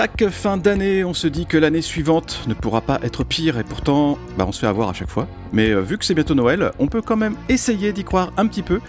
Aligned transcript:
Chaque 0.00 0.30
fin 0.30 0.56
d'année, 0.56 1.04
on 1.04 1.12
se 1.12 1.26
dit 1.26 1.44
que 1.44 1.58
l'année 1.58 1.82
suivante 1.82 2.44
ne 2.46 2.54
pourra 2.54 2.80
pas 2.80 2.98
être 3.02 3.22
pire 3.22 3.58
et 3.58 3.64
pourtant, 3.64 4.16
bah, 4.38 4.46
on 4.48 4.52
se 4.52 4.60
fait 4.60 4.66
avoir 4.66 4.88
à 4.88 4.94
chaque 4.94 5.10
fois. 5.10 5.28
Mais 5.52 5.70
euh, 5.70 5.80
vu 5.80 5.98
que 5.98 6.04
c'est 6.04 6.14
bientôt 6.14 6.34
Noël, 6.34 6.72
on 6.78 6.86
peut 6.86 7.02
quand 7.02 7.16
même 7.16 7.34
essayer 7.48 7.92
d'y 7.92 8.04
croire 8.04 8.32
un 8.36 8.46
petit 8.46 8.62
peu 8.62 8.80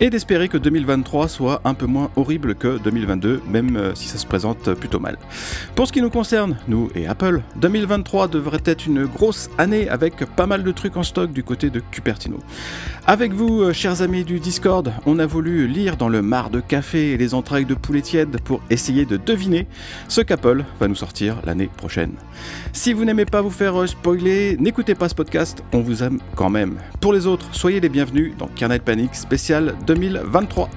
et 0.00 0.10
d'espérer 0.10 0.48
que 0.48 0.58
2023 0.58 1.28
soit 1.28 1.60
un 1.64 1.74
peu 1.74 1.86
moins 1.86 2.10
horrible 2.16 2.54
que 2.54 2.78
2022, 2.78 3.42
même 3.48 3.76
euh, 3.76 3.94
si 3.94 4.08
ça 4.08 4.18
se 4.18 4.26
présente 4.26 4.74
plutôt 4.74 5.00
mal. 5.00 5.18
Pour 5.74 5.86
ce 5.86 5.92
qui 5.92 6.02
nous 6.02 6.10
concerne, 6.10 6.56
nous 6.68 6.90
et 6.94 7.06
Apple, 7.06 7.42
2023 7.56 8.28
devrait 8.28 8.62
être 8.64 8.86
une 8.86 9.06
grosse 9.06 9.50
année 9.58 9.88
avec 9.88 10.24
pas 10.36 10.46
mal 10.46 10.62
de 10.62 10.72
trucs 10.72 10.96
en 10.96 11.02
stock 11.02 11.32
du 11.32 11.42
côté 11.42 11.70
de 11.70 11.80
Cupertino. 11.80 12.38
Avec 13.06 13.32
vous, 13.32 13.62
euh, 13.62 13.72
chers 13.72 14.02
amis 14.02 14.24
du 14.24 14.40
Discord, 14.40 14.92
on 15.06 15.18
a 15.18 15.26
voulu 15.26 15.66
lire 15.66 15.96
dans 15.96 16.08
le 16.08 16.22
mar 16.22 16.50
de 16.50 16.60
café 16.60 17.12
et 17.12 17.16
les 17.16 17.34
entrailles 17.34 17.64
de 17.64 17.74
poulet 17.74 18.02
tiède 18.02 18.40
pour 18.42 18.60
essayer 18.70 19.04
de 19.04 19.16
deviner 19.16 19.66
ce 20.08 20.20
qu'Apple 20.20 20.64
va 20.80 20.88
nous 20.88 20.94
sortir 20.94 21.40
l'année 21.44 21.70
prochaine. 21.76 22.12
Si 22.72 22.92
vous 22.92 23.04
n'aimez 23.04 23.24
pas 23.24 23.40
vous 23.40 23.50
faire 23.50 23.88
spoiler, 23.88 24.56
n'écoutez 24.58 24.94
pas 24.94 25.08
ce 25.08 25.14
podcast, 25.14 25.62
on 25.72 25.80
vous 25.80 26.02
quand 26.34 26.50
même. 26.50 26.78
Pour 27.00 27.12
les 27.12 27.26
autres, 27.26 27.46
soyez 27.52 27.80
les 27.80 27.88
bienvenus 27.88 28.36
dans 28.38 28.48
Kernel 28.48 28.80
Panic 28.80 29.14
spécial 29.14 29.76
2023. 29.86 30.70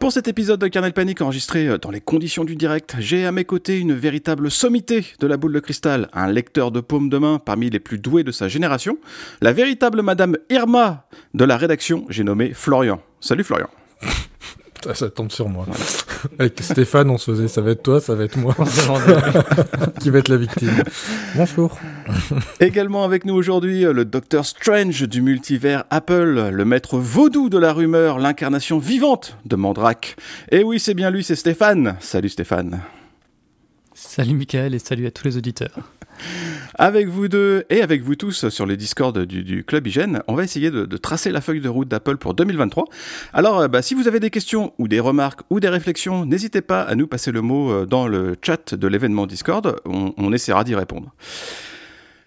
Pour 0.00 0.12
cet 0.12 0.28
épisode 0.28 0.58
de 0.58 0.66
Kernel 0.66 0.92
Panic 0.92 1.20
enregistré 1.20 1.78
dans 1.78 1.90
les 1.90 2.00
conditions 2.00 2.44
du 2.44 2.56
direct, 2.56 2.96
j'ai 2.98 3.26
à 3.26 3.32
mes 3.32 3.44
côtés 3.44 3.78
une 3.78 3.92
véritable 3.92 4.50
sommité 4.50 5.04
de 5.20 5.26
la 5.26 5.36
boule 5.36 5.52
de 5.52 5.60
cristal, 5.60 6.08
un 6.14 6.26
lecteur 6.26 6.72
de 6.72 6.80
paume 6.80 7.10
de 7.10 7.18
main 7.18 7.38
parmi 7.38 7.68
les 7.68 7.80
plus 7.80 7.98
doués 7.98 8.24
de 8.24 8.32
sa 8.32 8.48
génération, 8.48 8.96
la 9.42 9.52
véritable 9.52 10.02
Madame 10.02 10.36
Irma 10.48 11.06
de 11.34 11.44
la 11.44 11.56
rédaction, 11.56 12.06
j'ai 12.08 12.24
nommé 12.24 12.52
Florian. 12.54 13.02
Salut 13.20 13.44
Florian. 13.44 13.68
Ça, 14.94 15.10
tombe 15.10 15.30
sur 15.30 15.48
moi. 15.48 15.66
Avec 16.38 16.58
Stéphane, 16.60 17.10
on 17.10 17.18
se 17.18 17.30
faisait, 17.30 17.48
ça 17.48 17.60
va 17.60 17.72
être 17.72 17.82
toi, 17.82 18.00
ça 18.00 18.14
va 18.14 18.24
être 18.24 18.38
moi. 18.38 18.54
qui 20.00 20.10
va 20.10 20.18
être 20.18 20.28
la 20.28 20.38
victime. 20.38 20.82
Bonjour. 21.34 21.78
Également 22.60 23.04
avec 23.04 23.24
nous 23.24 23.34
aujourd'hui, 23.34 23.82
le 23.82 24.04
Docteur 24.04 24.46
Strange 24.46 25.02
du 25.02 25.20
multivers 25.20 25.84
Apple, 25.90 26.50
le 26.50 26.64
maître 26.64 26.98
vaudou 26.98 27.50
de 27.50 27.58
la 27.58 27.72
rumeur, 27.72 28.18
l'incarnation 28.18 28.78
vivante 28.78 29.36
de 29.44 29.56
Mandrake. 29.56 30.16
Et 30.50 30.64
oui, 30.64 30.80
c'est 30.80 30.94
bien 30.94 31.10
lui, 31.10 31.24
c'est 31.24 31.36
Stéphane. 31.36 31.96
Salut 32.00 32.30
Stéphane. 32.30 32.80
Salut 33.94 34.34
Michael 34.34 34.74
et 34.74 34.78
salut 34.78 35.06
à 35.06 35.10
tous 35.10 35.24
les 35.24 35.36
auditeurs. 35.36 35.92
Avec 36.74 37.08
vous 37.08 37.28
deux 37.28 37.64
et 37.70 37.82
avec 37.82 38.02
vous 38.02 38.14
tous 38.14 38.48
sur 38.48 38.66
les 38.66 38.76
Discord 38.76 39.18
du, 39.18 39.64
Club 39.64 39.86
Hygiène, 39.86 40.22
on 40.28 40.34
va 40.34 40.44
essayer 40.44 40.70
de, 40.70 40.96
tracer 40.96 41.30
la 41.30 41.40
feuille 41.40 41.60
de 41.60 41.68
route 41.68 41.88
d'Apple 41.88 42.16
pour 42.16 42.34
2023. 42.34 42.84
Alors, 43.32 43.60
euh, 43.60 43.68
bah, 43.68 43.82
si 43.82 43.94
vous 43.94 44.08
avez 44.08 44.20
des 44.20 44.30
questions 44.30 44.72
ou 44.78 44.88
des 44.88 45.00
remarques 45.00 45.40
ou 45.50 45.60
des 45.60 45.68
réflexions, 45.68 46.24
n'hésitez 46.26 46.60
pas 46.62 46.82
à 46.82 46.94
nous 46.94 47.06
passer 47.06 47.32
le 47.32 47.42
mot 47.42 47.70
euh, 47.70 47.86
dans 47.86 48.06
le 48.06 48.36
chat 48.42 48.74
de 48.74 48.86
l'événement 48.86 49.26
Discord. 49.26 49.76
on 49.84 50.32
essaiera 50.32 50.64
d'y 50.64 50.74
répondre. 50.74 51.12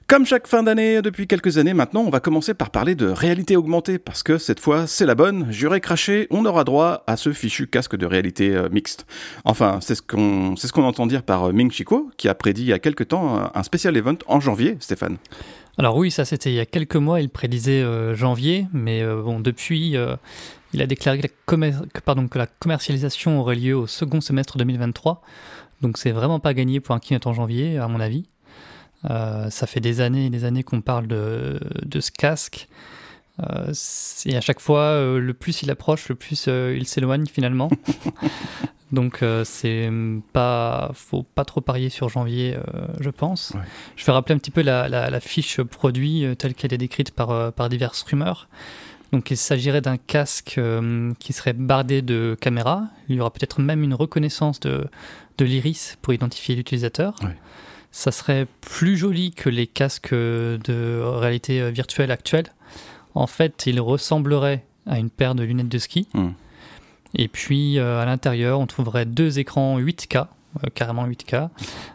Comme 0.08 0.26
chaque 0.26 0.48
fin 0.48 0.64
d'année 0.64 1.02
depuis 1.02 1.28
quelques 1.28 1.58
années 1.58 1.73
maintenant, 1.73 2.02
on 2.02 2.09
va 2.09 2.20
commencer 2.20 2.54
par 2.54 2.72
parler 2.72 2.94
de 2.94 3.08
réalité 3.08 3.56
augmentée, 3.56 4.00
parce 4.00 4.22
que 4.22 4.38
cette 4.38 4.59
fois, 4.59 4.86
c'est 4.86 5.06
la 5.06 5.16
bonne, 5.16 5.50
juré 5.50 5.80
craché, 5.80 6.28
on 6.30 6.46
aura 6.46 6.66
droit 6.66 7.04
à 7.08 7.16
ce 7.16 7.32
fichu 7.32 7.68
casque 7.68 7.96
de 7.96 8.06
réalité 8.06 8.54
euh, 8.54 8.68
mixte. 8.70 9.06
Enfin, 9.46 9.80
c'est 9.81 9.96
ce 9.96 10.02
qu'on 10.02 10.56
ce 10.58 10.80
entend 10.81 11.08
dire 11.08 11.24
par 11.24 11.46
euh, 11.46 11.52
Ming 11.53 11.72
Chico, 11.72 12.12
qui 12.18 12.28
a 12.28 12.36
prédit 12.36 12.64
il 12.64 12.68
y 12.68 12.74
a 12.74 12.80
quelques 12.80 13.08
temps 13.08 13.50
un 13.53 13.64
spécial 13.64 13.96
event 13.96 14.18
en 14.28 14.41
janvier, 14.41 14.75
Stéphane. 14.81 15.18
Alors 15.78 15.96
oui, 15.96 16.12
ça 16.12 16.25
c'était 16.25 16.52
il 16.52 16.56
y 16.56 16.59
a 16.59 16.66
quelques 16.66 16.97
mois, 16.97 17.22
il 17.22 17.30
prédisait 17.30 17.81
euh, 17.81 18.14
janvier, 18.14 18.68
mais 18.74 19.03
bon, 19.06 19.40
depuis, 19.40 19.96
il 20.74 20.81
a 20.81 20.85
déclaré 20.85 21.22
que 21.46 22.38
la, 22.38 22.47
commercialisation 22.59 23.40
aurait 23.40 23.56
lieu 23.56 23.75
au 23.75 23.88
second 23.88 24.20
semestre 24.20 24.58
2023, 24.58 25.22
donc 25.81 25.97
c'est 25.97 26.12
vraiment 26.12 26.41
pas 26.41 26.53
gagné 26.53 26.81
pour 26.81 26.94
un 26.94 27.00
keynote 27.00 27.25
en 27.25 27.34
janvier, 27.34 27.78
à 27.78 27.88
mon 27.88 28.02
avis. 28.02 28.25
Euh, 29.09 29.50
ça 29.50 29.68
fait 29.68 29.80
des 29.80 30.02
années 30.02 30.28
et 30.28 30.30
des 30.30 30.46
années 30.46 30.64
qu'on 30.64 30.81
parle 30.81 31.08
de, 31.08 31.59
de, 31.86 32.00
ce 32.00 32.12
casque. 32.12 32.68
Euh, 33.41 33.74
et 34.25 34.38
à 34.38 34.41
chaque 34.41 34.59
fois, 34.59 34.81
euh, 34.81 35.19
le 35.19 35.34
plus 35.34 35.64
il 35.64 35.72
approche, 35.72 36.08
le 36.09 36.16
plus 36.16 36.47
il 36.47 36.88
s'éloigne 36.88 37.25
finalement. 37.25 37.69
Donc 38.91 39.24
c'est 39.44 39.90
pas, 40.34 40.91
faut 40.94 41.24
pas 41.24 41.46
trop 41.46 41.62
parier 41.62 41.90
sur 41.90 42.09
janvier, 42.09 42.56
je 43.00 43.09
pense. 43.09 43.53
Je 43.96 44.06
vais 44.06 44.12
rappeler 44.12 44.36
un 44.36 44.38
petit 44.38 44.52
peu 44.52 44.62
la, 44.62 44.88
la, 44.88 45.20
fiche 45.20 45.64
produit 45.64 46.28
telle 46.38 46.53
qu'elle 46.53 46.75
est 46.75 46.78
décrite 46.78 47.09
par, 47.09 47.52
par 47.53 47.70
diverses 47.70 48.03
rumeurs. 48.03 48.47
Donc 49.12 49.31
il 49.31 49.38
s'agirait 49.38 49.81
d'un 49.81 49.97
casque 49.97 50.62
qui 51.18 51.34
serait 51.34 51.53
bardé 51.53 52.03
de 52.03 52.38
caméras. 52.40 52.84
Il 53.09 53.16
y 53.16 53.20
aura 53.20 53.34
peut-être 53.34 53.62
même 53.62 53.81
une 53.81 53.96
reconnaissance 53.96 54.59
de, 54.59 54.85
de 55.40 55.46
l'iris 55.46 55.97
pour 56.03 56.14
identifier 56.14 56.53
l'utilisateur 56.53 57.16
ça 57.94 58.12
serait 58.12 58.48
plus 58.59 58.98
joli 58.98 59.31
que 59.31 59.48
les 59.50 59.68
casques 59.68 60.14
de 60.14 61.00
réalité 61.02 61.72
virtuelle 61.72 62.12
actuels. 62.12 62.48
En 63.16 63.28
fait, 63.28 63.66
il 63.68 63.80
ressemblerait 63.80 64.66
à 64.86 65.00
une 65.00 65.09
paire 65.09 65.36
de 65.36 65.44
lunettes 65.44 65.70
de 65.70 65.78
ski. 65.78 66.08
Hmm. 66.14 66.32
Et 67.16 67.28
puis 67.28 67.78
euh, 67.78 68.02
à 68.02 68.06
l'intérieur, 68.06 68.59
on 68.59 68.66
trouverait 68.66 69.06
deux 69.06 69.40
écrans 69.40 69.80
8K, 69.80 70.18
euh, 70.18 70.70
carrément 70.74 71.08
8K, 71.08 71.50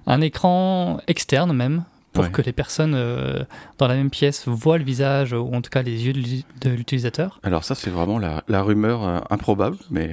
un 0.06 0.20
écran 0.20 1.00
externe 1.08 1.53
même, 1.53 1.84
pour 2.12 2.31
que 2.31 2.42
les 2.42 2.53
personnes 2.53 2.94
euh, 2.94 3.44
dans 3.78 3.87
la 3.87 3.94
même 3.94 4.10
pièce 4.10 4.48
voient 4.48 4.78
le 4.78 4.84
visage, 4.84 5.32
ou 5.32 5.54
en 5.54 5.60
tout 5.60 5.70
cas 5.70 5.82
les 5.82 6.06
yeux 6.06 6.12
de 6.12 6.70
l'utilisateur. 6.70 7.38
Alors 7.42 7.64
ça, 7.64 7.75
c'est 7.75 7.91
vraiment 7.91 8.19
la, 8.19 8.42
la 8.48 8.62
rumeur 8.62 9.25
improbable, 9.31 9.76
mais 9.91 10.10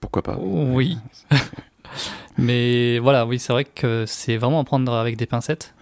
pourquoi 0.00 0.22
pas? 0.22 0.38
Oui. 0.38 0.98
Mais 2.38 2.98
voilà, 2.98 3.26
oui, 3.26 3.38
c'est 3.38 3.52
vrai 3.52 3.64
que 3.64 4.04
c'est 4.06 4.36
vraiment 4.36 4.60
à 4.60 4.64
prendre 4.64 4.92
avec 4.92 5.16
des 5.16 5.26
pincettes. 5.26 5.74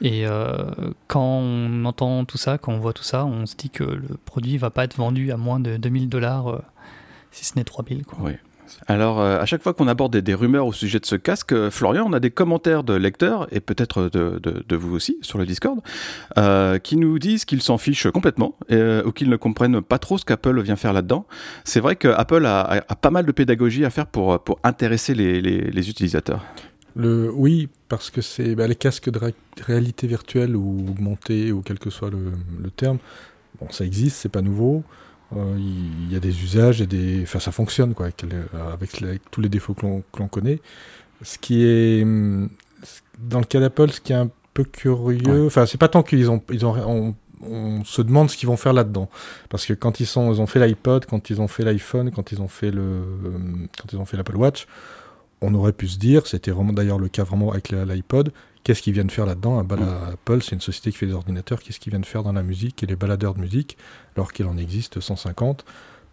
Et 0.00 0.26
euh, 0.26 0.70
quand 1.06 1.22
on 1.22 1.84
entend 1.84 2.24
tout 2.24 2.38
ça, 2.38 2.58
quand 2.58 2.72
on 2.72 2.78
voit 2.78 2.92
tout 2.92 3.04
ça, 3.04 3.24
on 3.24 3.46
se 3.46 3.54
dit 3.54 3.70
que 3.70 3.84
le 3.84 4.16
produit 4.24 4.58
va 4.58 4.70
pas 4.70 4.84
être 4.84 4.96
vendu 4.96 5.30
à 5.30 5.36
moins 5.36 5.60
de 5.60 5.76
2000 5.76 6.08
dollars, 6.08 6.48
euh, 6.48 6.62
si 7.30 7.44
ce 7.44 7.56
n'est 7.56 7.64
3000. 7.64 8.04
Quoi. 8.04 8.18
Alors, 8.86 9.20
euh, 9.20 9.40
à 9.40 9.46
chaque 9.46 9.62
fois 9.62 9.74
qu'on 9.74 9.88
aborde 9.88 10.16
des, 10.16 10.34
rumeurs 10.34 10.66
au 10.66 10.72
sujet 10.72 11.00
de 11.00 11.06
ce 11.06 11.16
casque, 11.16 11.52
euh, 11.52 11.70
Florian, 11.70 12.06
on 12.08 12.12
a 12.12 12.20
des 12.20 12.30
commentaires 12.30 12.84
de 12.84 12.94
lecteurs, 12.94 13.46
et 13.52 13.60
peut-être 13.60 14.08
de, 14.08 14.76
vous 14.76 14.94
aussi, 14.94 15.18
sur 15.22 15.38
le 15.38 15.46
Discord, 15.46 15.80
euh, 16.38 16.78
qui 16.78 16.96
nous 16.96 17.18
disent 17.18 17.44
qu'ils 17.44 17.62
s'en 17.62 17.78
fichent 17.78 18.10
complètement, 18.10 18.56
ou 18.70 19.12
qu'ils 19.12 19.30
ne 19.30 19.36
comprennent 19.36 19.80
pas 19.80 19.98
trop 19.98 20.18
ce 20.18 20.24
qu'Apple 20.24 20.60
vient 20.62 20.76
faire 20.76 20.92
là-dedans. 20.92 21.26
C'est 21.64 21.80
vrai 21.80 21.96
qu'Apple 21.96 22.44
a, 22.46 22.84
a, 22.88 22.96
pas 22.96 23.10
mal 23.10 23.26
de 23.26 23.32
pédagogie 23.32 23.84
à 23.84 23.90
faire 23.90 24.06
pour, 24.06 24.40
intéresser 24.62 25.14
les, 25.14 25.90
utilisateurs. 25.90 26.44
Le, 26.96 27.30
oui, 27.32 27.68
parce 27.88 28.10
que 28.10 28.20
c'est 28.20 28.54
bah, 28.54 28.68
les 28.68 28.76
casques 28.76 29.10
de 29.10 29.20
réalité 29.62 30.06
virtuelle 30.06 30.56
ou 30.56 30.86
augmentée, 30.88 31.52
ou 31.52 31.62
quel 31.62 31.78
que 31.78 31.90
soit 31.90 32.10
le, 32.10 32.32
le 32.62 32.70
terme, 32.70 32.98
bon, 33.60 33.68
ça 33.70 33.84
existe, 33.84 34.16
c'est 34.16 34.28
pas 34.28 34.42
nouveau. 34.42 34.84
Euh, 35.36 35.56
il 35.58 36.12
y 36.12 36.16
a 36.16 36.20
des 36.20 36.42
usages 36.42 36.80
et 36.80 36.86
des. 36.86 37.22
Enfin, 37.22 37.40
ça 37.40 37.52
fonctionne, 37.52 37.94
quoi, 37.94 38.06
avec, 38.06 39.04
tous 39.30 39.40
les 39.40 39.48
défauts 39.48 39.74
que 39.74 39.86
l'on 39.86 40.28
connaît. 40.28 40.60
Ce 41.22 41.38
qui 41.38 41.64
est. 41.64 42.04
Dans 43.18 43.38
le 43.38 43.44
cas 43.44 43.60
d'Apple, 43.60 43.90
ce 43.90 44.00
qui 44.00 44.12
est 44.12 44.16
un 44.16 44.30
peu 44.52 44.64
curieux. 44.64 45.46
Enfin, 45.46 45.66
c'est 45.66 45.78
pas 45.78 45.88
tant 45.88 46.02
qu'ils 46.02 46.30
ont. 46.30 46.42
Ils 46.50 46.64
ont 46.66 47.14
on, 47.46 47.84
se 47.84 48.02
demande 48.02 48.30
ce 48.30 48.36
qu'ils 48.36 48.48
vont 48.48 48.56
faire 48.56 48.72
là-dedans. 48.72 49.08
Parce 49.50 49.66
que 49.66 49.74
quand 49.74 50.00
ils, 50.00 50.06
sont, 50.06 50.32
ils 50.32 50.40
ont 50.40 50.46
fait 50.46 50.64
l'iPod, 50.66 51.06
quand 51.06 51.30
ils 51.30 51.40
ont 51.40 51.48
fait 51.48 51.64
l'iPhone, 51.64 52.10
quand 52.10 52.32
ils 52.32 52.40
ont 52.40 52.48
fait 52.48 52.70
le, 52.70 53.02
quand 53.78 53.92
ils 53.92 53.98
ont 53.98 54.04
fait 54.04 54.16
l'Apple 54.16 54.36
Watch, 54.36 54.66
on 55.40 55.54
aurait 55.54 55.72
pu 55.72 55.88
se 55.88 55.98
dire, 55.98 56.26
c'était 56.26 56.50
vraiment 56.50 56.72
d'ailleurs 56.72 56.98
le 56.98 57.08
cas 57.08 57.22
vraiment 57.22 57.52
avec 57.52 57.70
l'iPod, 57.70 58.32
Qu'est-ce 58.64 58.80
qu'ils 58.80 58.94
viennent 58.94 59.10
faire 59.10 59.26
là-dedans? 59.26 59.62
Mm. 59.62 59.82
Apple, 60.14 60.42
c'est 60.42 60.52
une 60.52 60.60
société 60.60 60.90
qui 60.90 60.96
fait 60.96 61.06
des 61.06 61.12
ordinateurs. 61.12 61.62
Qu'est-ce 61.62 61.78
qu'ils 61.78 61.90
viennent 61.90 62.04
faire 62.04 62.22
dans 62.22 62.32
la 62.32 62.42
musique? 62.42 62.82
Et 62.82 62.86
les 62.86 62.96
baladeurs 62.96 63.34
de 63.34 63.40
musique, 63.40 63.76
alors 64.16 64.32
qu'il 64.32 64.46
en 64.46 64.56
existe 64.56 65.00
150 65.00 65.64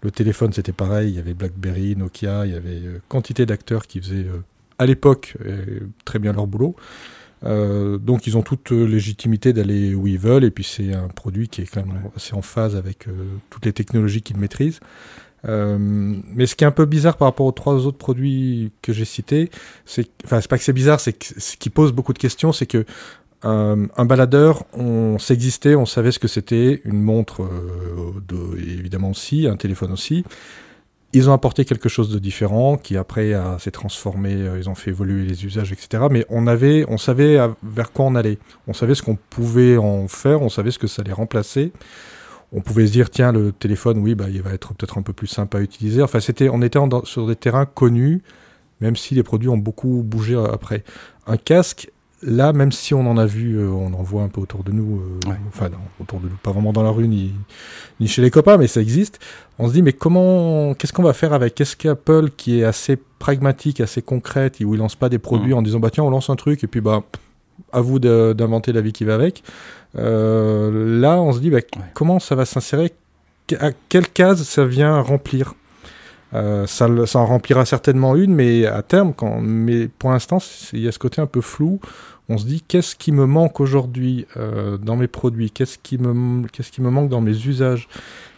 Le 0.03 0.11
téléphone, 0.11 0.51
c'était 0.51 0.73
pareil. 0.73 1.11
Il 1.11 1.15
y 1.15 1.19
avait 1.19 1.33
BlackBerry, 1.33 1.95
Nokia, 1.95 2.45
il 2.45 2.51
y 2.51 2.55
avait 2.55 2.81
euh, 2.83 3.01
quantité 3.07 3.45
d'acteurs 3.45 3.87
qui 3.87 4.01
faisaient, 4.01 4.27
euh, 4.27 4.43
à 4.79 4.85
l'époque, 4.85 5.37
euh, 5.45 5.79
très 6.03 6.19
bien 6.19 6.33
leur 6.33 6.45
boulot. 6.45 6.75
donc 7.43 8.27
ils 8.27 8.37
ont 8.37 8.43
toute 8.43 8.69
légitimité 8.69 9.51
d'aller 9.51 9.95
où 9.95 10.05
ils 10.05 10.19
veulent, 10.19 10.43
et 10.43 10.51
puis 10.51 10.63
c'est 10.63 10.93
un 10.93 11.07
produit 11.07 11.47
qui 11.47 11.61
est 11.61 11.65
quand 11.65 11.85
même 11.85 12.03
assez 12.15 12.35
en 12.35 12.43
phase 12.43 12.75
avec 12.75 13.07
toutes 13.49 13.65
les 13.65 13.73
technologies 13.73 14.21
qu'ils 14.21 14.37
maîtrisent. 14.37 14.79
Euh, 15.47 15.77
mais 15.79 16.45
ce 16.45 16.55
qui 16.55 16.63
est 16.63 16.67
un 16.67 16.71
peu 16.71 16.85
bizarre 16.85 17.17
par 17.17 17.27
rapport 17.27 17.45
aux 17.45 17.51
trois 17.51 17.85
autres 17.85 17.97
produits 17.97 18.71
que 18.81 18.93
j'ai 18.93 19.05
cités, 19.05 19.49
c'est, 19.85 20.07
enfin, 20.25 20.41
c'est 20.41 20.49
pas 20.49 20.57
que 20.57 20.63
c'est 20.63 20.73
bizarre, 20.73 20.99
c'est 20.99 21.13
que 21.13 21.25
ce 21.37 21.57
qui 21.57 21.69
pose 21.69 21.91
beaucoup 21.91 22.13
de 22.13 22.19
questions, 22.19 22.51
c'est 22.51 22.67
que 22.67 22.85
euh, 23.43 23.87
un 23.97 24.05
baladeur, 24.05 24.65
on 24.73 25.17
s'existait, 25.17 25.75
on 25.75 25.87
savait 25.87 26.11
ce 26.11 26.19
que 26.19 26.27
c'était, 26.27 26.81
une 26.85 27.01
montre, 27.01 27.41
euh, 27.41 28.21
de, 28.27 28.59
évidemment 28.59 29.09
aussi, 29.09 29.47
un 29.47 29.55
téléphone 29.57 29.91
aussi. 29.91 30.23
Ils 31.13 31.29
ont 31.29 31.33
apporté 31.33 31.65
quelque 31.65 31.89
chose 31.89 32.09
de 32.09 32.19
différent, 32.19 32.77
qui 32.77 32.95
après 32.95 33.33
s'est 33.59 33.71
transformé, 33.71 34.31
ils 34.57 34.69
ont 34.69 34.75
fait 34.75 34.91
évoluer 34.91 35.25
les 35.25 35.43
usages, 35.43 35.73
etc. 35.73 36.05
Mais 36.09 36.25
on 36.29 36.47
avait, 36.47 36.85
on 36.87 36.97
savait 36.97 37.37
vers 37.63 37.91
quoi 37.91 38.05
on 38.05 38.15
allait. 38.15 38.37
On 38.65 38.73
savait 38.73 38.95
ce 38.95 39.01
qu'on 39.01 39.17
pouvait 39.29 39.75
en 39.75 40.07
faire, 40.07 40.41
on 40.41 40.47
savait 40.47 40.71
ce 40.71 40.79
que 40.79 40.87
ça 40.87 41.01
allait 41.01 41.11
remplacer 41.11 41.73
on 42.53 42.61
pouvait 42.61 42.87
se 42.87 42.91
dire 42.91 43.09
tiens 43.09 43.31
le 43.31 43.51
téléphone 43.51 43.99
oui 43.99 44.15
bah 44.15 44.25
il 44.29 44.41
va 44.41 44.51
être 44.51 44.73
peut-être 44.73 44.97
un 44.97 45.01
peu 45.01 45.13
plus 45.13 45.27
simple 45.27 45.57
à 45.57 45.61
utiliser. 45.61 46.01
Enfin 46.01 46.19
c'était 46.19 46.49
on 46.49 46.61
était 46.61 46.79
sur 47.05 47.27
des 47.27 47.35
terrains 47.35 47.65
connus 47.65 48.21
même 48.81 48.95
si 48.95 49.13
les 49.15 49.23
produits 49.23 49.49
ont 49.49 49.57
beaucoup 49.57 50.03
bougé 50.03 50.35
après. 50.51 50.83
Un 51.27 51.37
casque 51.37 51.91
là 52.21 52.53
même 52.53 52.71
si 52.71 52.93
on 52.93 53.09
en 53.09 53.17
a 53.17 53.25
vu 53.25 53.57
euh, 53.57 53.69
on 53.69 53.93
en 53.93 54.03
voit 54.03 54.23
un 54.23 54.27
peu 54.27 54.41
autour 54.41 54.63
de 54.63 54.71
nous 54.71 54.99
euh, 54.99 55.33
enfin 55.47 55.69
autour 55.99 56.19
de 56.19 56.25
nous 56.25 56.37
pas 56.43 56.51
vraiment 56.51 56.71
dans 56.71 56.83
la 56.83 56.91
rue 56.91 57.07
ni, 57.07 57.33
ni 57.99 58.07
chez 58.07 58.21
les 58.21 58.29
copains 58.31 58.57
mais 58.57 58.67
ça 58.67 58.81
existe. 58.81 59.19
On 59.57 59.67
se 59.67 59.73
dit 59.73 59.81
mais 59.81 59.93
comment 59.93 60.73
qu'est-ce 60.73 60.93
qu'on 60.93 61.03
va 61.03 61.13
faire 61.13 61.33
avec? 61.33 61.55
Qu'est-ce 61.55 61.77
qu'Apple 61.77 62.31
qui 62.35 62.59
est 62.59 62.63
assez 62.65 62.97
pragmatique 63.19 63.79
assez 63.79 64.01
concrète 64.01 64.59
où 64.59 64.73
il 64.73 64.77
lance 64.77 64.95
pas 64.95 65.09
des 65.09 65.19
produits 65.19 65.53
mmh. 65.53 65.57
en 65.57 65.61
disant 65.61 65.79
bah 65.79 65.89
tiens 65.89 66.03
on 66.03 66.09
lance 66.09 66.29
un 66.29 66.35
truc 66.35 66.63
et 66.63 66.67
puis 66.67 66.81
bah 66.81 67.03
à 67.73 67.81
vous 67.81 67.99
d'inventer 67.99 68.71
la 68.73 68.81
vie 68.81 68.93
qui 68.93 69.03
va 69.03 69.15
avec. 69.15 69.43
Euh, 69.97 70.99
là, 70.99 71.21
on 71.21 71.33
se 71.33 71.39
dit 71.39 71.49
bah, 71.49 71.59
comment 71.93 72.19
ça 72.19 72.35
va 72.35 72.45
s'insérer? 72.45 72.93
À 73.59 73.71
quelle 73.89 74.07
case 74.07 74.43
ça 74.43 74.65
vient 74.65 75.01
remplir? 75.01 75.55
Euh, 76.33 76.65
ça, 76.65 76.87
ça, 77.05 77.19
en 77.19 77.25
remplira 77.25 77.65
certainement 77.65 78.15
une, 78.15 78.33
mais 78.33 78.65
à 78.65 78.81
terme, 78.83 79.13
quand, 79.13 79.41
mais 79.41 79.89
pour 79.89 80.11
l'instant, 80.11 80.37
il 80.71 80.79
y 80.79 80.87
a 80.87 80.91
ce 80.93 80.99
côté 80.99 81.19
un 81.21 81.25
peu 81.27 81.41
flou. 81.41 81.81
On 82.29 82.37
se 82.37 82.45
dit 82.45 82.63
qu'est-ce 82.65 82.95
qui 82.95 83.11
me 83.11 83.25
manque 83.25 83.59
aujourd'hui 83.59 84.25
euh, 84.37 84.77
dans 84.77 84.95
mes 84.95 85.07
produits? 85.07 85.51
Qu'est-ce 85.51 85.77
qui 85.77 85.97
me 85.97 86.47
qu'est-ce 86.47 86.71
qui 86.71 86.81
me 86.81 86.89
manque 86.89 87.09
dans 87.09 87.19
mes 87.19 87.45
usages? 87.45 87.89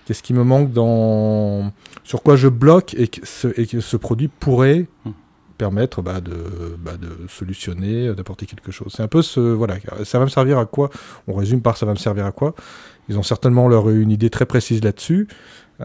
Qu'est-ce 0.05 0.23
qui 0.23 0.33
me 0.33 0.43
manque 0.43 0.73
dans 0.73 1.71
sur 2.03 2.23
quoi 2.23 2.35
je 2.35 2.47
bloque 2.47 2.95
et 2.95 3.07
que 3.07 3.19
ce, 3.23 3.47
et 3.59 3.67
que 3.67 3.79
ce 3.79 3.95
produit 3.97 4.27
pourrait 4.27 4.87
hum 5.05 5.13
permettre 5.63 6.01
bah, 6.01 6.19
de, 6.19 6.33
bah, 6.77 6.97
de 6.99 7.25
solutionner, 7.29 8.07
euh, 8.07 8.15
d'apporter 8.15 8.45
quelque 8.45 8.71
chose. 8.71 8.91
C'est 8.93 9.03
un 9.03 9.07
peu 9.07 9.21
ce. 9.21 9.39
Voilà, 9.39 9.75
ça 10.03 10.19
va 10.19 10.25
me 10.25 10.29
servir 10.29 10.57
à 10.57 10.65
quoi 10.65 10.89
On 11.27 11.33
résume 11.33 11.61
par 11.61 11.77
ça 11.77 11.85
va 11.85 11.93
me 11.93 11.97
servir 11.97 12.25
à 12.25 12.33
quoi 12.33 12.53
Ils 13.07 13.17
ont 13.17 13.23
certainement 13.23 13.69
leur 13.69 13.89
une 13.89 14.11
idée 14.11 14.29
très 14.29 14.45
précise 14.45 14.83
là-dessus, 14.83 15.29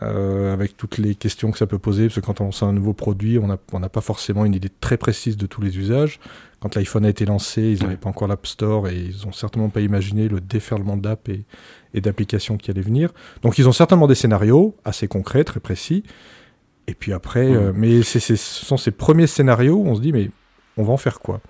euh, 0.03 0.53
avec 0.53 0.77
toutes 0.77 0.99
les 0.99 1.15
questions 1.15 1.53
que 1.53 1.59
ça 1.59 1.69
peut 1.69 1.79
poser, 1.79 2.07
parce 2.09 2.17
que 2.17 2.27
quand 2.27 2.41
on 2.41 2.47
lance 2.47 2.65
un 2.65 2.73
nouveau 2.73 2.93
produit, 2.93 3.39
on 3.39 3.47
n'a 3.47 3.89
pas 3.89 4.01
forcément 4.01 4.45
une 4.45 4.55
idée 4.55 4.71
très 4.81 4.97
précise 4.97 5.37
de 5.37 5.47
tous 5.47 5.63
les 5.63 5.79
usages. 5.79 6.19
Quand 6.59 6.75
l'iPhone 6.75 7.05
a 7.05 7.09
été 7.09 7.25
lancé, 7.25 7.63
ils 7.63 7.81
n'avaient 7.85 7.97
pas 7.97 8.09
encore 8.09 8.27
l'App 8.27 8.49
Store 8.49 8.89
et 8.89 8.97
ils 8.97 9.25
n'ont 9.25 9.33
certainement 9.33 9.69
pas 9.69 9.81
imaginé 9.81 10.27
le 10.27 10.41
déferlement 10.41 10.97
d'app 10.97 11.29
et, 11.29 11.45
et 11.95 12.01
d'applications 12.01 12.57
qui 12.57 12.73
allaient 12.73 12.81
venir. 12.81 13.11
Donc 13.43 13.59
ils 13.59 13.69
ont 13.69 13.73
certainement 13.73 14.09
des 14.09 14.17
scénarios 14.17 14.75
assez 14.85 15.07
concrets, 15.07 15.45
très 15.45 15.61
précis. 15.61 16.03
Et 16.89 16.95
puis 16.95 17.13
après, 17.13 17.47
euh, 17.47 17.71
mais 17.75 18.03
ce 18.03 18.19
sont 18.35 18.79
ces 18.79 18.91
premiers 18.91 19.27
scénarios 19.27 19.77
où 19.77 19.87
on 19.87 19.95
se 19.95 20.01
dit, 20.01 20.11
mais 20.11 20.31
on 20.79 20.85
va 20.85 20.95
en 20.95 20.97
faire 20.97 21.21
quoi? 21.21 21.41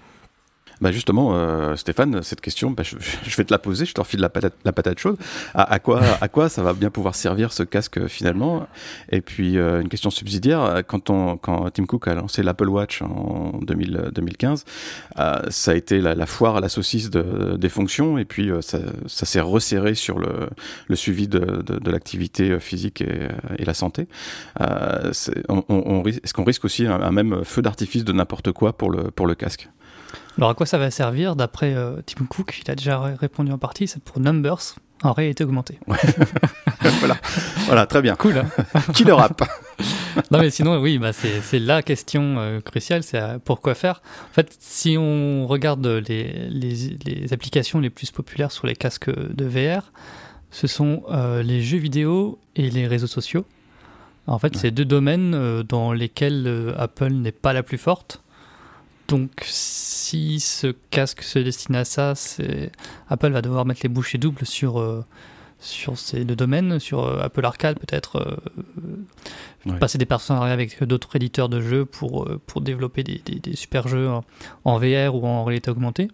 Bah 0.80 0.92
justement, 0.92 1.32
euh, 1.34 1.74
Stéphane, 1.76 2.22
cette 2.22 2.40
question, 2.40 2.70
bah, 2.70 2.82
je, 2.84 2.96
vais 3.36 3.44
te 3.44 3.52
la 3.52 3.58
poser, 3.58 3.84
je 3.84 3.94
t'enfile 3.94 4.20
la 4.20 4.28
patate, 4.28 4.54
la 4.64 4.72
patate 4.72 4.98
chaude. 4.98 5.16
À, 5.54 5.78
quoi, 5.78 6.00
à 6.20 6.28
quoi 6.28 6.48
ça 6.48 6.62
va 6.62 6.72
bien 6.72 6.90
pouvoir 6.90 7.14
servir 7.14 7.52
ce 7.52 7.62
casque 7.62 8.06
finalement? 8.06 8.68
Et 9.10 9.20
puis 9.20 9.58
euh, 9.58 9.80
une 9.80 9.88
question 9.88 10.10
subsidiaire, 10.10 10.82
quand, 10.86 11.10
on, 11.10 11.36
quand 11.36 11.70
Tim 11.70 11.86
Cook 11.86 12.06
a 12.06 12.14
lancé 12.14 12.42
l'Apple 12.42 12.68
Watch 12.68 13.02
en 13.02 13.58
2000, 13.62 14.10
2015, 14.14 14.64
euh, 15.18 15.42
ça 15.48 15.72
a 15.72 15.74
été 15.74 16.00
la, 16.00 16.26
foire 16.26 16.56
à 16.56 16.60
la 16.60 16.68
saucisse 16.68 17.10
de, 17.10 17.56
des 17.56 17.68
fonctions 17.68 18.18
et 18.18 18.24
puis 18.24 18.50
ça, 18.60 18.78
ça 19.06 19.26
s'est 19.26 19.40
resserré 19.40 19.94
sur 19.94 20.18
le, 20.18 20.48
le 20.86 20.96
suivi 20.96 21.26
de, 21.26 21.62
de, 21.62 21.90
l'activité 21.90 22.60
physique 22.60 23.00
et, 23.00 23.28
et, 23.58 23.64
la 23.64 23.74
santé. 23.74 24.06
Est-ce 24.60 25.30
on, 25.48 25.64
on, 25.68 26.04
est 26.04 26.32
qu'on 26.32 26.44
risque 26.44 26.64
aussi 26.64 26.86
un, 26.86 27.00
un 27.00 27.12
même 27.12 27.44
feu 27.44 27.62
d'artifice 27.62 28.04
de 28.04 28.12
n'importe 28.12 28.52
quoi 28.52 28.74
pour 28.74 28.90
le, 28.90 29.10
pour 29.10 29.26
le 29.26 29.34
casque? 29.34 29.68
Alors 30.38 30.50
à 30.50 30.54
quoi 30.54 30.66
ça 30.66 30.78
va 30.78 30.90
servir 30.92 31.34
D'après 31.34 31.74
euh, 31.74 32.00
Tim 32.06 32.24
Cook, 32.26 32.62
il 32.64 32.70
a 32.70 32.76
déjà 32.76 33.00
répondu 33.00 33.50
en 33.50 33.58
partie, 33.58 33.88
c'est 33.88 34.02
pour 34.02 34.20
Numbers 34.20 34.76
en 35.02 35.12
réalité 35.12 35.42
augmentée. 35.42 35.78
voilà. 37.00 37.16
voilà, 37.66 37.86
très 37.86 38.02
bien. 38.02 38.14
Cool. 38.14 38.38
Hein 38.38 38.80
Qui 38.94 39.02
le 39.02 39.14
rap 39.14 39.42
Non 40.30 40.38
mais 40.38 40.50
sinon, 40.50 40.80
oui, 40.80 40.98
bah 40.98 41.12
c'est 41.12 41.58
la 41.58 41.82
question 41.82 42.36
euh, 42.38 42.60
cruciale, 42.60 43.02
c'est 43.02 43.18
euh, 43.18 43.38
pourquoi 43.44 43.74
faire? 43.74 44.00
En 44.30 44.34
fait, 44.34 44.56
si 44.60 44.96
on 44.96 45.46
regarde 45.48 45.84
les, 45.86 46.48
les, 46.50 47.32
applications 47.32 47.80
les 47.80 47.90
plus 47.90 48.12
populaires 48.12 48.52
sur 48.52 48.68
les 48.68 48.76
casques 48.76 49.10
de 49.10 49.44
VR, 49.44 49.92
ce 50.50 50.68
sont 50.68 51.02
les 51.42 51.62
jeux 51.62 51.78
vidéo 51.78 52.38
et 52.56 52.70
les 52.70 52.86
réseaux 52.86 53.06
sociaux. 53.06 53.44
En 54.26 54.38
fait, 54.38 54.56
c'est 54.56 54.70
deux 54.70 54.84
domaines 54.84 55.62
dans 55.62 55.92
lesquels 55.92 56.74
Apple 56.78 57.12
n'est 57.12 57.32
pas 57.32 57.52
la 57.52 57.62
plus 57.62 57.78
forte. 57.78 58.22
Donc, 59.08 59.30
si 59.44 60.38
ce 60.38 60.74
casque 60.90 61.22
se 61.22 61.38
destine 61.38 61.76
à 61.76 61.86
ça, 61.86 62.12
Apple 63.08 63.30
va 63.30 63.40
devoir 63.40 63.64
mettre 63.64 63.80
les 63.82 63.88
bouchées 63.88 64.18
doubles 64.18 64.44
sur, 64.44 64.78
euh, 64.78 65.02
sur 65.60 65.96
ces 65.96 66.26
deux 66.26 66.36
domaines, 66.36 66.78
sur 66.78 67.06
euh, 67.06 67.22
Apple 67.22 67.42
Arcade 67.42 67.78
peut-être, 67.78 68.38
euh, 69.66 69.76
passer 69.80 69.96
des 69.96 70.04
partenariats 70.04 70.52
avec 70.52 70.84
d'autres 70.84 71.16
éditeurs 71.16 71.48
de 71.48 71.62
jeux 71.62 71.86
pour, 71.86 72.28
pour 72.46 72.60
développer 72.60 73.02
des, 73.02 73.22
des, 73.24 73.56
super 73.56 73.88
jeux 73.88 74.10
en, 74.64 74.78
VR 74.78 75.14
ou 75.14 75.26
en 75.26 75.42
réalité 75.44 75.70
augmentée. 75.70 76.08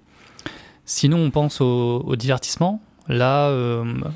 Sinon, 0.85 1.19
on 1.19 1.31
pense 1.33 1.61
au, 1.61 2.15
divertissement. 2.15 2.81
Là, 3.09 3.51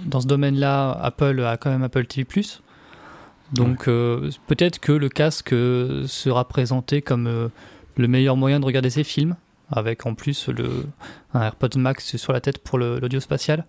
dans 0.06 0.20
ce 0.20 0.26
domaine-là, 0.26 0.92
Apple 1.02 1.42
a 1.44 1.56
quand 1.56 1.70
même 1.70 1.82
Apple 1.82 2.06
TV+. 2.06 2.26
Donc 3.52 3.84
peut-être 3.84 4.78
que 4.78 4.92
le 4.92 5.08
casque 5.08 5.50
sera 5.50 6.46
présenté 6.46 7.02
comme 7.02 7.50
le 7.98 8.08
meilleur 8.08 8.36
moyen 8.36 8.60
de 8.60 8.64
regarder 8.64 8.90
ces 8.90 9.04
films, 9.04 9.36
avec 9.70 10.06
en 10.06 10.14
plus 10.14 10.48
le, 10.48 10.86
un 11.34 11.42
AirPods 11.42 11.76
Max 11.76 12.16
sur 12.16 12.32
la 12.32 12.40
tête 12.40 12.58
pour 12.58 12.78
l'audio 12.78 13.20
spatial. 13.20 13.64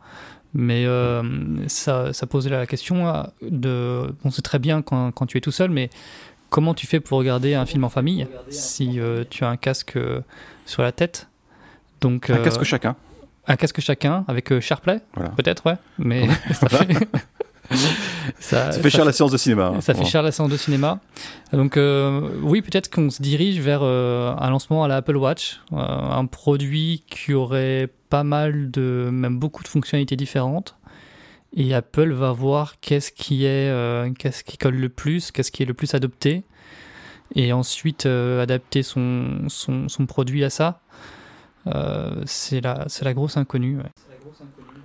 Mais 0.54 0.86
euh, 0.86 1.22
ça, 1.68 2.14
ça, 2.14 2.26
posait 2.26 2.50
la 2.50 2.66
question 2.66 3.08
euh, 3.08 3.24
de. 3.42 4.16
Bon, 4.24 4.32
c'est 4.32 4.42
très 4.42 4.58
bien 4.58 4.82
quand, 4.82 5.12
quand, 5.12 5.28
tu 5.28 5.38
es 5.38 5.42
tout 5.42 5.52
seul, 5.52 5.70
mais 5.70 5.90
comment 6.50 6.74
tu 6.74 6.88
fais 6.88 7.00
pour 7.00 7.20
regarder 7.20 7.54
un 7.54 7.68
film 7.68 7.84
en 7.84 7.90
famille 7.90 8.26
si 8.50 9.00
euh, 9.00 9.24
tu 9.30 9.44
as 9.44 9.50
un 9.50 9.58
casque 9.58 9.98
sur 10.66 10.82
la 10.82 10.92
tête? 10.92 11.28
Donc, 12.02 12.30
Un 12.30 12.38
casque 12.38 12.64
chacun 12.64 12.96
Un 13.46 13.58
casque 13.58 13.82
chacun 13.82 14.24
avec 14.28 14.60
SharePlay 14.60 15.02
Peut-être, 15.36 15.66
ouais. 15.68 15.76
Mais 16.00 16.28
ça 16.54 16.70
fait. 16.70 16.88
Ça, 18.40 18.72
fait 18.72 18.90
cher 18.90 19.06
la 19.06 19.12
séance 19.12 19.32
de 19.32 19.38
cinéma. 19.38 19.74
Hein. 19.76 19.82
Ça 19.82 19.94
fait 19.94 20.06
cher 20.06 20.22
la 20.22 20.32
séance 20.32 20.50
de 20.50 20.58
cinéma. 20.58 21.00
Donc 21.52 21.78
euh, 21.78 22.30
oui, 22.42 22.62
peut-être 22.62 22.90
qu'on 22.90 23.10
se 23.10 23.22
dirige 23.22 23.60
vers 23.60 23.82
euh, 23.84 24.34
un 24.38 24.50
lancement 24.50 24.84
à 24.84 24.88
l'Apple 24.88 25.18
Watch, 25.18 25.60
euh, 25.74 25.78
un 25.78 26.26
produit 26.26 27.04
qui 27.10 27.34
aurait 27.34 27.90
pas 28.10 28.24
mal 28.24 28.72
de, 28.72 29.10
même 29.12 29.40
beaucoup 29.40 29.64
de 29.64 29.68
fonctionnalités 29.68 30.16
différentes. 30.16 30.76
Et 31.56 31.74
Apple 31.74 32.12
va 32.12 32.32
voir 32.32 32.80
qu'est-ce 32.80 33.12
qui 33.12 33.46
est, 33.46 33.74
qu'est-ce 34.20 34.44
qui 34.44 34.58
colle 34.58 34.76
le 34.76 34.90
plus, 34.90 35.32
qu'est-ce 35.32 35.52
qui 35.52 35.64
est 35.64 35.66
le 35.66 35.74
plus 35.74 35.96
adopté, 35.96 36.44
et 37.34 37.54
ensuite 37.54 38.06
adapter 38.06 38.84
son, 38.84 39.48
son, 39.48 39.90
son, 39.90 40.06
produit 40.06 40.44
à 40.44 40.52
ça. 40.52 40.82
c'est 42.26 42.62
la, 42.62 42.86
la 43.02 43.14
grosse 43.16 43.36
inconnue. 43.36 43.78
Ouais. 43.78 44.09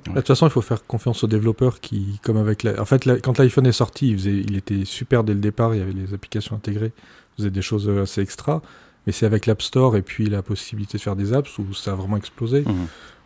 De 0.06 0.12
toute 0.14 0.26
façon, 0.26 0.46
il 0.46 0.50
faut 0.50 0.60
faire 0.60 0.86
confiance 0.86 1.24
aux 1.24 1.26
développeurs 1.26 1.80
qui, 1.80 2.20
comme 2.22 2.36
avec 2.36 2.62
la... 2.62 2.80
En 2.80 2.84
fait, 2.84 3.08
quand 3.22 3.38
l'iPhone 3.38 3.66
est 3.66 3.72
sorti, 3.72 4.10
il, 4.10 4.18
faisait... 4.18 4.36
il 4.36 4.56
était 4.56 4.84
super 4.84 5.24
dès 5.24 5.34
le 5.34 5.40
départ, 5.40 5.74
il 5.74 5.78
y 5.78 5.82
avait 5.82 5.92
les 5.92 6.12
applications 6.12 6.56
intégrées, 6.56 6.92
il 6.94 7.42
faisait 7.42 7.50
des 7.50 7.62
choses 7.62 7.88
euh, 7.88 8.02
assez 8.02 8.20
extra. 8.20 8.62
Mais 9.06 9.12
c'est 9.12 9.26
avec 9.26 9.46
l'App 9.46 9.62
Store 9.62 9.96
et 9.96 10.02
puis 10.02 10.26
la 10.26 10.42
possibilité 10.42 10.98
de 10.98 11.02
faire 11.02 11.16
des 11.16 11.32
apps 11.32 11.58
où 11.58 11.74
ça 11.74 11.92
a 11.92 11.94
vraiment 11.94 12.16
explosé. 12.16 12.62
Mmh. 12.62 12.72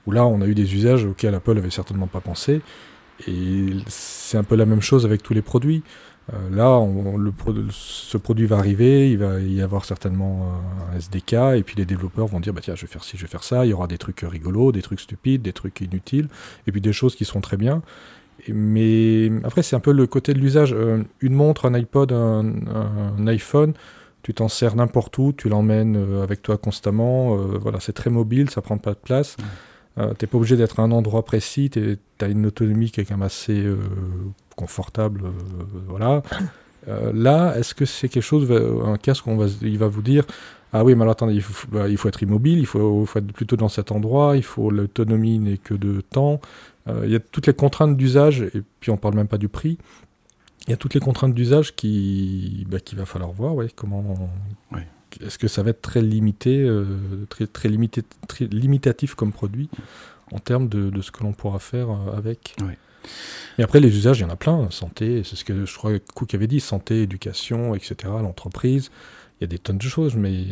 Où 0.07 0.11
là, 0.11 0.27
on 0.27 0.41
a 0.41 0.47
eu 0.47 0.55
des 0.55 0.75
usages 0.75 1.05
auxquels 1.05 1.35
Apple 1.35 1.57
avait 1.57 1.71
certainement 1.71 2.07
pas 2.07 2.21
pensé. 2.21 2.63
Et 3.27 3.77
c'est 3.87 4.39
un 4.39 4.45
peu 4.45 4.57
la 4.57 4.67
même 4.67 4.81
chose 4.81 5.05
avec 5.05 5.23
tous 5.23 5.35
les 5.35 5.43
produits. 5.43 5.83
Euh, 6.35 6.51
là, 6.51 6.87
le 7.17 7.33
ce 7.71 8.19
produit 8.19 8.47
va 8.47 8.59
arriver, 8.59 9.11
il 9.11 9.19
va 9.19 9.41
y 9.41 9.63
avoir 9.63 9.85
certainement 9.85 10.43
euh, 10.43 10.95
un 10.95 10.99
SDK, 10.99 11.33
et 11.57 11.63
puis 11.63 11.77
les 11.77 11.87
développeurs 11.87 12.27
vont 12.27 12.41
dire 12.41 12.53
bah 12.53 12.61
tiens, 12.63 12.75
je 12.75 12.83
vais 12.83 12.87
faire 12.87 13.05
ci, 13.05 13.17
je 13.17 13.23
vais 13.23 13.29
faire 13.29 13.45
ça. 13.45 13.65
Il 13.65 13.71
y 13.71 13.73
aura 13.73 13.87
des 13.87 13.99
trucs 13.99 14.21
rigolos, 14.21 14.73
des 14.73 14.83
trucs 14.83 15.01
stupides, 15.01 15.43
des 15.43 15.55
trucs 15.55 15.81
inutiles, 15.81 16.29
et 16.67 16.73
puis 16.73 16.81
des 16.81 16.93
choses 16.93 17.17
qui 17.17 17.25
seront 17.25 17.41
très 17.41 17.57
bien. 17.57 17.83
mais 18.49 19.31
après, 19.45 19.63
c'est 19.63 19.77
un 19.77 19.81
peu 19.81 19.93
le 19.93 20.07
côté 20.07 20.35
de 20.35 20.39
l'usage. 20.39 20.75
Euh, 20.75 21.03
une 21.21 21.35
montre, 21.35 21.67
un 21.67 21.75
iPod, 21.75 22.13
un, 22.13 23.27
iPhone, 23.27 23.73
tu 24.23 24.35
t'en 24.35 24.49
sers 24.49 24.77
n'importe 24.77 25.17
où, 25.19 25.33
tu 25.33 25.49
l'emmènes 25.49 25.97
avec 26.23 26.43
toi 26.43 26.59
constamment. 26.59 27.37
voilà, 27.37 27.81
c'est 27.81 27.95
très 27.95 28.11
mobile, 28.11 28.51
ça 28.51 28.61
prend 28.61 28.79
pas 28.79 28.93
de 28.93 28.99
place. 28.99 29.37
Tu 29.97 30.03
n'es 30.03 30.27
pas 30.29 30.37
obligé 30.37 30.57
d'être 30.57 30.81
à 30.81 30.83
un 30.83 30.93
endroit 30.93 31.25
précis, 31.25 31.71
tu 31.71 31.99
as 32.21 32.27
une 32.27 32.47
autonomie 32.47 32.91
qui 32.91 33.01
est 33.01 33.05
quand 33.05 33.17
même 33.17 33.23
assez 33.23 33.65
confortable, 34.59 35.23
euh, 35.25 35.31
voilà. 35.87 36.23
Euh, 36.89 37.13
là, 37.15 37.57
est-ce 37.57 37.75
que 37.75 37.85
c'est 37.85 38.09
quelque 38.09 38.25
chose, 38.25 38.51
un 38.85 38.97
casque, 38.97 39.27
on 39.29 39.37
va, 39.37 39.47
il 39.63 39.79
va 39.79 39.87
vous 39.87 40.03
dire 40.03 40.25
ah 40.73 40.85
oui, 40.85 40.95
mais 40.95 41.03
alors 41.03 41.13
attendez, 41.13 41.35
il 41.35 41.43
faut, 41.43 41.67
bah, 41.71 41.89
il 41.89 41.97
faut 41.97 42.09
être 42.09 42.23
immobile, 42.23 42.59
il 42.59 42.67
faut, 42.67 43.07
faut, 43.07 43.19
être 43.21 43.33
plutôt 43.33 43.57
dans 43.57 43.71
cet 43.71 43.91
endroit, 43.91 44.37
il 44.37 44.43
faut 44.43 44.71
l'autonomie 44.71 45.39
n'est 45.39 45.57
que 45.57 45.75
de 45.75 46.03
temps. 46.03 46.41
Euh, 46.89 47.03
il 47.05 47.11
y 47.11 47.17
a 47.17 47.21
toutes 47.21 47.47
les 47.47 47.55
contraintes 47.55 47.97
d'usage, 47.97 48.43
et 48.43 48.63
puis 48.81 48.91
on 48.91 48.99
parle 48.99 49.15
même 49.15 49.29
pas 49.29 49.39
du 49.39 49.49
prix. 49.49 49.79
Il 50.67 50.71
y 50.71 50.75
a 50.75 50.77
toutes 50.77 50.93
les 50.93 51.01
contraintes 51.01 51.35
d'usage 51.35 51.75
qui, 51.75 52.67
bah, 52.69 52.81
qu'il 52.81 52.99
va 52.99 53.07
falloir 53.07 53.33
voir. 53.33 53.55
Ouais, 53.55 53.69
comment, 53.75 54.29
Est-ce 55.25 55.39
que 55.39 55.49
ça 55.49 55.63
va 55.63 55.71
être 55.71 55.81
très 55.81 56.03
limité, 56.03 56.69
très, 57.31 57.47
très, 57.47 57.69
limité, 57.69 58.03
très 58.27 58.45
limitatif 58.47 59.15
comme 59.15 59.33
produit 59.33 59.71
en 60.33 60.39
termes 60.39 60.69
de, 60.69 60.91
de 60.91 61.01
ce 61.01 61.11
que 61.11 61.23
l'on 61.23 61.33
pourra 61.33 61.61
faire 61.61 61.89
avec 62.15 62.57
Mais 63.57 63.65
après, 63.65 63.81
les 63.81 63.97
usages, 63.97 64.19
il 64.19 64.23
y 64.23 64.25
en 64.25 64.31
a 64.31 64.37
plein. 64.37 64.71
Santé, 64.71 65.23
c'est 65.25 65.37
ce 65.37 65.45
que 65.45 65.67
je 65.67 65.77
crois 65.77 65.99
que 65.99 66.13
Cook 66.15 66.35
avait 66.35 66.47
dit, 66.47 66.61
santé, 66.61 67.03
éducation, 67.03 67.75
etc., 67.75 67.97
l'entreprise. 68.23 68.91
Il 69.41 69.43
y 69.43 69.45
a 69.45 69.49
des 69.49 69.59
tonnes 69.59 69.79
de 69.79 69.83
choses, 69.83 70.17
mais 70.17 70.45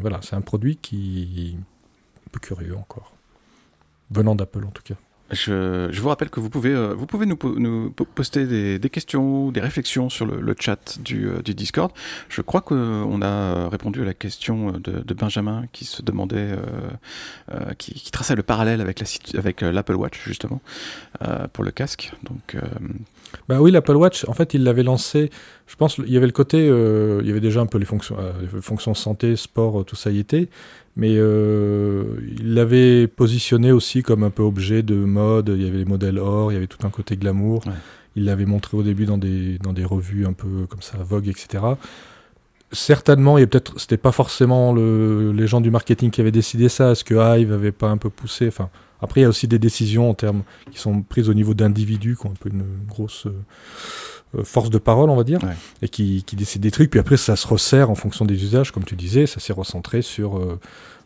voilà, 0.00 0.20
c'est 0.22 0.36
un 0.36 0.40
produit 0.40 0.76
qui 0.76 1.54
est 1.54 1.56
un 1.56 2.30
peu 2.32 2.40
curieux 2.40 2.76
encore. 2.76 3.12
Venant 4.10 4.34
d'Apple 4.34 4.64
en 4.64 4.70
tout 4.70 4.82
cas. 4.82 4.96
Je, 5.34 6.00
vous 6.00 6.08
rappelle 6.08 6.30
que 6.30 6.40
vous 6.40 6.50
pouvez, 6.50 6.70
euh, 6.70 6.94
vous 6.94 7.06
pouvez 7.06 7.26
nous, 7.26 7.36
poster 8.14 8.46
des, 8.78 8.90
questions, 8.90 9.50
des 9.50 9.60
réflexions 9.60 10.08
sur 10.08 10.26
le, 10.26 10.54
chat 10.58 10.98
du, 11.00 11.28
euh, 11.28 11.42
du, 11.42 11.54
Discord. 11.54 11.92
Je 12.28 12.40
crois 12.40 12.60
qu'on 12.60 13.20
a 13.22 13.68
répondu 13.68 14.02
à 14.02 14.04
la 14.04 14.14
question 14.14 14.72
de, 14.72 15.14
Benjamin 15.14 15.64
qui 15.72 15.84
se 15.84 16.02
demandait, 16.02 16.56
euh, 17.52 17.74
qui, 17.78 18.10
traçait 18.10 18.34
le 18.34 18.42
parallèle 18.42 18.80
avec 18.80 19.00
l'Apple 19.00 19.38
avec 19.38 19.60
l'Apple 19.60 19.94
Watch 19.94 20.20
justement 20.24 20.60
pour 21.52 21.64
le 21.64 21.70
casque. 21.70 22.12
Donc, 22.22 22.56
bah 23.48 23.60
oui, 23.60 23.70
l'Apple 23.70 23.96
Watch, 23.96 24.24
en 24.28 24.32
fait, 24.32 24.54
il 24.54 24.64
l'avait 24.64 24.82
lancé. 24.82 25.30
Je 25.66 25.76
pense, 25.76 25.98
il 25.98 26.12
y 26.12 26.16
avait 26.16 26.26
le 26.26 26.32
côté, 26.32 26.66
il 26.66 27.26
y 27.26 27.30
avait 27.30 27.40
déjà 27.40 27.60
un 27.60 27.66
peu 27.66 27.78
les 27.78 27.84
fonctions, 27.84 28.16
les 28.40 28.60
fonctions 28.60 28.94
santé, 28.94 29.36
sport, 29.36 29.84
tout 29.84 29.96
ça 29.96 30.10
y 30.10 30.18
était 30.18 30.48
mais 30.96 31.16
euh, 31.16 32.04
il 32.38 32.54
l'avait 32.54 33.08
positionné 33.08 33.72
aussi 33.72 34.02
comme 34.02 34.22
un 34.22 34.30
peu 34.30 34.42
objet 34.42 34.82
de 34.82 34.94
mode. 34.94 35.52
Il 35.54 35.62
y 35.62 35.66
avait 35.66 35.78
les 35.78 35.84
modèles 35.84 36.18
or, 36.18 36.52
il 36.52 36.54
y 36.54 36.56
avait 36.56 36.68
tout 36.68 36.86
un 36.86 36.90
côté 36.90 37.16
glamour. 37.16 37.62
Il 38.16 38.26
l'avait 38.26 38.46
montré 38.46 38.76
au 38.76 38.82
début 38.84 39.06
dans 39.06 39.18
des, 39.18 39.58
dans 39.58 39.72
des 39.72 39.84
revues 39.84 40.24
un 40.24 40.32
peu 40.32 40.66
comme 40.68 40.82
ça, 40.82 40.98
Vogue, 40.98 41.26
etc. 41.26 41.64
Certainement, 42.70 43.38
il 43.38 43.48
peut-être, 43.48 43.78
c'était 43.78 43.96
pas 43.96 44.12
forcément 44.12 44.72
le, 44.72 45.32
les 45.32 45.48
gens 45.48 45.60
du 45.60 45.70
marketing 45.70 46.10
qui 46.10 46.20
avaient 46.20 46.30
décidé 46.30 46.68
ça. 46.68 46.92
Est-ce 46.92 47.04
que 47.04 47.14
Hive 47.14 47.52
avait 47.52 47.72
pas 47.72 47.88
un 47.88 47.96
peu 47.96 48.10
poussé? 48.10 48.46
Enfin, 48.46 48.70
après, 49.04 49.20
il 49.20 49.24
y 49.24 49.26
a 49.26 49.28
aussi 49.28 49.46
des 49.46 49.58
décisions 49.58 50.10
en 50.10 50.14
termes 50.14 50.42
qui 50.70 50.78
sont 50.78 51.02
prises 51.02 51.28
au 51.28 51.34
niveau 51.34 51.54
d'individus 51.54 52.16
qui 52.16 52.26
ont 52.26 52.30
un 52.30 52.40
peu 52.40 52.48
une 52.48 52.64
grosse 52.88 53.26
euh, 53.26 54.42
force 54.42 54.70
de 54.70 54.78
parole, 54.78 55.10
on 55.10 55.16
va 55.16 55.24
dire, 55.24 55.40
et 55.82 55.88
qui, 55.88 56.24
qui 56.24 56.36
décident 56.36 56.62
des 56.62 56.70
trucs. 56.70 56.90
Puis 56.90 56.98
après, 56.98 57.16
ça 57.16 57.36
se 57.36 57.46
resserre 57.46 57.90
en 57.90 57.94
fonction 57.94 58.24
des 58.24 58.42
usages, 58.42 58.72
comme 58.72 58.84
tu 58.84 58.96
disais. 58.96 59.26
Ça 59.26 59.40
s'est 59.40 59.52
recentré 59.52 60.02
sur 60.02 60.38
euh, 60.38 60.58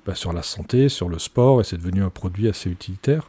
bah, 0.06 0.14
sur 0.14 0.32
la 0.32 0.42
santé, 0.42 0.88
sur 0.88 1.08
le 1.10 1.18
sport, 1.18 1.60
et 1.60 1.64
c'est 1.64 1.76
devenu 1.76 2.02
un 2.02 2.08
produit 2.08 2.48
assez 2.48 2.70
utilitaire. 2.70 3.28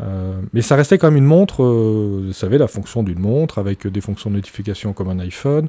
Euh, 0.00 0.40
mais 0.52 0.62
ça 0.62 0.76
restait 0.76 0.98
quand 0.98 1.08
même 1.08 1.16
une 1.16 1.24
montre, 1.24 1.62
euh, 1.62 2.24
vous 2.26 2.32
savez, 2.32 2.58
la 2.58 2.68
fonction 2.68 3.02
d'une 3.02 3.18
montre, 3.18 3.58
avec 3.58 3.86
des 3.86 4.00
fonctions 4.00 4.30
de 4.30 4.36
notification 4.36 4.92
comme 4.92 5.08
un 5.08 5.18
iPhone, 5.18 5.68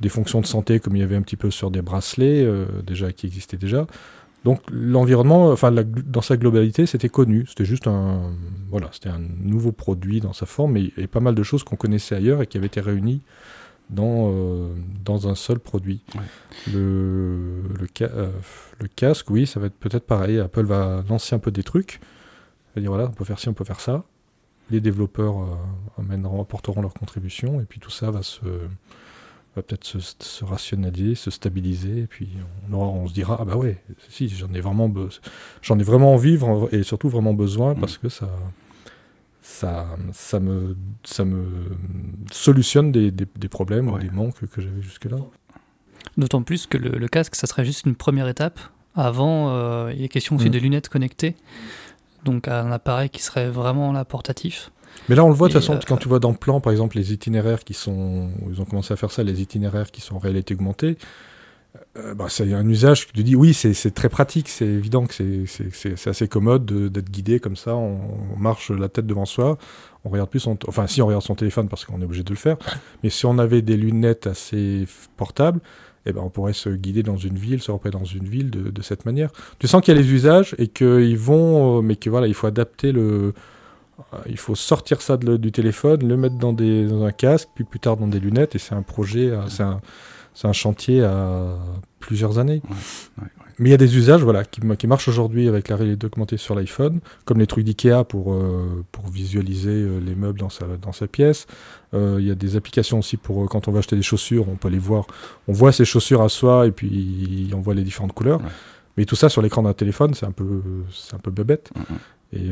des 0.00 0.08
fonctions 0.08 0.40
de 0.40 0.46
santé 0.46 0.80
comme 0.80 0.96
il 0.96 1.00
y 1.00 1.02
avait 1.02 1.16
un 1.16 1.22
petit 1.22 1.36
peu 1.36 1.50
sur 1.50 1.70
des 1.70 1.82
bracelets, 1.82 2.42
euh, 2.44 2.66
déjà 2.86 3.12
qui 3.12 3.26
existaient 3.26 3.56
déjà. 3.56 3.86
Donc 4.44 4.62
l'environnement, 4.70 5.50
enfin 5.50 5.70
dans 5.70 6.22
sa 6.22 6.36
globalité, 6.36 6.86
c'était 6.86 7.10
connu. 7.10 7.44
C'était 7.46 7.66
juste 7.66 7.86
un, 7.86 8.32
voilà, 8.70 8.88
c'était 8.92 9.10
un 9.10 9.20
nouveau 9.42 9.72
produit 9.72 10.20
dans 10.20 10.32
sa 10.32 10.46
forme, 10.46 10.76
y 10.78 10.90
pas 11.06 11.20
mal 11.20 11.34
de 11.34 11.42
choses 11.42 11.62
qu'on 11.62 11.76
connaissait 11.76 12.14
ailleurs 12.14 12.40
et 12.40 12.46
qui 12.46 12.56
avaient 12.56 12.66
été 12.66 12.80
réunies 12.80 13.20
dans, 13.90 14.30
euh, 14.32 14.72
dans 15.04 15.28
un 15.28 15.34
seul 15.34 15.58
produit. 15.58 16.00
Le, 16.72 17.62
le, 17.78 17.86
euh, 18.02 18.30
le, 18.78 18.88
casque, 18.88 19.30
oui, 19.30 19.46
ça 19.46 19.60
va 19.60 19.66
être 19.66 19.74
peut-être 19.74 20.06
pareil. 20.06 20.38
Apple 20.38 20.64
va 20.64 21.04
lancer 21.08 21.34
un 21.34 21.38
peu 21.38 21.50
des 21.50 21.62
trucs. 21.62 22.00
va 22.74 22.80
dire 22.80 22.90
voilà, 22.90 23.08
on 23.08 23.12
peut 23.12 23.24
faire 23.24 23.38
ci, 23.38 23.48
on 23.48 23.54
peut 23.54 23.64
faire 23.64 23.80
ça. 23.80 24.04
Les 24.70 24.80
développeurs 24.80 25.42
euh, 25.42 26.00
amèneront, 26.00 26.40
apporteront 26.40 26.80
leur 26.80 26.94
contribution, 26.94 27.60
et 27.60 27.64
puis 27.64 27.80
tout 27.80 27.90
ça 27.90 28.10
va 28.10 28.22
se 28.22 28.40
va 29.56 29.62
peut-être 29.62 29.84
se, 29.84 29.98
se, 30.00 30.44
rationaliser, 30.44 31.14
se 31.14 31.30
stabiliser, 31.30 32.02
et 32.02 32.06
puis 32.06 32.28
on, 32.70 32.76
on 32.76 33.08
se 33.08 33.12
dira 33.12 33.36
ah 33.40 33.44
bah 33.44 33.56
ouais, 33.56 33.82
si 34.08 34.28
j'en 34.28 34.52
ai 34.54 34.60
vraiment 34.60 34.92
j'en 35.62 35.78
ai 35.78 35.82
vraiment 35.82 36.14
envie 36.14 36.38
et 36.72 36.82
surtout 36.82 37.08
vraiment 37.08 37.34
besoin 37.34 37.74
parce 37.74 37.98
que 37.98 38.08
ça 38.08 38.28
ça, 39.42 39.86
ça, 40.12 40.38
me, 40.38 40.76
ça 41.02 41.24
me 41.24 41.46
solutionne 42.30 42.92
des, 42.92 43.10
des, 43.10 43.48
problèmes 43.48 43.88
ou 43.88 43.98
des 43.98 44.10
manques 44.10 44.46
que 44.46 44.60
j'avais 44.60 44.80
jusque-là. 44.80 45.16
D'autant 46.16 46.42
plus 46.42 46.66
que 46.66 46.78
le, 46.78 47.08
casque, 47.08 47.34
ça 47.34 47.46
serait 47.46 47.64
juste 47.64 47.86
une 47.86 47.94
première 47.94 48.28
étape. 48.28 48.60
Avant, 48.94 49.50
euh, 49.50 49.92
il 49.94 50.02
est 50.02 50.08
question 50.08 50.36
aussi 50.36 50.48
mm. 50.48 50.52
de 50.52 50.58
lunettes 50.58 50.88
connectées, 50.88 51.36
donc 52.24 52.48
un 52.48 52.70
appareil 52.72 53.10
qui 53.10 53.22
serait 53.22 53.48
vraiment 53.48 53.92
là 53.92 54.04
portatif. 54.04 54.70
Mais 55.08 55.14
là, 55.14 55.24
on 55.24 55.28
le 55.28 55.34
voit 55.34 55.48
de 55.48 55.52
toute 55.52 55.62
façon, 55.62 55.74
euh, 55.74 55.80
quand 55.86 55.96
tu 55.96 56.08
vois 56.08 56.20
dans 56.20 56.30
le 56.30 56.36
plan, 56.36 56.60
par 56.60 56.72
exemple, 56.72 56.96
les 56.96 57.12
itinéraires 57.12 57.64
qui 57.64 57.74
sont. 57.74 58.30
Ils 58.50 58.60
ont 58.60 58.64
commencé 58.64 58.92
à 58.92 58.96
faire 58.96 59.10
ça, 59.10 59.22
les 59.22 59.40
itinéraires 59.40 59.90
qui 59.90 60.00
sont 60.00 60.16
en 60.16 60.18
réalité 60.18 60.54
augmentée. 60.54 60.96
Euh, 61.96 62.14
bah, 62.14 62.26
c'est 62.28 62.52
un 62.52 62.68
usage 62.68 63.06
que 63.06 63.12
tu 63.12 63.22
dis, 63.22 63.36
oui, 63.36 63.54
c'est 63.54 63.94
très 63.94 64.08
pratique, 64.08 64.48
c'est 64.48 64.66
évident 64.66 65.06
que 65.06 65.14
c'est 65.46 66.08
assez 66.08 66.28
commode 66.28 66.64
d'être 66.66 67.10
guidé 67.10 67.38
comme 67.40 67.56
ça, 67.56 67.74
on, 67.76 68.00
marche 68.36 68.70
la 68.70 68.88
tête 68.88 69.06
devant 69.06 69.24
soi, 69.24 69.56
on 70.04 70.08
regarde 70.08 70.30
plus 70.30 70.40
son, 70.40 70.58
enfin 70.66 70.86
si 70.86 71.00
on 71.02 71.06
regarde 71.06 71.22
son 71.22 71.34
téléphone 71.34 71.68
parce 71.68 71.84
qu'on 71.84 72.00
est 72.00 72.04
obligé 72.04 72.22
de 72.22 72.30
le 72.30 72.36
faire, 72.36 72.56
mais 73.02 73.10
si 73.10 73.26
on 73.26 73.38
avait 73.38 73.62
des 73.62 73.76
lunettes 73.76 74.26
assez 74.26 74.86
portables, 75.16 75.60
eh 76.06 76.12
ben, 76.12 76.22
on 76.22 76.30
pourrait 76.30 76.54
se 76.54 76.70
guider 76.70 77.02
dans 77.02 77.16
une 77.16 77.36
ville, 77.36 77.60
se 77.60 77.70
repérer 77.70 77.92
dans 77.92 78.04
une 78.04 78.24
ville 78.24 78.50
de, 78.50 78.70
de 78.70 78.82
cette 78.82 79.04
manière. 79.04 79.30
Tu 79.58 79.68
sens 79.68 79.82
qu'il 79.82 79.94
y 79.94 79.98
a 79.98 80.00
les 80.00 80.12
usages 80.12 80.54
et 80.58 80.68
qu'ils 80.68 81.18
vont, 81.18 81.78
euh, 81.78 81.82
mais 81.82 81.96
que 81.96 82.08
voilà, 82.08 82.26
il 82.26 82.34
faut 82.34 82.46
adapter 82.46 82.90
le, 82.90 83.34
il 84.26 84.38
faut 84.38 84.54
sortir 84.54 85.02
ça 85.02 85.16
du 85.16 85.52
téléphone, 85.52 86.06
le 86.06 86.16
mettre 86.16 86.36
dans, 86.36 86.52
des, 86.52 86.86
dans 86.86 87.04
un 87.04 87.12
casque, 87.12 87.48
puis 87.54 87.64
plus 87.64 87.80
tard 87.80 87.96
dans 87.96 88.06
des 88.06 88.20
lunettes, 88.20 88.54
et 88.54 88.58
c'est 88.58 88.74
un 88.74 88.82
projet, 88.82 89.32
c'est 89.48 89.62
un 89.62 89.80
c'est 90.34 90.48
un 90.48 90.52
chantier 90.52 91.02
à 91.02 91.58
plusieurs 91.98 92.38
années. 92.38 92.62
Mais 93.58 93.68
il 93.68 93.72
y 93.72 93.74
a 93.74 93.78
des 93.78 93.98
usages 93.98 94.22
voilà, 94.22 94.42
qui, 94.42 94.62
qui 94.78 94.86
marchent 94.86 95.08
aujourd'hui 95.08 95.48
avec 95.48 95.68
la 95.68 95.76
réalité 95.76 96.06
augmentée 96.06 96.38
sur 96.38 96.54
l'iPhone, 96.54 97.00
comme 97.26 97.38
les 97.38 97.46
trucs 97.46 97.64
d'IKEA 97.64 98.04
pour, 98.04 98.32
euh, 98.32 98.82
pour 98.90 99.08
visualiser 99.08 99.68
euh, 99.68 99.98
les 99.98 100.14
meubles 100.14 100.38
dans 100.38 100.48
sa, 100.48 100.64
dans 100.80 100.92
sa 100.92 101.06
pièce. 101.06 101.46
Euh, 101.92 102.16
il 102.20 102.26
y 102.26 102.30
a 102.30 102.34
des 102.34 102.56
applications 102.56 103.00
aussi 103.00 103.18
pour 103.18 103.46
quand 103.50 103.68
on 103.68 103.72
va 103.72 103.80
acheter 103.80 103.96
des 103.96 104.02
chaussures, 104.02 104.48
on 104.48 104.56
peut 104.56 104.70
les 104.70 104.78
voir. 104.78 105.06
On 105.46 105.52
voit 105.52 105.72
ses 105.72 105.84
chaussures 105.84 106.22
à 106.22 106.30
soi 106.30 106.66
et 106.66 106.70
puis 106.70 107.50
on 107.54 107.60
voit 107.60 107.74
les 107.74 107.84
différentes 107.84 108.14
couleurs. 108.14 108.40
Mais 108.96 109.04
tout 109.04 109.16
ça 109.16 109.28
sur 109.28 109.42
l'écran 109.42 109.62
d'un 109.62 109.74
téléphone, 109.74 110.14
c'est 110.14 110.26
un 110.26 110.32
peu, 110.32 110.62
c'est 110.90 111.14
un 111.14 111.18
peu 111.18 111.30
bébête. 111.30 111.70
Et 112.32 112.50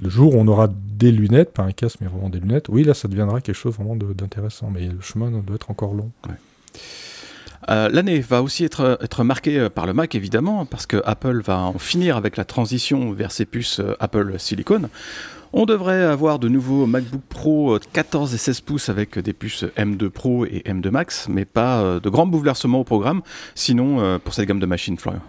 le 0.00 0.08
jour 0.08 0.34
où 0.34 0.38
on 0.38 0.46
aura 0.46 0.68
des 0.68 1.10
lunettes, 1.10 1.52
pas 1.52 1.64
un 1.64 1.72
casque, 1.72 1.98
mais 2.00 2.06
vraiment 2.06 2.28
des 2.28 2.38
lunettes, 2.38 2.68
oui, 2.68 2.84
là, 2.84 2.94
ça 2.94 3.08
deviendra 3.08 3.40
quelque 3.40 3.56
chose 3.56 3.74
vraiment 3.74 3.96
d'intéressant. 3.96 4.70
Mais 4.72 4.86
le 4.88 5.00
chemin 5.00 5.30
doit 5.30 5.56
être 5.56 5.70
encore 5.70 5.94
long. 5.94 6.12
Euh, 7.68 7.88
l'année 7.90 8.20
va 8.20 8.42
aussi 8.42 8.64
être, 8.64 8.98
être 9.02 9.24
marquée 9.24 9.58
euh, 9.58 9.68
par 9.68 9.86
le 9.86 9.92
Mac 9.92 10.14
évidemment, 10.14 10.64
parce 10.64 10.86
que 10.86 11.02
Apple 11.04 11.42
va 11.42 11.58
en 11.58 11.78
finir 11.78 12.16
avec 12.16 12.36
la 12.36 12.44
transition 12.44 13.12
vers 13.12 13.30
ses 13.30 13.44
puces 13.44 13.80
euh, 13.80 13.94
Apple 14.00 14.36
Silicon. 14.38 14.88
On 15.52 15.66
devrait 15.66 16.02
avoir 16.02 16.38
de 16.38 16.48
nouveaux 16.48 16.86
MacBook 16.86 17.22
Pro 17.28 17.78
14 17.92 18.34
et 18.34 18.38
16 18.38 18.60
pouces 18.60 18.88
avec 18.88 19.18
des 19.18 19.32
puces 19.32 19.64
M2 19.76 20.08
Pro 20.08 20.44
et 20.44 20.62
M2 20.66 20.90
Max, 20.90 21.26
mais 21.28 21.46
pas 21.46 21.98
de 22.02 22.08
grands 22.10 22.26
bouleversements 22.26 22.80
au 22.80 22.84
programme, 22.84 23.22
sinon 23.54 24.18
pour 24.18 24.34
cette 24.34 24.46
gamme 24.46 24.60
de 24.60 24.66
machines, 24.66 24.98
Florian. 24.98 25.22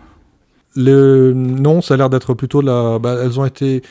Le... 0.76 1.34
Non, 1.34 1.82
ça 1.82 1.96
a 1.96 1.98
l'air 1.98 2.10
d'être 2.10 2.34
plutôt 2.34 2.62
la. 2.62 3.00
Bah, 3.00 3.18
elles 3.22 3.40
ont 3.40 3.46
été. 3.46 3.82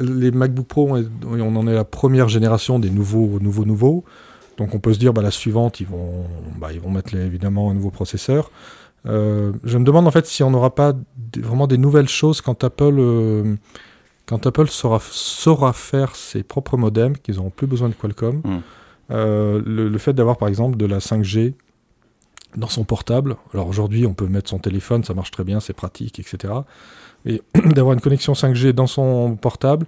Les 0.00 0.30
MacBook 0.30 0.66
Pro, 0.66 0.96
on 1.26 1.56
en 1.56 1.66
est 1.66 1.74
la 1.74 1.84
première 1.84 2.28
génération 2.28 2.78
des 2.78 2.90
nouveaux, 2.90 3.38
nouveaux, 3.40 3.64
nouveaux. 3.64 4.04
Donc 4.56 4.74
on 4.74 4.78
peut 4.78 4.92
se 4.92 4.98
dire, 4.98 5.12
bah, 5.12 5.22
la 5.22 5.32
suivante, 5.32 5.80
ils 5.80 5.86
vont, 5.86 6.24
bah, 6.58 6.68
ils 6.72 6.80
vont 6.80 6.90
mettre 6.90 7.14
évidemment 7.14 7.70
un 7.70 7.74
nouveau 7.74 7.90
processeur. 7.90 8.50
Euh, 9.06 9.52
je 9.64 9.76
me 9.76 9.84
demande 9.84 10.06
en 10.06 10.10
fait 10.10 10.26
si 10.26 10.42
on 10.42 10.50
n'aura 10.50 10.74
pas 10.74 10.94
vraiment 11.36 11.66
des 11.66 11.76
nouvelles 11.76 12.08
choses 12.08 12.40
quand 12.40 12.64
Apple, 12.64 12.96
euh, 12.98 13.54
quand 14.26 14.46
Apple 14.46 14.68
saura, 14.68 14.98
saura, 15.00 15.72
faire 15.72 16.16
ses 16.16 16.42
propres 16.42 16.76
modems, 16.76 17.16
qu'ils 17.18 17.36
n'auront 17.36 17.50
plus 17.50 17.66
besoin 17.66 17.88
de 17.88 17.94
Qualcomm. 17.94 18.40
Hmm. 18.44 18.60
Euh, 19.10 19.60
le, 19.66 19.98
fait 19.98 20.14
d'avoir 20.14 20.38
par 20.38 20.48
exemple 20.48 20.78
de 20.78 20.86
la 20.86 20.98
5G 20.98 21.52
dans 22.56 22.68
son 22.68 22.84
portable, 22.84 23.36
alors 23.52 23.68
aujourd'hui 23.68 24.06
on 24.06 24.14
peut 24.14 24.26
mettre 24.26 24.50
son 24.50 24.58
téléphone, 24.58 25.04
ça 25.04 25.14
marche 25.14 25.30
très 25.30 25.44
bien, 25.44 25.60
c'est 25.60 25.72
pratique, 25.72 26.18
etc. 26.18 26.52
Mais 27.24 27.40
d'avoir 27.64 27.94
une 27.94 28.00
connexion 28.00 28.32
5G 28.32 28.72
dans 28.72 28.86
son 28.86 29.36
portable, 29.36 29.86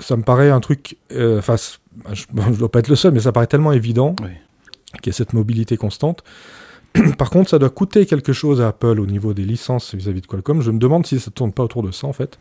ça 0.00 0.16
me 0.16 0.22
paraît 0.22 0.50
un 0.50 0.60
truc, 0.60 0.96
enfin 1.10 1.56
bah, 1.96 2.10
je 2.12 2.24
ne 2.50 2.56
dois 2.56 2.70
pas 2.70 2.80
être 2.80 2.88
le 2.88 2.96
seul, 2.96 3.12
mais 3.12 3.20
ça 3.20 3.32
paraît 3.32 3.46
tellement 3.46 3.72
évident 3.72 4.14
qu'il 5.02 5.06
y 5.06 5.10
a 5.10 5.12
cette 5.12 5.32
mobilité 5.32 5.76
constante. 5.76 6.22
Par 7.18 7.30
contre, 7.30 7.50
ça 7.50 7.58
doit 7.58 7.70
coûter 7.70 8.06
quelque 8.06 8.32
chose 8.32 8.60
à 8.60 8.68
Apple 8.68 9.00
au 9.00 9.06
niveau 9.06 9.34
des 9.34 9.44
licences 9.44 9.94
vis-à-vis 9.94 10.20
de 10.20 10.26
Qualcomm. 10.26 10.62
Je 10.62 10.70
me 10.70 10.78
demande 10.78 11.06
si 11.06 11.18
ça 11.18 11.30
ne 11.30 11.34
tourne 11.34 11.52
pas 11.52 11.62
autour 11.62 11.82
de 11.82 11.90
ça, 11.90 12.06
en 12.06 12.12
fait. 12.12 12.38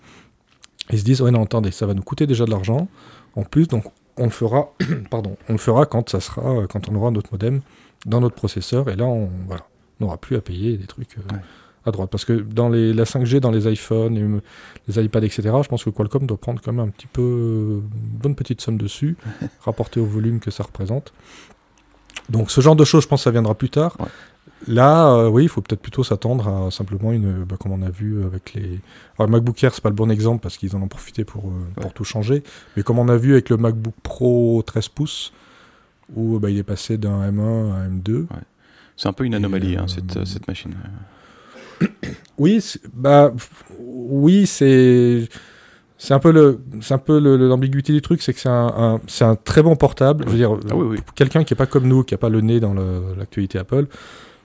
Ils 0.91 0.99
se 0.99 1.03
disent, 1.03 1.21
ouais, 1.21 1.31
non, 1.31 1.43
attendez, 1.43 1.71
ça 1.71 1.85
va 1.85 1.93
nous 1.93 2.03
coûter 2.03 2.27
déjà 2.27 2.45
de 2.45 2.51
l'argent. 2.51 2.87
En 3.35 3.43
plus, 3.43 3.67
donc, 3.67 3.85
on 4.17 4.25
le 4.25 4.29
fera, 4.29 4.73
pardon, 5.11 5.35
on 5.49 5.53
le 5.53 5.57
fera 5.57 5.85
quand 5.85 6.09
ça 6.09 6.19
sera, 6.19 6.67
quand 6.67 6.89
on 6.89 6.95
aura 6.95 7.11
notre 7.11 7.31
modem 7.33 7.61
dans 8.05 8.21
notre 8.21 8.35
processeur. 8.35 8.89
Et 8.89 8.95
là, 8.95 9.05
on, 9.05 9.29
voilà, 9.47 9.67
n'aura 9.99 10.17
plus 10.17 10.35
à 10.35 10.41
payer 10.41 10.77
des 10.77 10.87
trucs. 10.87 11.17
Euh, 11.17 11.35
à 11.85 11.91
droite. 11.91 12.09
Parce 12.09 12.25
que 12.25 12.33
dans 12.33 12.69
les, 12.69 12.93
la 12.93 13.03
5G, 13.03 13.39
dans 13.39 13.51
les 13.51 13.71
iPhones, 13.71 14.41
les, 14.87 15.03
iPads, 15.03 15.23
etc., 15.23 15.43
je 15.61 15.67
pense 15.67 15.83
que 15.83 15.89
Qualcomm 15.89 16.25
doit 16.25 16.37
prendre 16.37 16.61
quand 16.61 16.73
même 16.73 16.87
un 16.87 16.89
petit 16.89 17.07
peu 17.07 17.81
une 17.81 18.17
bonne 18.17 18.35
petite 18.35 18.61
somme 18.61 18.77
dessus, 18.77 19.17
rapporté 19.61 19.99
au 19.99 20.05
volume 20.05 20.39
que 20.39 20.51
ça 20.51 20.63
représente. 20.63 21.13
Donc 22.29 22.49
ce 22.49 22.59
genre 22.61 22.75
de 22.75 22.85
choses, 22.85 23.03
je 23.03 23.07
pense, 23.07 23.23
ça 23.23 23.31
viendra 23.31 23.53
plus 23.53 23.69
tard. 23.69 23.95
Là, 24.67 25.13
euh, 25.13 25.29
oui, 25.29 25.43
il 25.43 25.49
faut 25.49 25.61
peut-être 25.61 25.81
plutôt 25.81 26.03
s'attendre 26.03 26.47
à 26.47 26.71
simplement 26.71 27.11
une, 27.11 27.43
bah, 27.43 27.55
comme 27.59 27.71
on 27.71 27.83
a 27.83 27.89
vu 27.89 28.23
avec 28.25 28.53
les. 28.53 28.79
Alors, 29.19 29.29
MacBook 29.29 29.63
Air, 29.63 29.75
c'est 29.75 29.81
pas 29.83 29.89
le 29.89 29.95
bon 29.95 30.09
exemple 30.09 30.41
parce 30.41 30.57
qu'ils 30.57 30.75
en 30.75 30.81
ont 30.81 30.87
profité 30.87 31.23
pour, 31.23 31.45
euh, 31.45 31.81
pour 31.81 31.93
tout 31.93 32.03
changer. 32.03 32.41
Mais 32.75 32.83
comme 32.83 32.97
on 32.97 33.09
a 33.09 33.17
vu 33.17 33.33
avec 33.33 33.49
le 33.49 33.57
MacBook 33.57 33.93
Pro 34.01 34.63
13 34.65 34.87
pouces, 34.87 35.33
où 36.13 36.39
bah, 36.39 36.49
il 36.49 36.57
est 36.57 36.63
passé 36.63 36.97
d'un 36.97 37.31
M1 37.31 37.71
à 37.71 37.75
un 37.77 37.89
M2. 37.89 38.25
C'est 38.97 39.07
un 39.07 39.13
peu 39.13 39.25
une 39.25 39.35
anomalie, 39.35 39.75
hein, 39.75 39.85
cette, 39.87 40.25
cette 40.25 40.47
machine. 40.47 40.73
Oui, 42.37 42.61
bah, 42.93 43.31
oui, 43.79 44.45
c'est. 44.45 45.29
C'est 45.97 46.13
un 46.13 46.19
peu 46.19 46.31
le, 46.33 46.59
c'est 46.81 46.93
un 46.93 46.97
peu 46.97 47.17
l'ambiguïté 47.19 47.93
du 47.93 48.01
truc, 48.01 48.21
c'est 48.21 48.33
que 48.33 48.39
c'est 48.39 48.49
un, 48.49 48.99
c'est 49.07 49.23
un 49.23 49.35
très 49.37 49.63
bon 49.63 49.77
portable. 49.77 50.25
Je 50.25 50.31
veux 50.31 50.37
dire, 50.37 50.51
ah 50.69 50.75
quelqu'un 51.15 51.45
qui 51.45 51.53
est 51.53 51.57
pas 51.57 51.65
comme 51.65 51.87
nous, 51.87 52.03
qui 52.03 52.13
a 52.13 52.17
pas 52.17 52.27
le 52.27 52.41
nez 52.41 52.59
dans 52.59 52.73
l'actualité 52.73 53.57
Apple, 53.57 53.87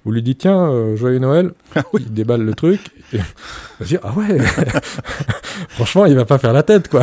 vous 0.05 0.13
lui 0.13 0.23
dites 0.23 0.39
tiens, 0.39 0.71
euh, 0.71 0.97
joyeux 0.97 1.19
Noël, 1.19 1.53
ah 1.75 1.83
il 1.99 2.13
déballe 2.13 2.43
le 2.43 2.55
truc, 2.55 2.81
et 3.13 3.19
va 3.81 3.87
dire 3.87 4.01
ah 4.03 4.13
ouais, 4.15 4.39
franchement 5.69 6.07
il 6.07 6.15
va 6.15 6.25
pas 6.25 6.39
faire 6.39 6.53
la 6.53 6.63
tête 6.63 6.89
quoi. 6.89 7.03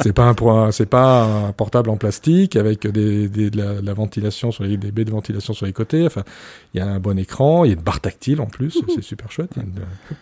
c'est 0.00 0.12
pas 0.12 0.24
un 0.24 0.70
c'est 0.70 0.86
pas 0.86 1.24
un 1.24 1.52
portable 1.52 1.90
en 1.90 1.96
plastique 1.96 2.56
avec 2.56 2.86
des, 2.86 3.28
des 3.28 3.50
de, 3.50 3.80
la, 3.82 3.92
ventilation 3.92 4.50
sur 4.50 4.64
les 4.64 4.76
des 4.76 4.92
baies 4.92 5.04
de 5.04 5.10
ventilation 5.10 5.52
sur 5.52 5.66
les 5.66 5.72
côtés. 5.72 6.06
Enfin, 6.06 6.22
il 6.72 6.78
y 6.78 6.80
a 6.80 6.86
un 6.86 7.00
bon 7.00 7.18
écran, 7.18 7.64
il 7.64 7.68
y 7.68 7.70
a 7.72 7.74
une 7.74 7.82
barre 7.82 8.00
tactile 8.00 8.40
en 8.40 8.46
plus, 8.46 8.82
c'est 8.94 9.02
super 9.02 9.30
chouette. 9.30 9.50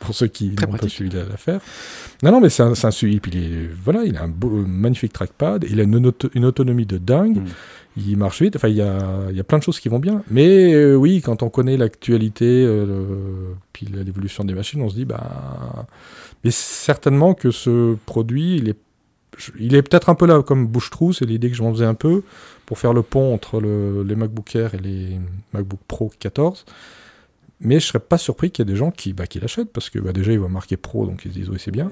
Pour 0.01 0.15
ceux 0.15 0.27
qui 0.27 0.55
n'ont 0.61 0.77
pas 0.77 0.89
suivi 0.89 1.17
l'affaire. 1.31 1.61
Non 2.23 2.33
non 2.33 2.41
mais 2.41 2.51
c'est 2.51 2.63
un, 2.63 2.73
un 2.73 2.91
suivi, 2.91 3.21
puis 3.21 3.31
il 3.35 3.39
est, 3.39 3.71
voilà, 3.85 4.05
il 4.05 4.17
a 4.17 4.23
un 4.23 4.29
beau, 4.29 4.51
magnifique 4.51 5.13
trackpad, 5.13 5.65
il 5.71 5.81
a 5.81 5.85
une, 5.85 6.13
une 6.35 6.45
autonomie 6.45 6.87
de 6.87 6.99
dingue. 6.99 7.39
Mm 7.39 7.47
il 8.07 8.17
marche 8.17 8.43
vite. 8.43 8.57
Enfin, 8.57 8.69
il 8.69 8.77
y 8.77 8.83
a, 8.83 9.45
plein 9.45 9.59
de 9.59 9.63
choses 9.63 9.81
qui 9.81 9.89
vont 9.89 9.99
bien. 9.99 10.23
Mais 10.31 10.73
euh, 10.75 10.95
oui, 10.95 11.21
quand 11.21 11.43
on 11.43 11.51
connaît 11.51 11.77
l'actualité, 11.77 12.47
euh, 12.47 13.53
puis 13.73 13.87
l'évolution 13.87 14.45
des 14.45 14.55
machines, 14.55 14.83
on 14.83 14.89
se 14.89 14.95
dit, 14.95 15.05
bah. 15.05 15.87
Mais 16.45 16.51
certainement 16.51 17.35
que 17.35 17.51
ce 17.51 17.97
produit, 18.07 18.57
il 18.57 18.69
est, 18.71 18.79
il 19.59 19.75
est 19.75 19.83
peut-être 19.83 20.09
un 20.09 20.15
peu 20.15 20.27
là 20.27 20.43
comme 20.43 20.67
bouche-trou, 20.67 21.13
c'est 21.13 21.27
l'idée 21.27 21.51
que 21.51 21.57
je 21.57 21.63
m'en 21.63 21.73
faisais 21.73 21.85
un 21.85 21.95
peu, 21.95 22.23
pour 22.67 22.79
faire 22.79 22.93
le 22.93 23.03
pont 23.03 23.35
entre 23.35 23.61
le, 23.61 24.03
les 24.03 24.17
MacBook 24.17 24.55
Air 24.57 24.75
et 24.75 24.79
les 24.79 25.19
MacBook 25.53 25.81
Pro 25.87 26.11
14. 26.19 26.65
Mais 27.63 27.79
je 27.79 27.87
serais 27.87 28.01
pas 28.01 28.17
surpris 28.17 28.51
qu'il 28.51 28.67
y 28.67 28.69
ait 28.69 28.73
des 28.73 28.79
gens 28.79 28.91
qui, 28.91 29.13
bah, 29.13 29.27
qui 29.27 29.39
l'achètent 29.39 29.71
parce 29.71 29.91
que 29.91 29.99
bah, 29.99 30.13
déjà 30.13 30.33
ils 30.33 30.39
voient 30.39 30.49
marquer 30.49 30.79
pro 30.79 31.05
donc 31.05 31.27
ils 31.27 31.31
se 31.31 31.39
disent 31.39 31.51
oui 31.51 31.59
c'est 31.59 31.71
bien. 31.71 31.91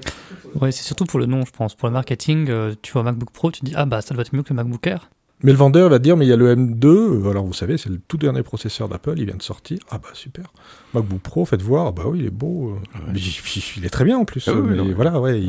Ouais 0.55 0.71
c'est 0.71 0.83
surtout 0.83 1.05
pour 1.05 1.19
le 1.19 1.27
nom 1.27 1.45
je 1.45 1.51
pense. 1.51 1.75
Pour 1.75 1.87
le 1.87 1.93
marketing, 1.93 2.49
euh, 2.49 2.73
tu 2.81 2.91
vois 2.91 3.03
MacBook 3.03 3.29
Pro, 3.29 3.51
tu 3.51 3.63
dis 3.63 3.73
ah 3.75 3.85
bah 3.85 4.01
ça 4.01 4.15
doit 4.15 4.23
être 4.23 4.33
mieux 4.33 4.41
que 4.41 4.49
le 4.49 4.55
MacBook 4.55 4.85
Air. 4.87 5.11
Mais 5.41 5.51
le 5.51 5.57
vendeur 5.57 5.89
va 5.89 5.99
dire, 5.99 6.17
mais 6.17 6.25
il 6.25 6.29
y 6.29 6.33
a 6.33 6.35
le 6.35 6.53
M2, 6.53 7.29
alors 7.29 7.45
vous 7.45 7.53
savez, 7.53 7.77
c'est 7.77 7.89
le 7.89 7.99
tout 8.07 8.17
dernier 8.17 8.43
processeur 8.43 8.89
d'Apple, 8.89 9.13
il 9.17 9.25
vient 9.25 9.37
de 9.37 9.41
sortir. 9.41 9.79
Ah 9.89 9.97
bah 9.97 10.09
super. 10.13 10.51
MacBook 10.93 11.21
Pro, 11.21 11.45
faites 11.45 11.61
voir, 11.61 11.87
ah 11.87 11.91
bah 11.91 12.03
oui, 12.07 12.19
il 12.19 12.25
est 12.25 12.31
beau. 12.31 12.77
Il, 13.15 13.85
est 13.85 13.89
très 13.89 14.03
bien 14.03 14.17
en 14.17 14.25
plus. 14.25 14.49
Ah 14.49 14.53
mais 14.53 14.91
voilà, 14.91 15.19
ouais, 15.21 15.41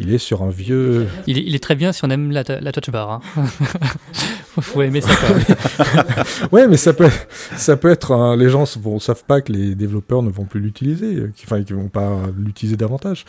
il, 0.00 0.12
est 0.12 0.18
sur 0.18 0.42
un 0.42 0.50
vieux. 0.50 1.06
Il 1.28 1.54
est, 1.54 1.62
très 1.62 1.76
bien 1.76 1.92
si 1.92 2.04
on 2.04 2.10
aime 2.10 2.32
la, 2.32 2.42
touch 2.44 2.90
bar. 2.90 3.10
Hein. 3.10 3.20
faut 4.60 4.82
aimer 4.82 5.00
ça 5.00 5.14
quand 5.14 5.34
même. 5.34 6.16
ouais, 6.52 6.66
mais 6.66 6.76
ça 6.76 6.92
peut, 6.92 7.08
ça 7.56 7.76
peut 7.76 7.90
être. 7.90 8.34
les 8.36 8.48
gens 8.48 8.64
ne 8.64 8.98
savent 8.98 9.24
pas 9.24 9.40
que 9.40 9.52
les 9.52 9.76
développeurs 9.76 10.22
ne 10.22 10.30
vont 10.30 10.46
plus 10.46 10.60
l'utiliser, 10.60 11.30
enfin, 11.44 11.62
qu'ils 11.62 11.76
ne 11.76 11.82
vont 11.82 11.88
pas 11.88 12.22
l'utiliser 12.36 12.76
davantage 12.76 13.24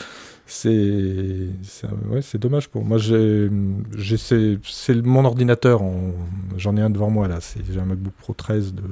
c'est 0.48 0.80
ouais, 2.10 2.22
dommage 2.36 2.70
pour 2.70 2.84
moi. 2.84 2.98
C'est 3.00 3.50
mon 5.04 5.26
ordinateur. 5.26 5.82
J'en 6.58 6.78
ai 6.78 6.82
un 6.82 6.90
devant 6.90 7.10
moi 7.10 7.28
là. 7.28 7.40
J'ai 7.70 7.80
un 7.80 7.86
MacBook 7.86 8.14
Pro 8.14 8.34
13 8.34 8.74
de 8.74 8.84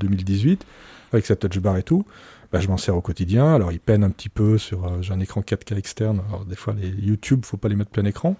2018 0.00 0.66
avec 1.12 1.24
sa 1.26 1.36
touch 1.36 1.58
bar 1.58 1.76
et 1.76 1.82
tout. 1.82 2.04
Bah, 2.52 2.60
je 2.60 2.68
m'en 2.68 2.76
sers 2.76 2.96
au 2.96 3.00
quotidien. 3.00 3.54
Alors 3.54 3.72
il 3.72 3.80
peine 3.80 4.02
un 4.02 4.10
petit 4.10 4.28
peu 4.28 4.58
sur. 4.58 4.84
Euh, 4.84 4.98
j'ai 5.00 5.12
un 5.12 5.20
écran 5.20 5.42
4K 5.42 5.76
externe. 5.76 6.22
Alors 6.28 6.44
des 6.44 6.56
fois 6.56 6.74
les 6.74 6.88
YouTube, 6.88 7.44
faut 7.44 7.56
pas 7.56 7.68
les 7.68 7.76
mettre 7.76 7.90
plein 7.90 8.04
écran. 8.04 8.36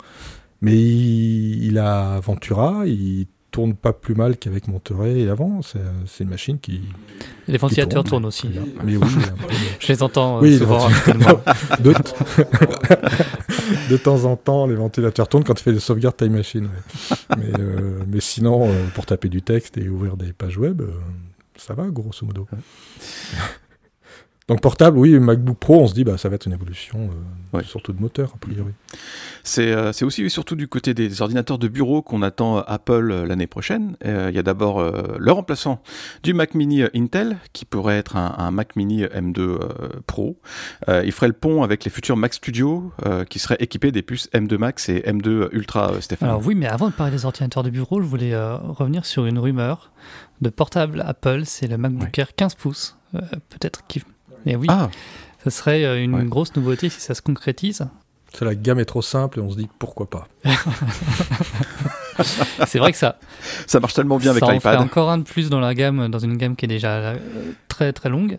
Mais 0.60 0.74
il, 0.74 1.64
il 1.64 1.78
a 1.78 2.18
Ventura, 2.20 2.82
tourne 3.56 3.74
pas 3.74 3.94
plus 3.94 4.14
mal 4.14 4.36
qu'avec 4.36 4.68
Monterey 4.68 5.20
et 5.20 5.30
avant. 5.30 5.62
C'est 5.62 6.24
une 6.24 6.28
machine 6.28 6.58
qui. 6.58 6.82
Les 7.48 7.56
ventilateurs 7.56 8.04
tournent 8.04 8.26
aussi. 8.26 8.50
Mais 8.84 8.98
oui, 8.98 9.08
je 9.80 9.88
les 9.88 10.02
entends 10.02 10.42
euh, 10.42 10.58
souvent. 10.58 10.86
de... 11.80 11.94
de 13.90 13.96
temps 13.96 14.26
en 14.26 14.36
temps, 14.36 14.66
les 14.66 14.74
ventilateurs 14.74 15.26
tournent 15.26 15.44
quand 15.44 15.54
tu 15.54 15.62
fais 15.62 15.72
des 15.72 15.80
sauvegardes 15.80 16.18
Time 16.18 16.34
Machine. 16.34 16.68
mais, 17.38 17.58
euh, 17.58 18.02
mais 18.06 18.20
sinon, 18.20 18.68
euh, 18.68 18.88
pour 18.94 19.06
taper 19.06 19.30
du 19.30 19.40
texte 19.40 19.78
et 19.78 19.88
ouvrir 19.88 20.18
des 20.18 20.34
pages 20.34 20.58
web, 20.58 20.82
ça 21.56 21.72
va, 21.72 21.86
grosso 21.86 22.26
modo. 22.26 22.46
Donc 24.48 24.60
portable, 24.60 24.96
oui, 24.96 25.18
MacBook 25.18 25.58
Pro, 25.58 25.80
on 25.80 25.86
se 25.88 25.94
dit 25.94 26.04
bah 26.04 26.18
ça 26.18 26.28
va 26.28 26.36
être 26.36 26.46
une 26.46 26.52
évolution, 26.52 27.10
euh, 27.52 27.62
surtout 27.62 27.92
de 27.92 28.00
moteur 28.00 28.32
a 28.32 28.38
priori. 28.38 28.72
C'est 29.42 30.04
aussi 30.04 30.30
surtout 30.30 30.54
du 30.54 30.68
côté 30.68 30.94
des 30.94 31.20
ordinateurs 31.20 31.58
de 31.58 31.66
bureau 31.66 32.00
qu'on 32.00 32.22
attend 32.22 32.58
Apple 32.58 33.10
euh, 33.10 33.26
l'année 33.26 33.48
prochaine. 33.48 33.96
Euh, 34.04 34.28
il 34.30 34.36
y 34.36 34.38
a 34.38 34.44
d'abord 34.44 34.80
le 35.18 35.32
remplaçant 35.32 35.82
du 36.22 36.32
Mac 36.32 36.54
Mini 36.54 36.84
Intel, 36.94 37.38
qui 37.52 37.64
pourrait 37.64 37.98
être 37.98 38.14
un, 38.16 38.50
Mac 38.52 38.76
Mini 38.76 39.02
M2 39.02 39.58
Pro. 40.06 40.38
il 40.88 41.10
ferait 41.10 41.26
le 41.26 41.32
pont 41.32 41.64
avec 41.64 41.84
les 41.84 41.90
futurs 41.90 42.16
Mac 42.16 42.34
Studio, 42.34 42.92
qui 43.28 43.40
seraient 43.40 43.56
équipés 43.58 43.90
des 43.90 44.02
puces 44.02 44.28
M2 44.32 44.58
Max 44.58 44.88
et 44.88 45.00
M2 45.00 45.48
Ultra, 45.52 46.00
Stéphane. 46.00 46.28
Alors 46.28 46.46
oui, 46.46 46.54
mais 46.54 46.66
avant 46.66 46.88
de 46.88 46.94
parler 46.94 47.12
des 47.12 47.24
ordinateurs 47.24 47.64
de 47.64 47.70
bureau, 47.70 48.00
je 48.00 48.06
voulais 48.06 48.36
revenir 48.36 49.04
sur 49.06 49.26
une 49.26 49.38
rumeur 49.38 49.90
de 50.40 50.50
portable 50.50 51.02
Apple, 51.04 51.42
c'est 51.44 51.66
le 51.66 51.78
MacBook 51.78 52.16
Air 52.18 52.34
15 52.34 52.54
pouces. 52.54 52.96
Peut-être 53.48 53.86
qu'il 53.86 54.02
et 54.46 54.56
oui, 54.56 54.66
ah. 54.70 54.88
ça 55.44 55.50
serait 55.50 55.84
euh, 55.84 56.02
une 56.02 56.28
grosse 56.28 56.54
nouveauté 56.56 56.88
si 56.88 57.00
ça 57.00 57.14
se 57.14 57.22
concrétise. 57.22 57.86
La 58.40 58.54
gamme 58.54 58.78
est 58.78 58.84
trop 58.84 59.02
simple 59.02 59.38
et 59.38 59.42
on 59.42 59.50
se 59.50 59.56
dit 59.56 59.68
pourquoi 59.78 60.10
pas. 60.10 60.28
c'est 62.66 62.78
vrai 62.78 62.92
que 62.92 62.98
ça. 62.98 63.18
Ça 63.66 63.80
marche 63.80 63.94
tellement 63.94 64.18
bien 64.18 64.30
avec 64.32 64.42
l'iPad. 64.42 64.60
Ça 64.60 64.68
en 64.68 64.72
fait 64.72 64.78
encore 64.78 65.10
un 65.10 65.18
de 65.18 65.22
plus 65.22 65.48
dans 65.48 65.60
la 65.60 65.74
gamme, 65.74 66.08
dans 66.08 66.18
une 66.18 66.36
gamme 66.36 66.54
qui 66.54 66.66
est 66.66 66.68
déjà 66.68 66.96
euh, 66.96 67.16
très 67.68 67.94
très 67.94 68.10
longue. 68.10 68.38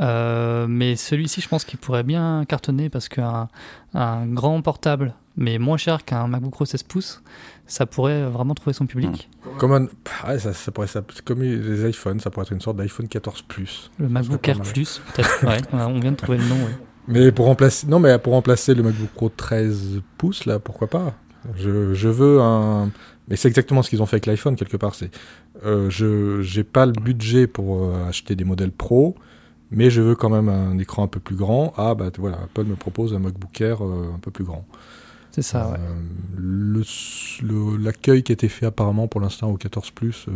Euh, 0.00 0.66
mais 0.68 0.96
celui-ci, 0.96 1.40
je 1.40 1.48
pense 1.48 1.64
qu'il 1.64 1.78
pourrait 1.78 2.02
bien 2.02 2.44
cartonner 2.48 2.88
parce 2.88 3.08
qu'un 3.08 3.48
un 3.92 4.26
grand 4.26 4.60
portable, 4.62 5.14
mais 5.36 5.58
moins 5.58 5.76
cher 5.76 6.04
qu'un 6.04 6.26
MacBook 6.26 6.52
Pro 6.52 6.64
16 6.64 6.82
pouces, 6.84 7.22
ça 7.66 7.86
pourrait 7.86 8.28
vraiment 8.28 8.54
trouver 8.54 8.74
son 8.74 8.86
public. 8.86 9.28
Hmm. 9.44 9.58
Comme, 9.58 9.88
ça, 10.38 10.52
ça, 10.52 10.72
pourrait, 10.72 10.86
ça, 10.86 11.02
comme 11.24 11.42
les 11.42 11.88
iPhones, 11.88 12.20
ça 12.20 12.30
pourrait 12.30 12.44
être 12.44 12.52
une 12.52 12.60
sorte 12.60 12.76
d'iPhone 12.76 13.08
14 13.08 13.42
Plus. 13.42 13.90
Le 13.98 14.08
MacBook 14.08 14.46
Air 14.48 14.60
Plus, 14.60 15.00
peut-être. 15.14 15.46
ouais, 15.46 15.58
on 15.72 15.98
vient 15.98 16.12
de 16.12 16.16
trouver 16.16 16.38
le 16.38 16.44
nom. 16.44 16.56
Mais 17.08 17.32
pour 17.32 17.46
remplacer, 17.46 17.86
non, 17.86 17.98
mais 17.98 18.18
pour 18.18 18.32
remplacer 18.32 18.74
le 18.74 18.82
MacBook 18.82 19.10
Pro 19.10 19.28
13 19.28 20.00
pouces, 20.16 20.46
là, 20.46 20.58
pourquoi 20.58 20.88
pas? 20.88 21.14
Je, 21.56 21.92
je, 21.92 22.08
veux 22.08 22.40
un. 22.40 22.90
Mais 23.28 23.36
c'est 23.36 23.48
exactement 23.48 23.82
ce 23.82 23.90
qu'ils 23.90 24.02
ont 24.02 24.06
fait 24.06 24.16
avec 24.16 24.26
l'iPhone 24.26 24.56
quelque 24.56 24.78
part. 24.78 24.94
C'est, 24.94 25.10
euh, 25.64 25.90
je 25.90 26.40
j'ai 26.40 26.64
pas 26.64 26.86
le 26.86 26.92
budget 26.92 27.46
pour 27.46 27.84
euh, 27.84 28.08
acheter 28.08 28.34
des 28.34 28.44
modèles 28.44 28.72
pro, 28.72 29.14
mais 29.70 29.90
je 29.90 30.00
veux 30.00 30.14
quand 30.14 30.30
même 30.30 30.48
un 30.48 30.78
écran 30.78 31.04
un 31.04 31.08
peu 31.08 31.20
plus 31.20 31.36
grand. 31.36 31.74
Ah 31.76 31.94
bah 31.94 32.10
voilà, 32.18 32.38
Apple 32.44 32.64
me 32.64 32.76
propose 32.76 33.12
un 33.14 33.18
MacBook 33.18 33.60
Air 33.60 33.84
euh, 33.84 34.12
un 34.14 34.18
peu 34.18 34.30
plus 34.30 34.44
grand. 34.44 34.66
C'est 35.34 35.42
ça, 35.42 35.66
ouais. 35.66 35.78
Euh, 36.38 37.78
l'accueil 37.80 38.22
qui 38.22 38.30
a 38.30 38.34
été 38.34 38.48
fait 38.48 38.66
apparemment 38.66 39.08
pour 39.08 39.20
l'instant 39.20 39.50
au 39.50 39.56
14 39.56 39.90
Plus, 39.90 40.26
euh, 40.28 40.32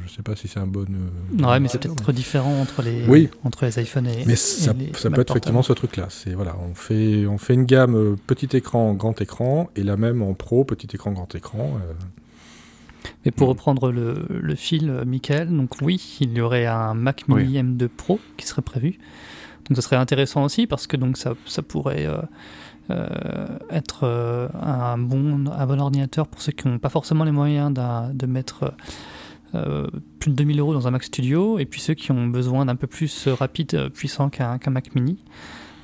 je 0.00 0.04
ne 0.04 0.08
sais 0.14 0.22
pas 0.22 0.36
si 0.36 0.46
c'est 0.46 0.60
un 0.60 0.66
bon. 0.66 0.84
Euh, 0.90 1.42
ouais, 1.42 1.58
mais 1.58 1.68
c'est 1.68 1.78
peut-être 1.78 2.12
différent 2.12 2.60
entre 2.60 2.82
les, 2.82 3.30
entre 3.44 3.64
les 3.64 3.80
iPhones 3.80 4.08
et. 4.08 4.26
Mais 4.26 4.36
ça, 4.36 4.74
ça 4.92 5.10
peut 5.10 5.22
être 5.22 5.30
effectivement 5.30 5.62
ce 5.62 5.72
truc-là. 5.72 6.08
C'est 6.10 6.34
voilà, 6.34 6.54
on 6.68 6.74
fait, 6.74 7.26
on 7.26 7.38
fait 7.38 7.54
une 7.54 7.64
gamme 7.64 8.18
petit 8.26 8.54
écran, 8.54 8.92
grand 8.92 9.18
écran, 9.22 9.70
et 9.74 9.82
la 9.82 9.96
même 9.96 10.20
en 10.20 10.34
pro, 10.34 10.64
petit 10.64 10.88
écran, 10.92 11.12
grand 11.12 11.34
écran. 11.34 11.78
Mais 13.24 13.30
pour 13.30 13.48
reprendre 13.48 13.90
le, 13.90 14.26
le, 14.28 14.54
fil, 14.54 15.02
Michael, 15.06 15.48
donc 15.48 15.80
oui, 15.80 16.18
il 16.20 16.34
y 16.34 16.42
aurait 16.42 16.66
un 16.66 16.92
Mac 16.92 17.26
Mini 17.26 17.54
M2 17.54 17.88
Pro 17.88 18.20
qui 18.36 18.46
serait 18.46 18.60
prévu. 18.60 18.98
Donc 19.68 19.76
ça 19.76 19.82
serait 19.82 19.96
intéressant 19.96 20.44
aussi 20.44 20.66
parce 20.66 20.86
que 20.86 20.96
donc 20.96 21.16
ça, 21.16 21.34
ça 21.46 21.62
pourrait 21.62 22.06
euh, 22.06 22.20
être 23.70 24.00
euh, 24.04 24.48
un, 24.60 24.98
bon, 24.98 25.46
un 25.50 25.66
bon 25.66 25.80
ordinateur 25.80 26.26
pour 26.26 26.42
ceux 26.42 26.52
qui 26.52 26.68
n'ont 26.68 26.78
pas 26.78 26.88
forcément 26.88 27.24
les 27.24 27.32
moyens 27.32 27.72
de 27.72 28.26
mettre 28.26 28.74
euh, 29.54 29.86
plus 30.18 30.30
de 30.30 30.36
2000 30.36 30.60
euros 30.60 30.74
dans 30.74 30.88
un 30.88 30.90
Mac 30.90 31.04
Studio, 31.04 31.58
et 31.58 31.66
puis 31.66 31.80
ceux 31.80 31.94
qui 31.94 32.10
ont 32.12 32.26
besoin 32.26 32.66
d'un 32.66 32.76
peu 32.76 32.86
plus 32.86 33.28
rapide, 33.28 33.88
puissant 33.90 34.30
qu'un 34.30 34.58
Mac 34.68 34.94
mini, 34.94 35.18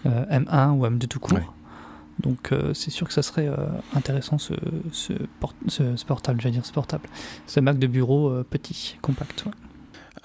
M1 0.06 0.70
ou 0.70 0.86
M2 0.86 1.06
tout 1.06 1.20
court. 1.20 1.54
Donc 2.20 2.52
c'est 2.72 2.90
sûr 2.90 3.06
que 3.06 3.12
ça 3.12 3.22
serait 3.22 3.48
intéressant 3.94 4.38
ce, 4.38 4.54
ce, 4.90 5.12
portable, 6.06 6.40
j'allais 6.40 6.54
dire 6.54 6.66
ce 6.66 6.72
portable, 6.72 7.08
ce 7.46 7.60
Mac 7.60 7.78
de 7.78 7.86
bureau 7.86 8.42
petit, 8.50 8.96
compact. 9.02 9.44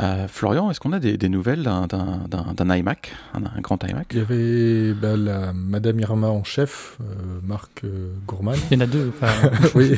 Euh, 0.01 0.27
Florian, 0.27 0.71
est-ce 0.71 0.79
qu'on 0.79 0.93
a 0.93 0.99
des, 0.99 1.29
nouvelles 1.29 1.63
d'un 1.63 2.75
iMac, 2.75 3.11
un, 3.33 3.61
grand 3.61 3.83
iMac? 3.83 4.07
Il 4.11 4.17
y 4.17 4.21
avait 4.21 4.93
bah, 4.93 5.15
la 5.15 5.53
Madame 5.53 5.99
Irma 5.99 6.27
en 6.27 6.43
chef, 6.43 6.97
euh, 7.01 7.39
Marc 7.43 7.83
euh, 7.83 8.13
Gourman. 8.27 8.55
Il 8.71 8.77
y 8.77 8.81
en 8.81 8.83
a 8.83 8.87
deux. 8.87 9.11
oui, 9.75 9.93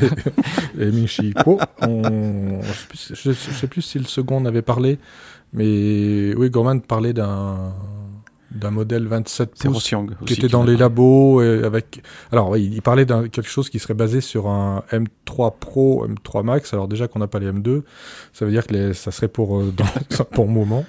et 0.79 0.91
Michiko. 0.91 1.59
Je 1.81 3.29
ne 3.29 3.33
sais, 3.33 3.67
plus 3.67 3.81
si 3.81 3.99
le 3.99 4.05
second 4.05 4.45
avait 4.45 4.61
parlé, 4.61 4.99
mais 5.53 6.33
oui, 6.35 6.49
Gourman 6.49 6.81
parlait 6.81 7.13
d'un 7.13 7.73
d'un 8.55 8.71
modèle 8.71 9.07
27 9.07 9.55
pouces 9.55 9.93
qui 10.25 10.33
était 10.33 10.47
dans 10.47 10.63
les 10.63 10.77
labos 10.77 11.39
avec 11.41 12.01
alors 12.31 12.57
il 12.57 12.81
parlait 12.81 13.05
d'un 13.05 13.27
quelque 13.27 13.49
chose 13.49 13.69
qui 13.69 13.79
serait 13.79 13.93
basé 13.93 14.21
sur 14.21 14.47
un 14.47 14.83
M3 14.91 15.53
Pro 15.59 16.07
M3 16.07 16.43
Max. 16.43 16.73
Alors 16.73 16.87
déjà 16.87 17.07
qu'on 17.07 17.19
n'a 17.19 17.27
pas 17.27 17.39
les 17.39 17.51
M2 17.51 17.83
ça 18.33 18.45
veut 18.45 18.51
dire 18.51 18.65
que 18.67 18.93
ça 18.93 19.11
serait 19.11 19.27
pour 19.27 19.59
euh, 19.59 19.73
dans, 19.75 20.23
pour 20.31 20.47
moment. 20.47 20.85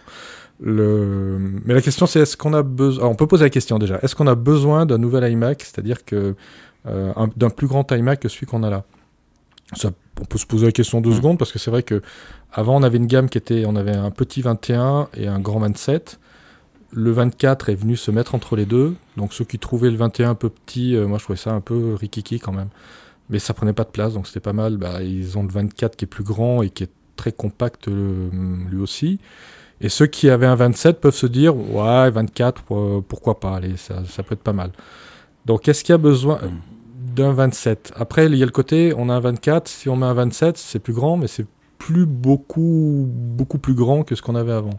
Le 0.60 1.38
mais 1.64 1.74
la 1.74 1.82
question 1.82 2.06
c'est 2.06 2.20
est-ce 2.20 2.36
qu'on 2.36 2.54
a 2.54 2.62
besoin 2.62 3.08
on 3.08 3.14
peut 3.14 3.26
poser 3.26 3.44
la 3.44 3.50
question 3.50 3.78
déjà. 3.78 3.98
Est-ce 4.02 4.14
qu'on 4.14 4.26
a 4.26 4.34
besoin 4.34 4.86
d'un 4.86 4.98
nouvel 4.98 5.30
iMac? 5.30 5.62
C'est-à-dire 5.62 6.04
que 6.04 6.34
euh, 6.86 7.12
d'un 7.36 7.50
plus 7.50 7.66
grand 7.66 7.90
iMac 7.92 8.20
que 8.20 8.28
celui 8.28 8.46
qu'on 8.46 8.62
a 8.62 8.70
là. 8.70 8.84
Ça, 9.74 9.90
on 10.20 10.24
peut 10.24 10.38
se 10.38 10.46
poser 10.46 10.66
la 10.66 10.72
question 10.72 11.00
deux 11.00 11.10
mmh. 11.10 11.16
secondes 11.16 11.38
parce 11.38 11.50
que 11.50 11.58
c'est 11.58 11.72
vrai 11.72 11.82
que 11.82 12.00
avant 12.52 12.76
on 12.76 12.82
avait 12.84 12.98
une 12.98 13.06
gamme 13.06 13.28
qui 13.28 13.38
était 13.38 13.64
on 13.66 13.74
avait 13.74 13.96
un 13.96 14.10
petit 14.10 14.40
21 14.40 15.08
et 15.14 15.26
un 15.26 15.40
grand 15.40 15.58
27 15.58 16.20
le 16.92 17.10
24 17.10 17.68
est 17.68 17.74
venu 17.74 17.96
se 17.96 18.10
mettre 18.10 18.34
entre 18.34 18.56
les 18.56 18.66
deux. 18.66 18.94
Donc 19.16 19.32
ceux 19.32 19.44
qui 19.44 19.58
trouvaient 19.58 19.90
le 19.90 19.96
21 19.96 20.30
un 20.30 20.34
peu 20.34 20.48
petit, 20.48 20.94
euh, 20.94 21.06
moi 21.06 21.18
je 21.18 21.24
trouvais 21.24 21.38
ça 21.38 21.52
un 21.52 21.60
peu 21.60 21.94
rikiki 21.94 22.40
quand 22.40 22.52
même. 22.52 22.68
Mais 23.28 23.38
ça 23.38 23.54
prenait 23.54 23.72
pas 23.72 23.84
de 23.84 23.90
place, 23.90 24.14
donc 24.14 24.26
c'était 24.26 24.40
pas 24.40 24.52
mal. 24.52 24.76
Bah, 24.76 25.02
ils 25.02 25.36
ont 25.36 25.42
le 25.42 25.48
24 25.48 25.96
qui 25.96 26.04
est 26.04 26.08
plus 26.08 26.24
grand 26.24 26.62
et 26.62 26.70
qui 26.70 26.84
est 26.84 26.90
très 27.16 27.32
compact 27.32 27.88
euh, 27.88 28.28
lui 28.70 28.78
aussi. 28.78 29.18
Et 29.80 29.88
ceux 29.88 30.06
qui 30.06 30.30
avaient 30.30 30.46
un 30.46 30.54
27 30.54 31.00
peuvent 31.00 31.14
se 31.14 31.26
dire, 31.26 31.56
ouais, 31.56 32.10
24, 32.10 32.62
euh, 32.70 33.00
pourquoi 33.06 33.40
pas, 33.40 33.56
allez, 33.56 33.76
ça, 33.76 34.04
ça, 34.06 34.22
peut 34.22 34.34
être 34.34 34.42
pas 34.42 34.54
mal. 34.54 34.70
Donc 35.44 35.68
est-ce 35.68 35.84
qu'il 35.84 35.92
y 35.92 35.94
a 35.94 35.98
besoin 35.98 36.40
d'un 37.14 37.32
27 37.32 37.92
Après, 37.96 38.26
il 38.26 38.34
y 38.36 38.42
a 38.42 38.46
le 38.46 38.52
côté, 38.52 38.94
on 38.96 39.10
a 39.10 39.14
un 39.14 39.20
24, 39.20 39.68
si 39.68 39.88
on 39.88 39.96
met 39.96 40.06
un 40.06 40.14
27, 40.14 40.56
c'est 40.56 40.78
plus 40.78 40.94
grand, 40.94 41.16
mais 41.16 41.26
c'est 41.26 41.46
plus 41.78 42.06
beaucoup, 42.06 43.06
beaucoup 43.08 43.58
plus 43.58 43.74
grand 43.74 44.02
que 44.02 44.14
ce 44.14 44.22
qu'on 44.22 44.34
avait 44.34 44.52
avant. 44.52 44.78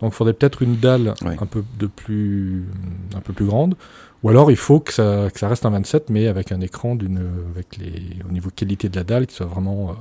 Donc 0.00 0.12
il 0.12 0.16
faudrait 0.16 0.34
peut-être 0.34 0.62
une 0.62 0.76
dalle 0.76 1.14
un, 1.24 1.46
peu 1.46 1.64
de 1.78 1.86
plus, 1.86 2.66
un 3.14 3.20
peu 3.20 3.32
plus 3.32 3.46
grande. 3.46 3.74
Ou 4.22 4.28
alors 4.28 4.50
il 4.50 4.56
faut 4.56 4.80
que 4.80 4.92
ça, 4.92 5.28
que 5.32 5.38
ça 5.38 5.48
reste 5.48 5.64
un 5.64 5.70
27, 5.70 6.10
mais 6.10 6.26
avec 6.26 6.52
un 6.52 6.60
écran 6.60 6.96
d'une, 6.96 7.20
avec 7.54 7.76
les, 7.78 8.18
au 8.28 8.32
niveau 8.32 8.50
qualité 8.54 8.88
de 8.88 8.96
la 8.96 9.04
dalle 9.04 9.26
qui 9.26 9.34
soit 9.34 9.46
vraiment, 9.46 9.90
euh, 9.90 9.94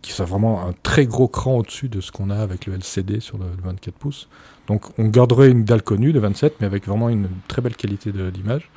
qui 0.00 0.12
soit 0.12 0.24
vraiment 0.24 0.66
un 0.66 0.74
très 0.82 1.06
gros 1.06 1.28
cran 1.28 1.56
au-dessus 1.56 1.88
de 1.88 2.00
ce 2.00 2.12
qu'on 2.12 2.30
a 2.30 2.36
avec 2.36 2.66
le 2.66 2.74
LCD 2.74 3.20
sur 3.20 3.36
le, 3.38 3.44
24 3.62 3.94
pouces. 3.94 4.28
Donc 4.68 4.98
on 4.98 5.06
garderait 5.06 5.50
une 5.50 5.64
dalle 5.64 5.82
connue 5.82 6.12
de 6.12 6.20
27, 6.20 6.54
mais 6.60 6.66
avec 6.66 6.86
vraiment 6.86 7.08
une 7.08 7.28
très 7.48 7.60
belle 7.60 7.76
qualité 7.76 8.12
d'image. 8.12 8.70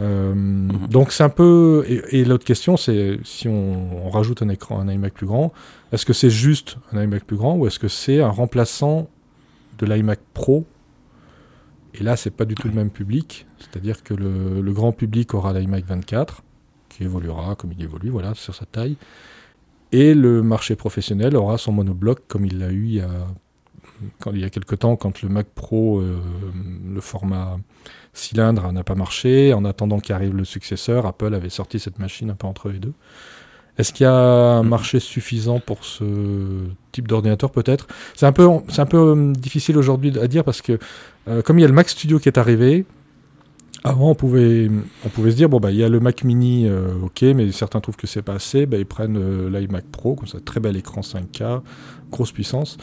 Euh, 0.00 0.34
mhm. 0.34 0.86
Donc 0.88 1.12
c'est 1.12 1.24
un 1.24 1.28
peu. 1.28 1.84
Et, 2.10 2.24
l'autre 2.24 2.44
question, 2.44 2.78
c'est 2.78 3.18
si 3.24 3.48
on, 3.48 4.06
on, 4.06 4.10
rajoute 4.10 4.40
un 4.40 4.48
écran, 4.48 4.80
un 4.80 4.88
iMac 4.88 5.12
plus 5.12 5.26
grand, 5.26 5.52
est-ce 5.92 6.06
que 6.06 6.12
c'est 6.12 6.30
juste 6.30 6.76
un 6.92 7.02
iMac 7.02 7.24
plus 7.24 7.36
grand 7.36 7.56
ou 7.56 7.66
est-ce 7.66 7.78
que 7.78 7.88
c'est 7.88 8.20
un 8.20 8.30
remplaçant 8.30 9.08
de 9.80 9.92
l'iMac 9.92 10.20
Pro. 10.34 10.64
Et 11.94 12.02
là, 12.02 12.16
c'est 12.16 12.30
pas 12.30 12.44
du 12.44 12.54
tout 12.54 12.68
le 12.68 12.74
même 12.74 12.90
public. 12.90 13.46
C'est-à-dire 13.58 14.02
que 14.02 14.14
le, 14.14 14.72
grand 14.72 14.92
public 14.92 15.34
aura 15.34 15.52
l'iMac 15.52 15.84
24, 15.84 16.42
qui 16.88 17.04
évoluera 17.04 17.56
comme 17.56 17.72
il 17.72 17.82
évolue, 17.82 18.10
voilà, 18.10 18.34
sur 18.34 18.54
sa 18.54 18.66
taille. 18.66 18.96
Et 19.92 20.14
le 20.14 20.42
marché 20.42 20.76
professionnel 20.76 21.36
aura 21.36 21.58
son 21.58 21.72
monobloc 21.72 22.20
comme 22.28 22.44
il 22.46 22.58
l'a 22.58 22.70
eu 22.70 22.84
il 22.84 22.94
y 22.94 23.00
a, 23.00 23.08
quand, 24.20 24.30
il 24.30 24.40
y 24.40 24.44
a 24.44 24.50
quelques 24.50 24.78
temps, 24.78 24.94
quand 24.94 25.22
le 25.22 25.28
Mac 25.28 25.48
Pro, 25.48 26.00
euh, 26.00 26.20
le 26.88 27.00
format 27.00 27.58
cylindre 28.12 28.72
n'a 28.72 28.84
pas 28.84 28.94
marché. 28.94 29.52
En 29.52 29.64
attendant 29.64 29.98
qu'arrive 29.98 30.36
le 30.36 30.44
successeur, 30.44 31.06
Apple 31.06 31.34
avait 31.34 31.50
sorti 31.50 31.80
cette 31.80 31.98
machine 31.98 32.30
un 32.30 32.34
peu 32.34 32.46
entre 32.46 32.68
les 32.68 32.78
deux. 32.78 32.92
Est-ce 33.80 33.94
qu'il 33.94 34.04
y 34.04 34.06
a 34.06 34.12
un 34.12 34.62
marché 34.62 35.00
suffisant 35.00 35.58
pour 35.58 35.86
ce 35.86 36.04
type 36.92 37.08
d'ordinateur 37.08 37.50
peut-être? 37.50 37.86
C'est 38.14 38.26
un 38.26 38.32
peu, 38.32 38.46
c'est 38.68 38.82
un 38.82 38.86
peu 38.86 38.98
euh, 38.98 39.32
difficile 39.32 39.78
aujourd'hui 39.78 40.18
à 40.18 40.28
dire 40.28 40.44
parce 40.44 40.60
que 40.60 40.78
euh, 41.28 41.40
comme 41.40 41.58
il 41.58 41.62
y 41.62 41.64
a 41.64 41.68
le 41.68 41.72
Mac 41.72 41.88
Studio 41.88 42.18
qui 42.18 42.28
est 42.28 42.36
arrivé, 42.36 42.84
avant 43.82 44.10
on 44.10 44.14
pouvait, 44.14 44.70
on 45.06 45.08
pouvait 45.08 45.30
se 45.30 45.36
dire 45.36 45.48
bon 45.48 45.60
bah 45.60 45.70
il 45.70 45.78
y 45.78 45.82
a 45.82 45.88
le 45.88 45.98
Mac 45.98 46.24
Mini, 46.24 46.68
euh, 46.68 46.92
ok, 47.02 47.22
mais 47.34 47.50
certains 47.52 47.80
trouvent 47.80 47.96
que 47.96 48.06
c'est 48.06 48.20
pas 48.20 48.34
assez, 48.34 48.66
bah, 48.66 48.76
ils 48.76 48.84
prennent 48.84 49.48
l'iMac 49.48 49.86
Pro, 49.90 50.14
comme 50.14 50.28
ça 50.28 50.40
très 50.40 50.60
bel 50.60 50.76
écran 50.76 51.00
5K, 51.00 51.62
grosse 52.10 52.32
puissance. 52.32 52.76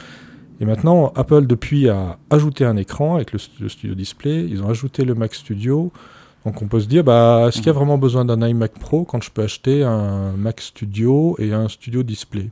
Et 0.60 0.65
maintenant, 0.65 1.13
Apple 1.15 1.45
depuis 1.45 1.89
a 1.89 2.17
ajouté 2.31 2.65
un 2.65 2.75
écran 2.75 3.17
avec 3.17 3.33
le, 3.33 3.39
le 3.60 3.69
Studio 3.69 3.93
Display, 3.93 4.47
ils 4.49 4.63
ont 4.63 4.69
ajouté 4.69 5.05
le 5.05 5.13
Mac 5.13 5.36
Studio. 5.36 5.91
Donc 6.47 6.62
on 6.62 6.67
peut 6.67 6.79
se 6.79 6.88
dire, 6.88 7.03
bah, 7.03 7.43
est-ce 7.49 7.57
qu'il 7.57 7.65
y 7.65 7.69
a 7.69 7.73
mhm. 7.73 7.77
vraiment 7.79 7.97
besoin 7.97 8.23
d'un 8.23 8.47
iMac 8.47 8.71
Pro 8.71 9.03
quand 9.03 9.21
je 9.21 9.29
peux 9.29 9.43
acheter 9.43 9.83
un 9.83 10.31
Mac 10.31 10.62
Studio 10.62 11.36
et 11.39 11.51
un 11.51 11.67
Studio 11.67 12.03
Display? 12.03 12.51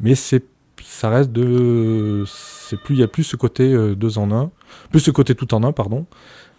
Mais 0.00 0.14
c'est, 0.14 0.42
ça 0.82 1.10
reste 1.10 1.32
de, 1.32 2.24
c'est 2.26 2.80
plus, 2.80 2.94
il 2.94 3.00
y 3.00 3.02
a 3.02 3.08
plus 3.08 3.24
ce 3.24 3.36
côté 3.36 3.74
euh, 3.74 3.94
deux 3.94 4.16
en 4.16 4.32
un, 4.32 4.50
plus 4.90 5.00
ce 5.00 5.10
côté 5.10 5.34
tout 5.34 5.52
en 5.52 5.62
un, 5.64 5.72
pardon. 5.72 6.06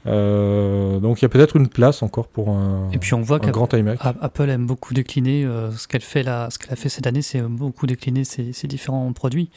Euh, 0.05 0.99
donc 0.99 1.19
il 1.19 1.23
y 1.23 1.25
a 1.25 1.29
peut-être 1.29 1.55
une 1.55 1.67
place 1.67 2.03
encore 2.03 2.27
pour 2.27 2.49
un, 2.49 2.91
et 2.91 2.99
puis 2.99 3.15
on 3.15 3.21
voit 3.21 3.39
grand 3.39 3.73
iMac. 3.73 3.99
Apple 4.03 4.49
aime 4.51 4.67
beaucoup 4.67 4.93
décliner 4.93 5.45
euh, 5.45 5.71
ce 5.71 5.87
qu'elle 5.87 6.01
fait 6.01 6.21
là, 6.21 6.51
ce 6.51 6.59
qu'elle 6.59 6.73
a 6.73 6.75
fait 6.75 6.89
cette 6.89 7.07
année, 7.07 7.23
c'est 7.23 7.41
beaucoup 7.41 7.87
décliner 7.87 8.23
ses, 8.23 8.53
ses, 8.53 8.67
différents 8.67 9.11
produits. 9.13 9.49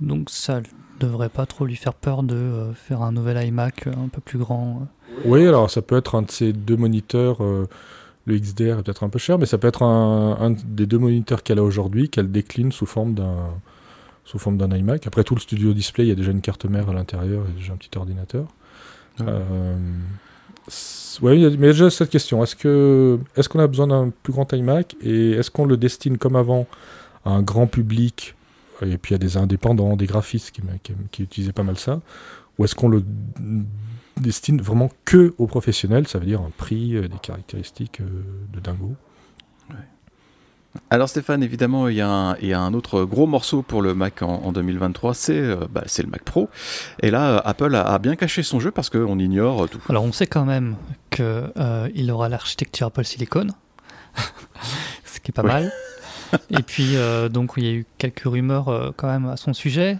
Donc 0.00 0.30
ça 0.30 0.60
devrait 1.00 1.28
pas 1.28 1.46
trop 1.46 1.66
lui 1.66 1.74
faire 1.74 1.94
peur 1.94 2.22
de 2.22 2.70
faire 2.76 3.02
un 3.02 3.10
nouvel 3.10 3.44
iMac 3.44 3.88
un 3.88 4.06
peu 4.06 4.20
plus 4.20 4.38
grand. 4.38 4.86
Oui, 5.24 5.46
alors 5.46 5.70
ça 5.70 5.82
peut 5.82 5.96
être 5.96 6.14
un 6.14 6.22
de 6.22 6.30
ces 6.30 6.52
deux 6.52 6.76
moniteurs. 6.76 7.42
Euh, 7.42 7.66
le 8.26 8.38
XDR 8.38 8.78
est 8.78 8.82
peut-être 8.82 9.04
un 9.04 9.08
peu 9.08 9.18
cher, 9.18 9.38
mais 9.38 9.46
ça 9.46 9.58
peut 9.58 9.68
être 9.68 9.82
un, 9.82 10.54
des 10.64 10.86
deux 10.86 10.98
moniteurs 10.98 11.42
qu'elle 11.42 11.58
a 11.58 11.62
aujourd'hui, 11.62 12.08
qu'elle 12.08 12.30
décline 12.30 12.72
sous 12.72 12.86
forme 12.86 13.14
d'un 13.14 13.50
sous 14.24 14.38
forme 14.38 14.56
d'un 14.56 14.70
iMac. 14.70 15.06
Après 15.08 15.24
tout, 15.24 15.34
le 15.34 15.40
studio 15.40 15.72
display, 15.72 16.04
il 16.04 16.08
y 16.08 16.12
a 16.12 16.14
déjà 16.14 16.30
une 16.30 16.40
carte 16.40 16.64
mère 16.64 16.88
à 16.88 16.94
l'intérieur 16.94 17.44
et 17.48 17.58
déjà 17.58 17.72
un 17.72 17.76
petit 17.76 17.90
ordinateur. 17.98 18.46
Euh, 19.20 19.76
oui, 21.22 21.56
mais 21.58 21.66
y 21.66 21.70
a 21.70 21.72
déjà 21.72 21.90
cette 21.90 22.10
question. 22.10 22.42
Est-ce 22.42 22.54
que 22.54 23.18
est-ce 23.36 23.48
qu'on 23.48 23.58
a 23.58 23.66
besoin 23.66 23.88
d'un 23.88 24.12
plus 24.22 24.32
grand 24.32 24.50
iMac 24.52 24.94
et 25.02 25.32
est-ce 25.32 25.50
qu'on 25.50 25.66
le 25.66 25.76
destine 25.76 26.18
comme 26.18 26.36
avant 26.36 26.66
à 27.24 27.30
un 27.30 27.42
grand 27.42 27.66
public 27.66 28.34
et 28.80 28.98
puis 28.98 29.14
à 29.14 29.18
des 29.18 29.36
indépendants, 29.36 29.96
des 29.96 30.06
graphistes 30.06 30.50
qui, 30.52 30.62
qui, 30.82 30.92
qui 31.10 31.22
utilisaient 31.22 31.52
pas 31.52 31.62
mal 31.62 31.78
ça, 31.78 32.00
ou 32.58 32.64
est-ce 32.64 32.74
qu'on 32.74 32.88
le 32.88 33.04
destine 34.20 34.60
vraiment 34.60 34.90
que 35.04 35.34
aux 35.38 35.46
professionnels, 35.46 36.08
ça 36.08 36.18
veut 36.18 36.26
dire 36.26 36.40
un 36.40 36.50
prix, 36.56 36.96
euh, 36.96 37.08
des 37.08 37.18
caractéristiques 37.18 38.00
euh, 38.00 38.22
de 38.52 38.60
dingo. 38.60 38.94
Alors 40.88 41.06
Stéphane, 41.06 41.42
évidemment, 41.42 41.88
il 41.88 41.96
y, 41.96 42.00
a 42.00 42.08
un, 42.08 42.72
autre 42.72 43.04
gros 43.04 43.26
morceau 43.26 43.60
pour 43.60 43.82
le 43.82 43.92
Mac 43.94 44.22
en, 44.22 44.52
2023, 44.52 45.12
euh, 45.28 45.66
bah, 45.70 45.82
c'est 45.84 46.02
le 46.02 46.08
Mac 46.08 46.22
Pro. 46.22 46.48
Et 47.02 47.10
là, 47.10 47.36
Apple 47.44 47.74
a, 47.74 47.98
bien 47.98 48.16
caché 48.16 48.42
son 48.42 48.58
jeu 48.58 48.70
parce 48.70 48.88
qu'on 48.88 49.18
ignore 49.18 49.68
tout. 49.68 49.82
Alors 49.90 50.02
on 50.02 50.12
sait 50.12 50.26
quand 50.26 50.46
même 50.46 50.76
qu'il 51.10 52.10
aura 52.10 52.30
l'architecture 52.30 52.86
Apple 52.86 53.04
Silicon, 53.04 53.48
ce 55.04 55.20
qui 55.20 55.30
est 55.30 55.34
pas 55.34 55.42
mal. 55.42 55.70
Et 56.48 56.62
puis, 56.62 56.96
donc, 57.30 57.52
il 57.58 57.64
y 57.64 57.68
a 57.68 57.72
eu 57.72 57.86
quelques 57.98 58.24
rumeurs 58.24 58.94
quand 58.96 59.08
même 59.08 59.26
à 59.26 59.36
son 59.36 59.52
sujet. 59.52 59.98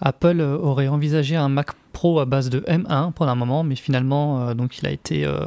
Apple 0.00 0.40
aurait 0.40 0.88
envisagé 0.88 1.36
un 1.36 1.48
Mac 1.48 1.68
Pro 1.92 2.20
à 2.20 2.24
base 2.24 2.50
de 2.50 2.60
M1 2.60 3.12
pendant 3.12 3.32
un 3.32 3.36
moment, 3.36 3.64
mais 3.64 3.76
finalement, 3.76 4.48
euh, 4.48 4.54
donc 4.54 4.78
il 4.78 4.86
a 4.86 4.90
été. 4.90 5.24
Euh, 5.24 5.46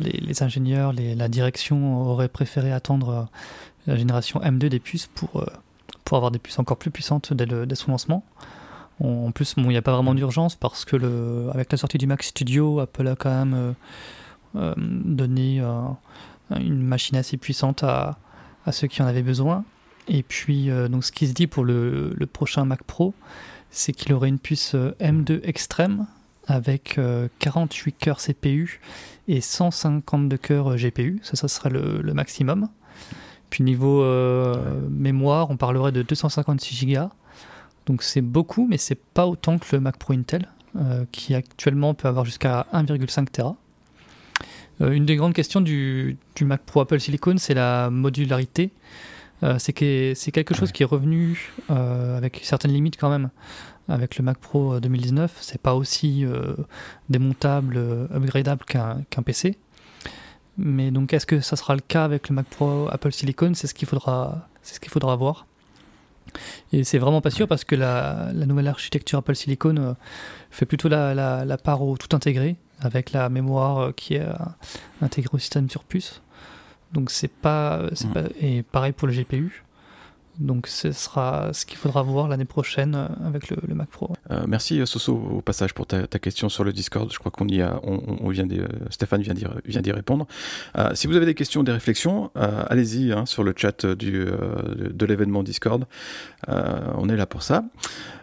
les, 0.00 0.42
ingénieurs, 0.42 0.92
la 0.92 1.28
direction 1.28 2.02
auraient 2.10 2.28
préféré 2.28 2.72
attendre 2.72 3.08
euh, 3.10 3.22
la 3.86 3.96
génération 3.96 4.40
M2 4.40 4.66
des 4.66 4.80
puces 4.80 5.06
pour, 5.06 5.46
pour 6.04 6.16
avoir 6.16 6.32
des 6.32 6.40
puces 6.40 6.58
encore 6.58 6.78
plus 6.78 6.90
puissantes 6.90 7.32
dès, 7.32 7.74
son 7.76 7.92
lancement. 7.92 8.24
en 8.98 9.30
plus, 9.30 9.54
il 9.56 9.68
n'y 9.68 9.76
a 9.76 9.82
pas 9.82 9.92
vraiment 9.92 10.14
d'urgence 10.14 10.56
parce 10.56 10.84
que 10.84 10.96
le, 10.96 11.48
avec 11.54 11.70
la 11.70 11.78
sortie 11.78 11.96
du 11.96 12.08
Mac 12.08 12.24
Studio, 12.24 12.80
Apple 12.80 13.06
a 13.06 13.14
quand 13.14 13.30
même 13.44 13.74
donné 14.76 15.62
une 16.50 16.82
machine 16.82 17.16
assez 17.16 17.36
puissante 17.36 17.84
à, 17.84 18.18
à, 18.66 18.72
ceux 18.72 18.88
qui 18.88 19.00
en 19.00 19.06
avaient 19.06 19.22
besoin. 19.22 19.64
Et 20.08 20.24
puis, 20.24 20.70
donc, 20.90 21.04
ce 21.04 21.12
qui 21.12 21.28
se 21.28 21.34
dit 21.34 21.46
pour 21.46 21.62
le, 21.62 22.14
le 22.16 22.26
prochain 22.26 22.64
Mac 22.64 22.82
Pro, 22.82 23.14
c'est 23.74 23.92
qu'il 23.92 24.12
aurait 24.12 24.28
une 24.28 24.38
puce 24.38 24.74
euh, 24.74 24.94
M2 25.00 25.40
extrême 25.42 26.06
avec 26.46 26.98
48 27.40 27.94
euh, 27.94 27.96
cœurs 27.98 28.18
CPU 28.18 28.80
et 29.28 29.40
152 29.40 30.36
cœurs 30.36 30.72
euh, 30.72 30.76
GPU. 30.76 31.18
Ça, 31.22 31.34
ça 31.36 31.48
sera 31.48 31.70
le, 31.70 32.14
maximum. 32.14 32.68
Puis 33.50 33.62
niveau 33.62 34.04
mémoire, 34.90 35.48
on 35.50 35.56
parlerait 35.56 35.92
de 35.92 36.02
256 36.02 36.86
Go. 36.86 37.10
Donc 37.86 38.02
c'est 38.02 38.20
beaucoup, 38.20 38.66
mais 38.68 38.78
c'est 38.78 38.98
pas 38.98 39.28
autant 39.28 39.58
que 39.58 39.66
le 39.72 39.80
Mac 39.80 39.96
Pro 39.96 40.12
Intel, 40.12 40.48
qui 41.12 41.36
actuellement 41.36 41.94
peut 41.94 42.08
avoir 42.08 42.24
jusqu'à 42.24 42.66
1,5 42.72 43.26
Tera. 43.30 43.54
une 44.80 45.06
des 45.06 45.14
grandes 45.14 45.34
questions 45.34 45.60
du, 45.60 46.16
du, 46.34 46.44
Mac 46.44 46.62
Pro 46.62 46.80
Apple 46.80 46.98
Silicon, 46.98 47.36
c'est 47.38 47.54
la 47.54 47.90
modularité. 47.90 48.72
C'est 49.58 49.72
quelque 49.72 50.54
chose 50.54 50.72
qui 50.72 50.82
est 50.82 50.86
revenu 50.86 51.52
avec 51.68 52.40
certaines 52.42 52.72
limites 52.72 52.96
quand 52.98 53.10
même. 53.10 53.30
Avec 53.88 54.16
le 54.16 54.24
Mac 54.24 54.38
Pro 54.38 54.80
2019, 54.80 55.36
c'est 55.40 55.60
pas 55.60 55.74
aussi 55.74 56.24
démontable, 57.10 57.76
upgradable 58.14 58.64
qu'un 58.64 59.22
PC. 59.22 59.58
Mais 60.56 60.90
donc, 60.90 61.12
est-ce 61.12 61.26
que 61.26 61.40
ça 61.40 61.56
sera 61.56 61.74
le 61.74 61.80
cas 61.80 62.04
avec 62.04 62.28
le 62.28 62.36
Mac 62.36 62.46
Pro 62.46 62.88
Apple 62.90 63.12
Silicon 63.12 63.52
C'est 63.54 63.66
ce 63.66 63.74
qu'il 63.74 63.88
faudra, 63.88 64.48
c'est 64.62 64.74
ce 64.74 64.80
qu'il 64.80 64.90
faudra 64.90 65.16
voir. 65.16 65.46
Et 66.72 66.84
c'est 66.84 66.98
vraiment 66.98 67.20
pas 67.20 67.30
sûr 67.30 67.46
parce 67.46 67.64
que 67.64 67.74
la, 67.74 68.32
nouvelle 68.32 68.68
architecture 68.68 69.18
Apple 69.18 69.34
Silicon 69.34 69.76
euh, 69.76 69.92
fait 70.50 70.66
plutôt 70.66 70.88
la, 70.88 71.58
part 71.62 71.82
au 71.82 71.96
tout 71.96 72.14
intégré 72.14 72.56
avec 72.80 73.12
la 73.12 73.28
mémoire 73.28 73.78
euh, 73.78 73.92
qui 73.92 74.14
est 74.14 74.20
euh, 74.20 74.32
intégrée 75.02 75.34
au 75.34 75.38
système 75.38 75.68
sur 75.70 75.84
puce. 75.84 76.22
Donc 76.94 77.10
c'est 77.10 77.28
pas, 77.28 77.82
mm. 77.82 78.12
pas, 78.12 78.22
et 78.40 78.62
pareil 78.62 78.92
pour 78.92 79.08
le 79.08 79.14
GPU. 79.14 79.64
Donc 80.38 80.66
ce 80.66 80.90
sera 80.90 81.52
ce 81.52 81.64
qu'il 81.64 81.78
faudra 81.78 82.02
voir 82.02 82.26
l'année 82.26 82.44
prochaine 82.44 82.94
euh, 82.94 83.06
avec 83.26 83.50
le, 83.50 83.74
Mac 83.74 83.88
Pro. 83.88 84.12
Euh, 84.30 84.44
merci 84.48 84.80
euh, 84.80 84.86
Soso 84.86 85.14
au 85.14 85.40
passage 85.42 85.74
pour 85.74 85.86
ta, 85.86 86.06
question 86.06 86.48
sur 86.48 86.64
le 86.64 86.72
Discord. 86.72 87.12
Je 87.12 87.18
crois 87.18 87.30
qu'on 87.30 87.46
y 87.46 87.62
a, 87.62 87.78
on, 87.84 88.28
vient 88.30 88.46
Stéphane 88.90 89.22
vient 89.22 89.34
d'y, 89.34 89.44
vient 89.64 89.80
d'y 89.80 89.92
répondre. 89.92 90.26
si 90.94 91.06
vous 91.06 91.16
avez 91.16 91.26
des 91.26 91.34
questions, 91.34 91.62
des 91.62 91.72
réflexions, 91.72 92.30
allez-y 92.34 93.12
hein, 93.12 93.26
sur 93.26 93.44
le 93.44 93.52
chat 93.56 93.84
du, 93.86 94.24
de 94.24 95.06
l'événement 95.06 95.42
Discord. 95.42 95.84
on 96.48 97.08
est 97.08 97.16
là 97.16 97.26
pour 97.26 97.42
ça. 97.42 97.64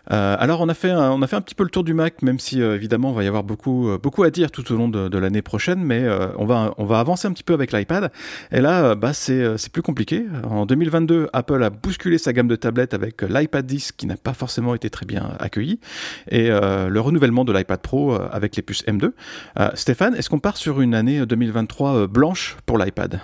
Euh, 0.10 0.36
alors 0.40 0.62
on 0.62 0.70
a, 0.70 0.74
fait 0.74 0.90
un, 0.90 1.12
on 1.12 1.22
a 1.22 1.28
fait 1.28 1.36
un 1.36 1.42
petit 1.42 1.56
peu 1.56 1.64
le 1.64 1.70
tour 1.70 1.84
du 1.84 1.94
Mac, 1.94 2.22
même 2.22 2.40
si 2.40 2.62
euh, 2.62 2.76
évidemment 2.76 3.10
on 3.10 3.14
va 3.14 3.24
y 3.24 3.28
avoir 3.28 3.44
beaucoup, 3.44 3.90
euh, 3.90 3.98
beaucoup 3.98 4.24
à 4.24 4.32
dire 4.32 4.50
tout 4.50 4.72
au 4.72 4.76
long 4.76 4.88
de, 4.88 5.18
l'année 5.18 5.42
prochaine, 5.44 5.84
mais 5.84 6.08
on, 6.38 6.46
va, 6.46 6.74
on 6.78 6.86
va 6.86 7.00
avancer 7.00 7.28
un 7.28 7.32
petit 7.32 7.44
peu 7.44 7.54
avec 7.54 7.72
l'iPad. 7.72 8.12
Et 8.52 8.60
là, 8.60 8.96
bah, 8.96 9.14
c'est 9.14 9.70
plus 9.72 9.84
compliqué. 9.84 10.26
En 10.50 10.66
2022, 10.66 11.30
Apple 11.32 11.64
a 11.64 11.70
bousculé 11.70 12.18
sa 12.18 12.34
gamme 12.34 12.48
de 12.48 12.56
tablettes 12.56 12.96
avec 12.96 13.22
l'iPad 13.22 13.66
10 13.66 13.92
qui 13.92 14.08
n'a 14.08 14.18
pas 14.18 14.34
forcément 14.34 14.74
été 14.74 14.90
très 14.90 15.06
bien 15.06 15.34
accueilli, 15.40 15.80
et 16.30 16.50
le 16.50 17.00
renouvellement 17.00 17.46
de 17.46 17.52
l'iPad 17.52 17.82
Pro 17.82 18.16
avec 18.16 18.56
les 18.56 18.64
puces 18.64 18.84
M2. 18.86 19.12
Stéphane, 19.76 20.16
est-ce 20.16 20.30
qu'on 20.30 20.40
part 20.40 20.58
sur 20.58 20.82
une 20.82 20.96
année 20.96 21.24
2023 21.26 22.08
blanche 22.08 22.58
pour 22.66 22.78
l'iPad? 22.78 23.20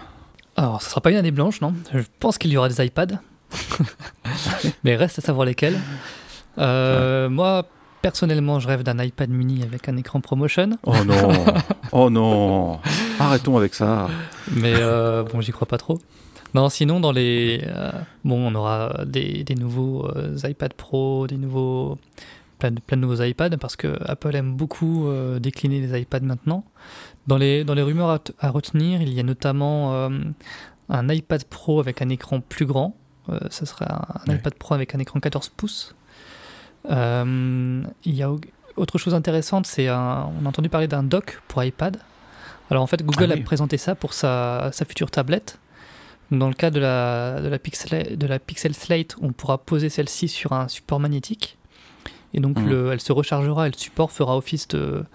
Alors, 0.55 0.81
ce 0.81 0.89
sera 0.89 1.01
pas 1.01 1.11
une 1.11 1.17
année 1.17 1.31
blanche, 1.31 1.61
non? 1.61 1.73
Je 1.93 2.01
pense 2.19 2.37
qu'il 2.37 2.51
y 2.51 2.57
aura 2.57 2.69
des 2.69 2.85
iPads. 2.85 3.19
Mais 4.83 4.95
reste 4.95 5.19
à 5.19 5.21
savoir 5.21 5.45
lesquels. 5.45 5.77
Euh, 6.57 7.29
moi, 7.29 7.65
personnellement, 8.01 8.59
je 8.59 8.67
rêve 8.67 8.83
d'un 8.83 9.01
iPad 9.03 9.29
mini 9.29 9.63
avec 9.63 9.87
un 9.89 9.97
écran 9.97 10.21
ProMotion. 10.21 10.77
Oh 10.83 10.93
non 11.05 11.45
Oh 11.91 12.09
non 12.09 12.79
Arrêtons 13.19 13.57
avec 13.57 13.73
ça 13.73 14.07
Mais 14.55 14.73
euh, 14.75 15.23
bon, 15.23 15.41
j'y 15.41 15.51
crois 15.51 15.67
pas 15.67 15.77
trop. 15.77 15.99
Non, 16.53 16.69
sinon, 16.69 16.99
dans 16.99 17.11
les. 17.11 17.61
Euh, 17.65 17.91
bon, 18.23 18.51
on 18.51 18.55
aura 18.55 19.05
des, 19.05 19.43
des 19.43 19.55
nouveaux 19.55 20.07
iPad 20.43 20.73
Pro, 20.73 21.27
des 21.27 21.37
nouveaux. 21.37 21.97
Plein 22.59 22.71
de, 22.71 22.79
plein 22.79 22.97
de, 22.97 23.03
nouveaux 23.03 23.21
iPads 23.21 23.57
parce 23.57 23.75
que 23.75 23.95
Apple 24.09 24.35
aime 24.35 24.55
beaucoup 24.55 25.07
décliner 25.39 25.79
les 25.79 26.01
iPads 26.01 26.21
maintenant. 26.21 26.63
Dans 27.27 27.37
les, 27.37 27.63
dans 27.63 27.75
les 27.75 27.83
rumeurs 27.83 28.19
à, 28.39 28.49
retenir, 28.49 28.99
il 29.01 29.13
y 29.13 29.19
a 29.19 29.23
notamment 29.23 30.09
un 30.89 31.09
iPad 31.09 31.43
Pro 31.43 31.79
avec 31.79 32.01
un 32.01 32.09
écran 32.09 32.39
plus 32.39 32.65
grand. 32.65 32.95
ce 33.51 33.67
sera 33.67 34.21
un 34.25 34.33
iPad 34.33 34.55
Pro 34.55 34.73
avec 34.73 34.95
un 34.95 34.99
écran 34.99 35.19
14 35.19 35.49
pouces 35.49 35.93
euh, 35.93 35.96
il 36.89 38.15
y 38.15 38.23
a 38.23 38.29
autre 38.75 38.97
chose 38.97 39.13
intéressante, 39.13 39.65
c'est 39.65 39.89
on 39.89 39.93
a 39.93 40.31
entendu 40.45 40.69
parler 40.69 40.87
d'un 40.87 41.03
dock 41.03 41.41
pour 41.47 41.63
iPad. 41.63 41.97
Alors 42.69 42.83
en 42.83 42.87
fait, 42.87 43.03
Google 43.03 43.31
ah 43.31 43.39
a 43.39 43.43
présenté 43.43 43.77
ça 43.77 43.95
pour 43.95 44.13
sa, 44.13 44.69
sa 44.73 44.85
future 44.85 45.09
tablette. 45.09 45.59
Dans 46.31 46.49
le 46.49 46.53
cas 46.53 46.69
de 46.69 46.79
la, 46.79 47.39
de 47.39 47.47
la, 47.47 47.57
Pixel, 47.57 48.17
de 48.17 48.27
la 48.27 48.39
Pixel 48.39 48.73
Slate, 48.73 49.15
on 49.21 49.31
pourra 49.31 49.57
poser 49.57 49.89
celle-ci 49.89 50.27
sur 50.27 50.51
un 50.51 50.67
support 50.67 50.99
magnétique. 50.99 51.57
Et 52.33 52.41
donc, 52.41 52.59
mmh. 52.59 52.67
le, 52.67 52.91
elle 52.91 52.99
se 52.99 53.13
rechargera 53.13 53.67
et 53.67 53.71
le 53.71 53.77
support 53.77 54.11
fera 54.11 54.35
office 54.35 54.67
de, 54.67 55.05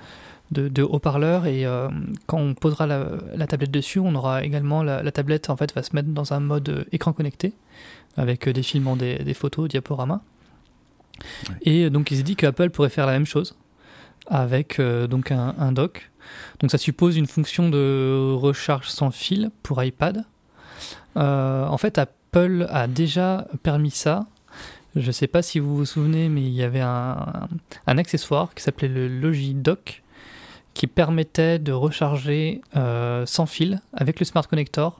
de, 0.50 0.82
haut-parleur. 0.82 1.44
Et 1.44 1.66
euh, 1.66 1.88
quand 2.26 2.38
on 2.38 2.54
posera 2.54 2.86
la, 2.86 3.06
la, 3.34 3.46
tablette 3.46 3.70
dessus, 3.70 3.98
on 3.98 4.14
aura 4.14 4.42
également 4.42 4.82
la, 4.82 5.02
la, 5.02 5.12
tablette 5.12 5.50
en 5.50 5.56
fait, 5.56 5.74
va 5.74 5.82
se 5.82 5.94
mettre 5.94 6.08
dans 6.08 6.32
un 6.32 6.40
mode 6.40 6.86
écran 6.92 7.12
connecté 7.12 7.52
avec 8.16 8.48
des 8.48 8.62
filmants 8.62 8.96
des, 8.96 9.18
des 9.18 9.34
photos, 9.34 9.68
diaporamas. 9.68 10.22
Et 11.62 11.90
donc 11.90 12.10
il 12.10 12.16
s'est 12.16 12.22
dit 12.22 12.36
qu'Apple 12.36 12.70
pourrait 12.70 12.88
faire 12.88 13.06
la 13.06 13.12
même 13.12 13.26
chose 13.26 13.56
avec 14.26 14.78
euh, 14.78 15.06
donc 15.06 15.30
un, 15.30 15.72
dock. 15.72 16.10
Donc 16.60 16.70
ça 16.70 16.78
suppose 16.78 17.16
une 17.16 17.26
fonction 17.26 17.68
de 17.68 18.34
recharge 18.34 18.88
sans 18.88 19.10
fil 19.10 19.50
pour 19.62 19.82
iPad. 19.82 20.24
Euh, 21.16 21.66
en 21.66 21.78
fait, 21.78 21.98
Apple 21.98 22.66
a 22.70 22.86
déjà 22.86 23.46
permis 23.62 23.90
ça. 23.90 24.26
Je 24.94 25.06
ne 25.06 25.12
sais 25.12 25.26
pas 25.26 25.42
si 25.42 25.58
vous 25.58 25.76
vous 25.76 25.86
souvenez, 25.86 26.28
mais 26.28 26.42
il 26.42 26.52
y 26.52 26.62
avait 26.62 26.80
un, 26.80 27.48
accessoire 27.86 28.54
qui 28.54 28.62
s'appelait 28.62 28.88
le 28.88 29.08
Logi 29.08 29.54
Dock 29.54 30.02
qui 30.74 30.86
permettait 30.86 31.58
de 31.58 31.72
recharger 31.72 32.62
euh, 32.76 33.26
sans 33.26 33.44
fil 33.44 33.82
avec 33.92 34.18
le 34.18 34.24
Smart 34.24 34.46
Connector 34.46 34.98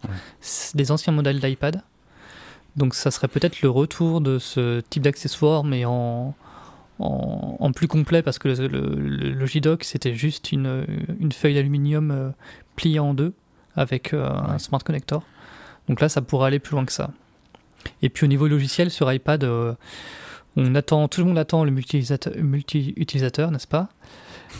des 0.75 0.90
anciens 0.90 1.12
modèles 1.14 1.40
d'iPad. 1.40 1.83
Donc 2.77 2.95
ça 2.95 3.11
serait 3.11 3.29
peut-être 3.29 3.63
le 3.63 3.69
retour 3.69 4.21
de 4.21 4.39
ce 4.39 4.81
type 4.81 5.03
d'accessoire, 5.03 5.65
mais 5.65 5.85
en, 5.85 6.35
en, 6.99 7.73
plus 7.73 7.89
complet, 7.89 8.23
parce 8.23 8.39
que 8.39 8.49
le, 8.49 8.67
le, 8.67 9.33
Logidoc, 9.33 9.85
c'était 9.85 10.15
juste 10.15 10.53
une, 10.53 10.87
une 11.21 11.33
feuille 11.33 11.55
d'aluminium 11.55 12.11
euh, 12.11 12.31
pliée 12.77 12.99
en 12.99 13.15
deux 13.15 13.35
avec 13.77 14.15
euh, 14.15 14.29
un 14.29 14.59
smart 14.59 14.83
connector. 14.83 15.23
Donc 15.89 16.01
là, 16.01 16.09
ça 16.09 16.23
pourrait 16.23 16.47
aller 16.47 16.61
plus 16.61 16.73
loin 16.73 16.85
que 16.85 16.93
ça. 16.93 17.11
Et 18.01 18.09
puis 18.09 18.25
au 18.25 18.29
niveau 18.29 18.47
logiciel, 18.47 18.91
sur 18.91 19.13
iPad, 19.13 19.45
euh, 19.45 19.75
on 20.57 20.75
attend, 20.75 21.09
tout 21.09 21.21
le 21.21 21.27
monde 21.27 21.39
attend 21.39 21.65
le 21.65 21.73
multi-utilisateur, 21.73 23.51
n'est-ce 23.51 23.67
pas? 23.67 23.89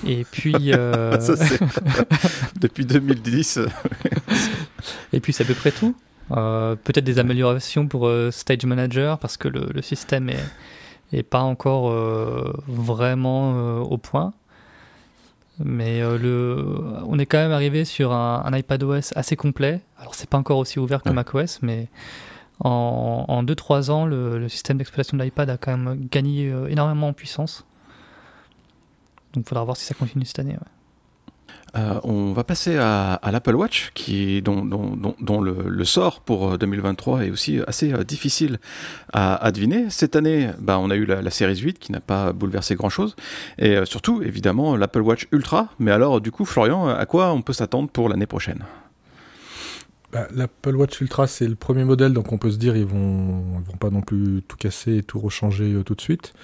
Et 0.07 0.27
puis. 0.31 0.53
Depuis 2.61 2.85
2010. 2.85 3.61
et 5.12 5.20
puis 5.20 5.33
c'est 5.33 5.44
à 5.44 5.46
peu 5.46 5.55
près 5.55 5.70
tout. 5.70 5.94
Euh, 6.30 6.76
peut-être 6.76 7.04
des 7.04 7.18
améliorations 7.18 7.88
pour 7.88 8.06
euh, 8.06 8.30
Stage 8.30 8.64
Manager 8.64 9.18
parce 9.18 9.37
que 9.37 9.48
le, 9.48 9.82
système 9.82 10.30
est, 11.12 11.22
pas 11.22 11.40
encore 11.40 11.90
euh, 11.90 12.52
vraiment 12.66 13.80
au 13.80 13.98
point. 13.98 14.32
Mais 15.58 16.00
le, 16.00 16.80
on 17.06 17.18
est 17.18 17.26
quand 17.26 17.38
même 17.38 17.52
arrivé 17.52 17.85
sur 17.85 18.12
un, 18.12 18.42
un 18.44 18.56
iPadOS 18.56 19.12
assez 19.14 19.37
complet. 19.37 19.80
Alors 19.98 20.14
c'est 20.14 20.28
pas 20.28 20.38
encore 20.38 20.58
aussi 20.58 20.78
ouvert 20.78 21.02
que 21.02 21.11
macOS, 21.11 21.61
mais 21.62 21.88
en 22.61 23.44
2-3 23.44 23.90
ans, 23.90 24.06
le, 24.06 24.48
système 24.48 24.78
d'exploitation 24.78 25.18
de 25.18 25.22
l'iPad 25.22 25.50
a 25.50 25.58
quand 25.58 25.76
même 25.76 26.08
gagné 26.11 26.52
énormément 26.68 27.08
en 27.08 27.12
puissance. 27.12 27.66
Donc 29.35 29.44
il 29.44 29.48
faudra 29.48 29.64
voir 29.64 29.76
si 29.76 29.85
ça 29.85 29.94
continue 29.94 30.24
cette 30.24 30.38
année. 30.38 30.56
Euh, 31.74 31.98
on 32.04 32.32
va 32.32 32.44
passer 32.44 32.76
à, 32.76 33.18
l'Apple 33.32 33.54
Watch, 33.54 33.92
qui, 33.94 34.42
dont, 34.42 34.62
le, 35.40 35.85
sort 35.85 36.20
pour 36.20 36.58
2023 36.58 37.18
euh, 37.18 37.22
est 37.22 37.30
aussi 37.30 37.61
assez 37.66 37.92
euh, 37.92 38.04
difficile 38.04 38.58
à, 39.12 39.50
deviner. 39.52 39.88
Cette 39.88 40.14
année, 40.14 40.50
bah, 40.58 40.78
on 40.78 40.90
a 40.90 40.96
eu 40.96 41.06
la, 41.06 41.30
série 41.30 41.56
8 41.56 41.78
qui 41.78 41.92
n'a 41.92 42.00
pas 42.00 42.32
bouleversé 42.32 42.74
grand-chose, 42.74 43.16
et 43.58 43.85
surtout, 43.87 44.22
évidemment, 44.22 44.76
l'Apple 44.76 45.00
Watch 45.00 45.26
Ultra. 45.32 45.68
Mais 45.78 45.90
alors, 45.90 46.20
du 46.20 46.30
coup, 46.30 46.44
Florian, 46.44 46.88
à 46.88 47.06
quoi 47.06 47.32
on 47.32 47.42
peut 47.42 47.54
s'attendre 47.54 47.88
pour 47.88 48.08
l'année 48.08 48.26
prochaine? 48.26 48.64
Bah, 50.12 50.28
L'Apple 50.35 50.76
Watch 50.76 51.00
Ultra, 51.00 51.26
c'est 51.26 51.48
le 51.48 51.54
premier 51.54 51.85
modèle, 51.85 52.12
donc 52.12 52.32
on 52.32 52.38
peut 52.38 52.50
se 52.50 52.58
dire 52.58 52.76
ils 52.76 52.85
vont, 52.85 53.61
vont 53.61 53.76
pas 53.80 53.88
non 53.88 54.02
plus 54.02 54.42
tout 54.46 54.56
casser 54.58 54.98
et 54.98 55.02
tout 55.02 55.18
rechanger 55.18 55.74
tout 55.87 55.94
de 55.94 56.00
suite. 56.02 56.35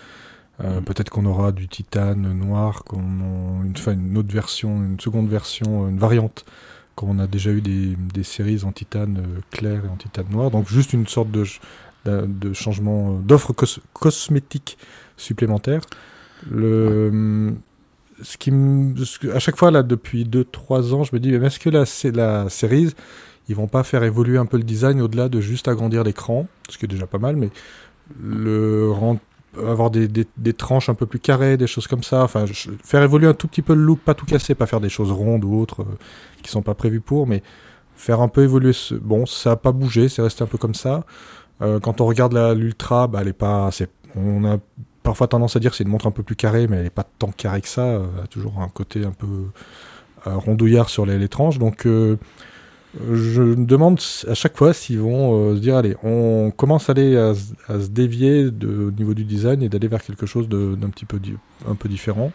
Euh, 0.64 0.80
peut-être 0.80 1.10
qu'on 1.10 1.24
aura 1.24 1.52
du 1.52 1.68
titane 1.68 2.32
noir, 2.32 2.82
qu'on 2.84 2.98
une, 3.62 3.74
une 3.86 4.18
autre 4.18 4.32
version, 4.32 4.82
une 4.82 4.98
seconde 4.98 5.28
version, 5.28 5.88
une 5.88 5.98
variante, 5.98 6.44
comme 6.96 7.10
on 7.10 7.18
a 7.20 7.28
déjà 7.28 7.50
eu 7.50 7.60
des, 7.60 7.94
des 7.96 8.24
séries 8.24 8.64
en 8.64 8.72
titane 8.72 9.18
euh, 9.18 9.40
clair 9.52 9.84
et 9.84 9.88
en 9.88 9.96
titane 9.96 10.26
noir. 10.30 10.50
Donc 10.50 10.68
juste 10.68 10.92
une 10.92 11.06
sorte 11.06 11.30
de, 11.30 11.44
de 12.04 12.52
changement 12.54 13.12
euh, 13.12 13.18
d'offre 13.20 13.52
cosmétique 13.92 14.78
supplémentaire. 15.16 15.82
Le, 16.50 17.54
ce 18.22 18.36
qui 18.36 18.52
à 19.32 19.38
chaque 19.38 19.56
fois 19.56 19.70
là 19.70 19.84
depuis 19.84 20.24
2-3 20.24 20.92
ans, 20.92 21.04
je 21.04 21.14
me 21.14 21.20
dis 21.20 21.34
est-ce 21.34 21.60
que 21.60 21.70
la, 21.70 21.84
la 22.12 22.48
série 22.48 22.92
ils 23.48 23.54
vont 23.54 23.66
pas 23.66 23.82
faire 23.82 24.02
évoluer 24.02 24.38
un 24.38 24.46
peu 24.46 24.56
le 24.56 24.62
design 24.62 25.00
au-delà 25.00 25.28
de 25.28 25.40
juste 25.40 25.68
agrandir 25.68 26.04
l'écran, 26.04 26.46
ce 26.68 26.76
qui 26.78 26.84
est 26.84 26.88
déjà 26.88 27.06
pas 27.06 27.18
mal, 27.18 27.36
mais 27.36 27.50
le 28.20 28.90
rendre 28.90 29.20
avoir 29.56 29.90
des, 29.90 30.08
des, 30.08 30.52
tranches 30.52 30.88
un 30.88 30.94
peu 30.94 31.06
plus 31.06 31.18
carrées, 31.18 31.56
des 31.56 31.66
choses 31.66 31.86
comme 31.86 32.02
ça. 32.02 32.22
Enfin, 32.24 32.44
faire 32.84 33.02
évoluer 33.02 33.26
un 33.26 33.34
tout 33.34 33.48
petit 33.48 33.62
peu 33.62 33.74
le 33.74 33.82
look, 33.82 34.00
pas 34.00 34.14
tout 34.14 34.26
casser, 34.26 34.54
pas 34.54 34.66
faire 34.66 34.80
des 34.80 34.88
choses 34.88 35.10
rondes 35.10 35.44
ou 35.44 35.58
autres 35.58 35.82
euh, 35.82 35.98
qui 36.42 36.50
sont 36.50 36.62
pas 36.62 36.74
prévues 36.74 37.00
pour, 37.00 37.26
mais 37.26 37.42
faire 37.96 38.20
un 38.20 38.28
peu 38.28 38.42
évoluer. 38.42 38.72
Ce... 38.72 38.94
Bon, 38.94 39.26
ça 39.26 39.52
a 39.52 39.56
pas 39.56 39.72
bougé, 39.72 40.08
c'est 40.08 40.22
resté 40.22 40.44
un 40.44 40.46
peu 40.46 40.58
comme 40.58 40.74
ça. 40.74 41.04
Euh, 41.62 41.80
quand 41.80 42.00
on 42.00 42.06
regarde 42.06 42.34
l'ultra, 42.56 43.06
bah, 43.06 43.20
elle 43.22 43.28
est 43.28 43.32
pas. 43.32 43.70
On 44.14 44.44
a 44.44 44.58
parfois 45.02 45.28
tendance 45.28 45.56
à 45.56 45.60
dire 45.60 45.70
que 45.70 45.76
c'est 45.76 45.84
une 45.84 45.90
montre 45.90 46.06
un 46.06 46.12
peu 46.12 46.22
plus 46.22 46.36
carrée, 46.36 46.66
mais 46.68 46.76
elle 46.76 46.86
est 46.86 46.90
pas 46.90 47.06
tant 47.18 47.30
carrée 47.30 47.62
que 47.62 47.68
ça. 47.68 47.86
Elle 47.86 48.24
a 48.24 48.26
toujours 48.26 48.60
un 48.60 48.68
côté 48.68 49.04
un 49.04 49.12
peu 49.12 49.26
euh, 50.26 50.36
rondouillard 50.36 50.90
sur 50.90 51.06
les, 51.06 51.18
les 51.18 51.28
tranches. 51.28 51.58
Donc 51.58 51.86
je 53.12 53.42
me 53.42 53.66
demande 53.66 54.00
à 54.26 54.34
chaque 54.34 54.56
fois 54.56 54.72
s'ils 54.72 55.00
vont 55.00 55.54
se 55.54 55.60
dire 55.60 55.76
allez, 55.76 55.96
on 56.02 56.50
commence 56.56 56.88
à 56.88 56.92
aller 56.92 57.16
à, 57.16 57.34
se 57.34 57.88
dévier 57.88 58.50
de, 58.50 58.88
au 58.88 58.90
niveau 58.90 59.14
du 59.14 59.24
design 59.24 59.62
et 59.62 59.68
d'aller 59.68 59.88
vers 59.88 60.02
quelque 60.02 60.26
chose 60.26 60.48
d'un 60.48 60.88
petit 60.90 61.04
peu 61.04 61.20
un 61.68 61.74
peu 61.74 61.88
différent. 61.88 62.32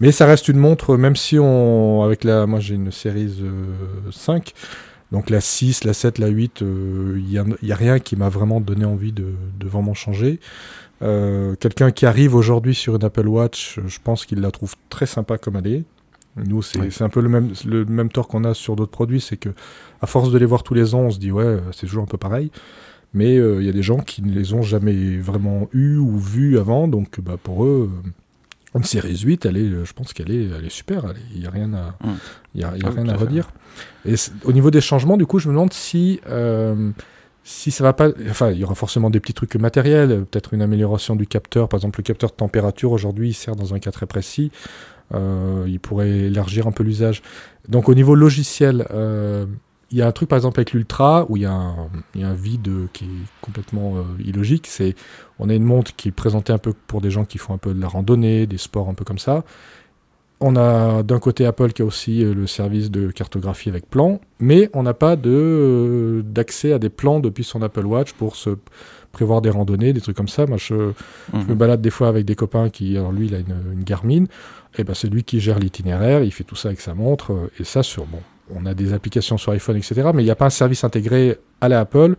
Mais 0.00 0.10
ça 0.10 0.26
reste 0.26 0.48
une 0.48 0.58
montre, 0.58 0.96
même 0.96 1.16
si 1.16 1.38
on 1.38 2.02
avec 2.02 2.24
la, 2.24 2.46
moi 2.46 2.60
j'ai 2.60 2.74
une 2.74 2.90
série 2.90 3.32
5, 4.10 4.52
donc 5.12 5.30
la 5.30 5.40
6, 5.40 5.84
la 5.84 5.92
7, 5.92 6.18
la 6.18 6.28
8, 6.28 6.62
il 6.62 7.24
n'y 7.24 7.38
a, 7.38 7.44
a, 7.44 7.76
rien 7.76 7.98
qui 8.00 8.16
m'a 8.16 8.28
vraiment 8.28 8.60
donné 8.60 8.84
envie 8.84 9.12
de, 9.12 9.26
de 9.60 9.68
vraiment 9.68 9.94
changer. 9.94 10.40
Euh, 11.02 11.54
quelqu'un 11.56 11.90
qui 11.90 12.06
arrive 12.06 12.34
aujourd'hui 12.34 12.74
sur 12.74 12.96
une 12.96 13.04
Apple 13.04 13.28
Watch, 13.28 13.78
je 13.86 13.98
pense 14.02 14.24
qu'il 14.24 14.40
la 14.40 14.50
trouve 14.50 14.74
très 14.88 15.06
sympa 15.06 15.38
comme 15.38 15.56
elle 15.56 15.66
est. 15.66 15.84
Nous, 16.36 16.62
c'est 16.62 17.02
un 17.02 17.08
peu 17.08 17.20
le 17.20 17.28
même, 17.28 17.52
le 17.64 17.84
même 17.84 18.08
tort 18.08 18.26
qu'on 18.26 18.44
a 18.44 18.54
sur 18.54 18.74
d'autres 18.74 18.90
produits, 18.90 19.20
c'est 19.20 19.36
que 19.36 19.50
à 20.00 20.06
force 20.06 20.32
de 20.32 20.38
les 20.38 20.46
voir 20.46 20.62
tous 20.62 20.74
les 20.74 20.94
ans, 20.94 21.02
on 21.02 21.10
se 21.10 21.18
dit 21.18 21.30
ouais, 21.30 21.58
c'est 21.72 21.86
toujours 21.86 22.02
un 22.02 22.08
peu 22.08 22.18
pareil. 22.18 22.50
Mais 23.12 23.38
euh, 23.38 23.60
il 23.60 23.66
y 23.66 23.68
a 23.68 23.72
des 23.72 23.82
gens 23.84 23.98
qui 23.98 24.22
ne 24.22 24.32
les 24.32 24.54
ont 24.54 24.62
jamais 24.62 25.18
vraiment 25.18 25.68
eu 25.72 25.96
ou 25.96 26.18
vus 26.18 26.58
avant, 26.58 26.88
donc 26.88 27.20
bah, 27.20 27.36
pour 27.40 27.64
eux, 27.64 27.88
euh, 28.04 28.08
une 28.76 28.82
série 28.82 29.16
8, 29.16 29.46
elle 29.46 29.56
est, 29.56 29.84
je 29.84 29.92
pense 29.92 30.12
qu'elle 30.12 30.32
est, 30.32 30.48
elle 30.50 30.64
est 30.64 30.70
super. 30.70 31.04
Il 31.32 31.40
n'y 31.40 31.46
a 31.46 31.50
rien 31.50 31.72
à, 31.74 31.94
y 32.56 32.64
a, 32.64 32.76
y 32.76 32.84
a 32.84 32.90
rien 32.90 33.08
à 33.08 33.16
redire. 33.16 33.50
Et 34.04 34.14
au 34.42 34.52
niveau 34.52 34.72
des 34.72 34.80
changements, 34.80 35.16
du 35.16 35.26
coup, 35.26 35.38
je 35.38 35.48
me 35.48 35.54
demande 35.54 35.72
si 35.72 36.20
si 37.44 37.70
ça 37.70 37.84
va 37.84 37.92
pas, 37.92 38.08
enfin, 38.30 38.50
il 38.50 38.58
y 38.58 38.64
aura 38.64 38.74
forcément 38.74 39.10
des 39.10 39.20
petits 39.20 39.34
trucs 39.34 39.54
matériels, 39.56 40.24
peut-être 40.30 40.54
une 40.54 40.62
amélioration 40.62 41.14
du 41.14 41.26
capteur. 41.26 41.68
Par 41.68 41.78
exemple, 41.78 42.00
le 42.00 42.02
capteur 42.02 42.30
de 42.30 42.34
température 42.34 42.90
aujourd'hui, 42.90 43.28
il 43.28 43.34
sert 43.34 43.54
dans 43.54 43.74
un 43.74 43.78
cas 43.78 43.92
très 43.92 44.06
précis. 44.06 44.50
Euh, 45.12 45.64
il 45.68 45.80
pourrait 45.80 46.08
élargir 46.08 46.66
un 46.66 46.72
peu 46.72 46.82
l'usage. 46.82 47.22
Donc, 47.68 47.88
au 47.88 47.94
niveau 47.94 48.14
logiciel, 48.14 48.86
euh, 48.90 49.46
il 49.90 49.98
y 49.98 50.02
a 50.02 50.06
un 50.06 50.12
truc 50.12 50.28
par 50.28 50.36
exemple 50.36 50.58
avec 50.58 50.72
l'Ultra 50.72 51.26
où 51.28 51.36
il 51.36 51.42
y, 51.42 51.46
a 51.46 51.52
un, 51.52 52.34
vide 52.34 52.70
qui 52.92 53.04
est 53.04 53.08
complètement 53.40 53.96
euh, 53.96 54.02
illogique. 54.24 54.66
C'est, 54.66 54.94
on 55.38 55.48
a 55.48 55.54
une 55.54 55.64
montre 55.64 55.94
qui 55.94 56.08
est 56.08 56.12
présentée 56.12 56.52
un 56.52 56.58
peu 56.58 56.72
pour 56.86 57.00
des 57.00 57.10
gens 57.10 57.24
qui 57.24 57.38
font 57.38 57.54
un 57.54 57.58
peu 57.58 57.74
de 57.74 57.80
la 57.80 57.88
randonnée, 57.88 58.46
des 58.46 58.58
sports 58.58 58.88
un 58.88 58.94
peu 58.94 59.04
comme 59.04 59.18
ça. 59.18 59.44
On 60.46 60.56
a 60.56 61.02
d'un 61.02 61.20
côté 61.20 61.46
Apple 61.46 61.72
qui 61.72 61.80
a 61.80 61.86
aussi 61.86 62.22
euh, 62.22 62.34
le 62.34 62.46
service 62.46 62.90
de 62.90 63.10
cartographie 63.10 63.70
avec 63.70 63.88
plan, 63.88 64.20
mais 64.40 64.68
on 64.74 64.82
n'a 64.82 64.92
pas 64.92 65.16
de, 65.16 65.30
euh, 65.32 66.22
d'accès 66.22 66.74
à 66.74 66.78
des 66.78 66.90
plans 66.90 67.18
depuis 67.18 67.44
son 67.44 67.62
Apple 67.62 67.86
Watch 67.86 68.12
pour 68.12 68.36
se 68.36 68.50
prévoir 69.10 69.40
des 69.40 69.48
randonnées, 69.48 69.94
des 69.94 70.02
trucs 70.02 70.18
comme 70.18 70.28
ça. 70.28 70.44
Moi, 70.44 70.58
je, 70.58 70.74
me 70.74 70.92
mhm. 71.32 71.54
balade 71.54 71.80
des 71.80 71.88
fois 71.88 72.08
avec 72.08 72.26
des 72.26 72.34
copains 72.34 72.68
qui, 72.68 72.94
alors 72.98 73.10
lui, 73.10 73.28
il 73.28 73.34
a 73.34 73.38
une, 73.38 73.82
Garmin, 73.84 74.24
et 74.76 74.84
ben 74.84 74.92
c'est 74.92 75.08
lui 75.08 75.24
qui 75.24 75.40
gère 75.40 75.58
l'itinéraire, 75.58 76.22
il 76.22 76.30
fait 76.30 76.44
tout 76.44 76.56
ça 76.56 76.68
avec 76.68 76.82
sa 76.82 76.92
montre, 76.92 77.32
euh, 77.32 77.50
et 77.58 77.64
ça 77.64 77.82
sur, 77.82 78.04
bon, 78.04 78.20
on 78.54 78.66
a 78.66 78.74
des 78.74 78.92
applications 78.92 79.38
sur 79.38 79.52
iPhone, 79.52 79.78
etc., 79.78 80.10
mais 80.12 80.20
il 80.20 80.26
n'y 80.26 80.30
a 80.30 80.36
pas 80.36 80.44
un 80.46 80.50
service 80.50 80.84
intégré 80.84 81.38
à 81.62 81.70
la 81.70 81.80
Apple, 81.80 82.16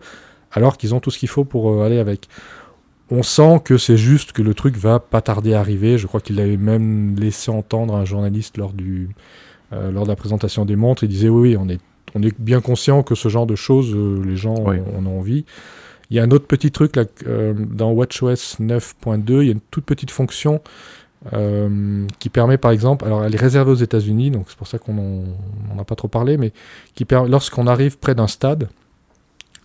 alors 0.50 0.78
qu'ils 0.78 0.96
ont 0.96 1.00
tout 1.00 1.12
ce 1.12 1.18
qu'il 1.20 1.28
faut 1.28 1.44
pour 1.44 1.84
aller 1.84 2.00
avec 2.00 2.26
on 3.10 3.22
sent 3.22 3.60
que 3.64 3.78
c'est 3.78 3.96
juste 3.96 4.32
que 4.32 4.42
le 4.42 4.54
truc 4.54 4.76
va 4.76 4.98
pas 4.98 5.20
tarder 5.20 5.54
à 5.54 5.60
arriver. 5.60 5.98
Je 5.98 6.06
crois 6.06 6.20
qu'il 6.20 6.40
avait 6.40 6.56
même 6.56 7.16
laissé 7.18 7.50
entendre 7.50 7.94
un 7.94 8.04
journaliste 8.04 8.56
lors, 8.56 8.72
du, 8.72 9.10
euh, 9.72 9.90
lors 9.92 10.04
de 10.04 10.08
la 10.08 10.16
présentation 10.16 10.64
des 10.64 10.76
montres. 10.76 11.04
Il 11.04 11.08
disait 11.08 11.28
oui, 11.28 11.56
on 11.58 11.68
est, 11.68 11.80
on 12.14 12.22
est 12.22 12.34
bien 12.38 12.60
conscient 12.60 13.02
que 13.02 13.14
ce 13.14 13.28
genre 13.28 13.46
de 13.46 13.54
choses, 13.54 13.94
euh, 13.94 14.22
les 14.24 14.36
gens 14.36 14.54
en 14.54 15.06
ont 15.06 15.18
envie. 15.18 15.44
Il 16.10 16.16
y 16.16 16.20
a 16.20 16.22
un 16.22 16.30
autre 16.30 16.46
petit 16.46 16.70
truc 16.70 16.96
là, 16.96 17.04
euh, 17.26 17.54
dans 17.56 17.92
WatchOS 17.92 18.58
9.2, 18.60 19.42
il 19.42 19.46
y 19.46 19.48
a 19.48 19.52
une 19.52 19.60
toute 19.70 19.84
petite 19.84 20.10
fonction 20.10 20.60
qui 22.20 22.28
permet 22.28 22.56
par 22.56 22.70
exemple, 22.70 23.04
alors 23.04 23.24
elle 23.24 23.34
est 23.34 23.40
réservée 23.40 23.72
aux 23.72 23.76
États-Unis, 23.76 24.30
donc 24.30 24.46
c'est 24.48 24.56
pour 24.56 24.68
ça 24.68 24.78
qu'on 24.78 24.92
n'en 24.94 25.80
a 25.80 25.84
pas 25.84 25.96
trop 25.96 26.06
parlé, 26.06 26.36
mais 26.36 26.52
qui 26.94 27.04
permet, 27.04 27.28
lorsqu'on 27.28 27.66
arrive 27.66 27.98
près 27.98 28.14
d'un 28.14 28.28
stade, 28.28 28.68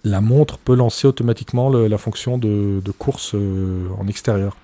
la 0.04 0.22
montre 0.22 0.58
peut 0.58 0.76
lancer 0.76 1.08
automatiquement 1.08 1.70
la 1.70 1.98
fonction 1.98 2.38
de, 2.38 2.82
course 2.98 3.36
euh, 3.36 3.88
en 4.00 4.08
extérieur. 4.08 4.58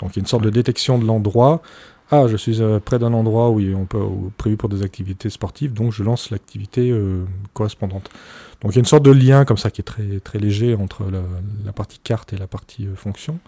Donc 0.00 0.12
il 0.12 0.16
y 0.16 0.20
a 0.20 0.22
une 0.22 0.26
sorte 0.26 0.44
de 0.44 0.50
détection 0.50 0.98
de 0.98 1.04
l'endroit. 1.04 1.62
Ah, 2.10 2.26
je 2.26 2.36
suis 2.36 2.62
euh, 2.62 2.80
près 2.80 2.98
d'un 2.98 3.12
endroit 3.12 3.50
où 3.50 3.60
on 3.60 3.84
peut 3.84 4.02
prévu 4.38 4.56
pour 4.56 4.70
des 4.70 4.82
activités 4.82 5.28
sportives, 5.28 5.74
donc 5.74 5.92
je 5.92 6.02
lance 6.02 6.30
l'activité 6.30 6.90
euh, 6.90 7.24
correspondante. 7.52 8.08
Donc 8.62 8.72
il 8.72 8.76
y 8.76 8.78
a 8.78 8.80
une 8.80 8.86
sorte 8.86 9.02
de 9.04 9.10
lien 9.10 9.44
comme 9.44 9.58
ça 9.58 9.70
qui 9.70 9.82
est 9.82 9.84
très 9.84 10.20
très 10.20 10.38
léger 10.38 10.74
entre 10.74 11.04
la, 11.64 11.72
partie 11.72 11.98
carte 11.98 12.32
et 12.32 12.38
la 12.38 12.46
partie 12.46 12.88
fonction. 12.96 13.38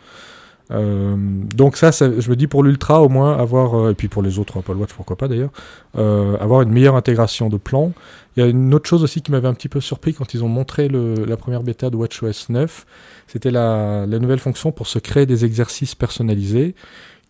Donc 0.71 1.77
ça, 1.77 1.91
je 1.91 2.31
me 2.31 2.37
dis 2.37 2.47
pour 2.47 2.63
l'ultra 2.63 3.03
au 3.03 3.09
moins 3.09 3.37
avoir 3.37 3.91
et 3.91 3.95
puis 3.95 4.07
pour 4.07 4.23
les 4.23 4.39
autres 4.39 4.59
Apple 4.59 4.77
Watch 4.77 4.93
pourquoi 4.95 5.17
pas 5.17 5.27
d'ailleurs 5.27 5.51
avoir 5.95 6.63
une 6.63 6.71
meilleure 6.71 6.95
intégration 6.95 7.49
de 7.49 7.57
plans 7.57 7.93
il 8.37 8.41
y 8.41 8.47
a 8.47 8.49
une 8.49 8.73
autre 8.75 8.89
chose 8.89 9.03
aussi 9.03 9.23
qui 9.23 9.33
m'avait 9.33 9.49
un 9.49 9.55
petit 9.55 9.69
peu 9.69 9.81
surpris 9.81 10.15
quand 10.15 10.35
ils 10.35 10.45
ont 10.45 10.49
montré 10.49 10.89
la 10.89 11.37
première 11.37 11.63
bêta 11.63 11.91
de 11.91 11.97
WatchOS 11.97 12.47
9. 12.49 12.87
C'était 13.27 13.51
la, 13.51 14.07
nouvelle 14.07 14.39
fonction 14.39 14.73
pour 14.73 14.87
se 14.87 14.99
créer 14.99 15.27
des 15.27 15.45
exercices 15.45 15.95
personnalisés 15.95 16.75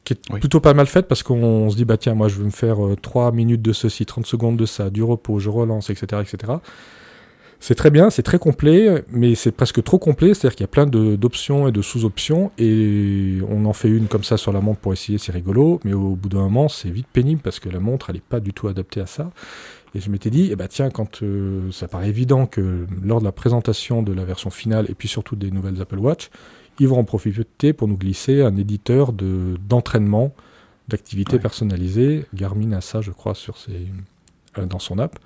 qui 0.04 0.14
est 0.14 0.38
plutôt 0.38 0.60
pas 0.60 0.72
mal 0.72 0.86
faite 0.86 1.08
parce 1.08 1.22
qu'on 1.22 1.68
se 1.68 1.76
dit 1.76 1.84
bah 1.84 1.98
tiens 1.98 2.14
moi 2.14 2.28
je 2.28 2.36
veux 2.36 2.44
me 2.44 2.50
faire 2.50 2.78
3 3.02 3.28
euh, 3.28 3.32
minutes 3.32 3.60
de 3.60 3.74
ceci, 3.74 4.06
30 4.06 4.24
secondes 4.24 4.56
de 4.56 4.64
ça, 4.64 4.88
du 4.88 5.02
repos, 5.02 5.38
je 5.38 5.50
relance, 5.50 5.90
etc. 5.90 6.22
etc. 6.22 6.54
C'est 7.62 7.74
très 7.74 7.90
bien, 7.90 8.08
c'est 8.08 8.22
très 8.22 8.38
complet, 8.38 9.04
mais 9.10 9.34
c'est 9.34 9.52
presque 9.52 9.82
trop 9.84 9.98
complet, 9.98 10.32
c'est-à-dire 10.32 10.56
qu'il 10.56 10.62
y 10.62 10.64
a 10.64 10.68
plein 10.68 10.86
d'options 10.86 11.68
et 11.68 11.72
de 11.72 11.82
sous-options, 11.82 12.50
et 12.56 13.40
on 13.50 13.66
en 13.66 13.74
fait 13.74 13.88
une 13.88 14.08
comme 14.08 14.24
ça 14.24 14.38
sur 14.38 14.50
la 14.50 14.62
montre 14.62 14.80
pour 14.80 14.94
essayer, 14.94 15.18
c'est 15.18 15.30
rigolo, 15.30 15.78
mais 15.84 15.92
au 15.92 16.16
bout 16.16 16.30
d'un 16.30 16.40
moment, 16.40 16.68
c'est 16.70 16.88
vite 16.88 17.06
pénible 17.12 17.42
parce 17.42 17.60
que 17.60 17.68
la 17.68 17.78
montre, 17.78 18.08
elle 18.08 18.16
n'est 18.16 18.22
pas 18.26 18.40
du 18.40 18.54
tout 18.54 18.68
adaptée 18.68 19.00
à 19.00 19.06
ça. 19.06 19.30
Et 19.94 20.00
je 20.00 20.08
m'étais 20.10 20.30
dit, 20.30 20.48
eh 20.50 20.56
ben 20.56 20.68
tiens, 20.68 20.88
quand 20.88 21.22
euh, 21.22 21.70
ça 21.70 21.86
paraît 21.86 22.08
évident 22.08 22.46
que 22.46 22.86
lors 23.02 23.20
de 23.20 23.24
la 23.24 23.32
présentation 23.32 24.02
de 24.02 24.12
la 24.12 24.24
version 24.24 24.48
finale 24.48 24.86
et 24.88 24.94
puis 24.94 25.08
surtout 25.08 25.36
des 25.36 25.50
nouvelles 25.50 25.82
Apple 25.82 25.98
Watch, 25.98 26.30
ils 26.78 26.88
vont 26.88 26.98
en 26.98 27.04
profiter 27.04 27.72
pour 27.74 27.88
nous 27.88 27.96
glisser 27.98 28.40
un 28.40 28.56
éditeur 28.56 29.12
de, 29.12 29.56
d'entraînement 29.68 30.32
d'activités 30.88 31.38
personnalisées. 31.38 32.24
Garmin 32.32 32.72
a 32.72 32.80
ça, 32.80 33.00
je 33.00 33.10
crois, 33.10 33.34
sur 33.34 33.58
ses, 33.58 33.86
euh, 34.58 34.64
dans 34.64 34.78
son 34.78 34.98
app. 34.98 35.18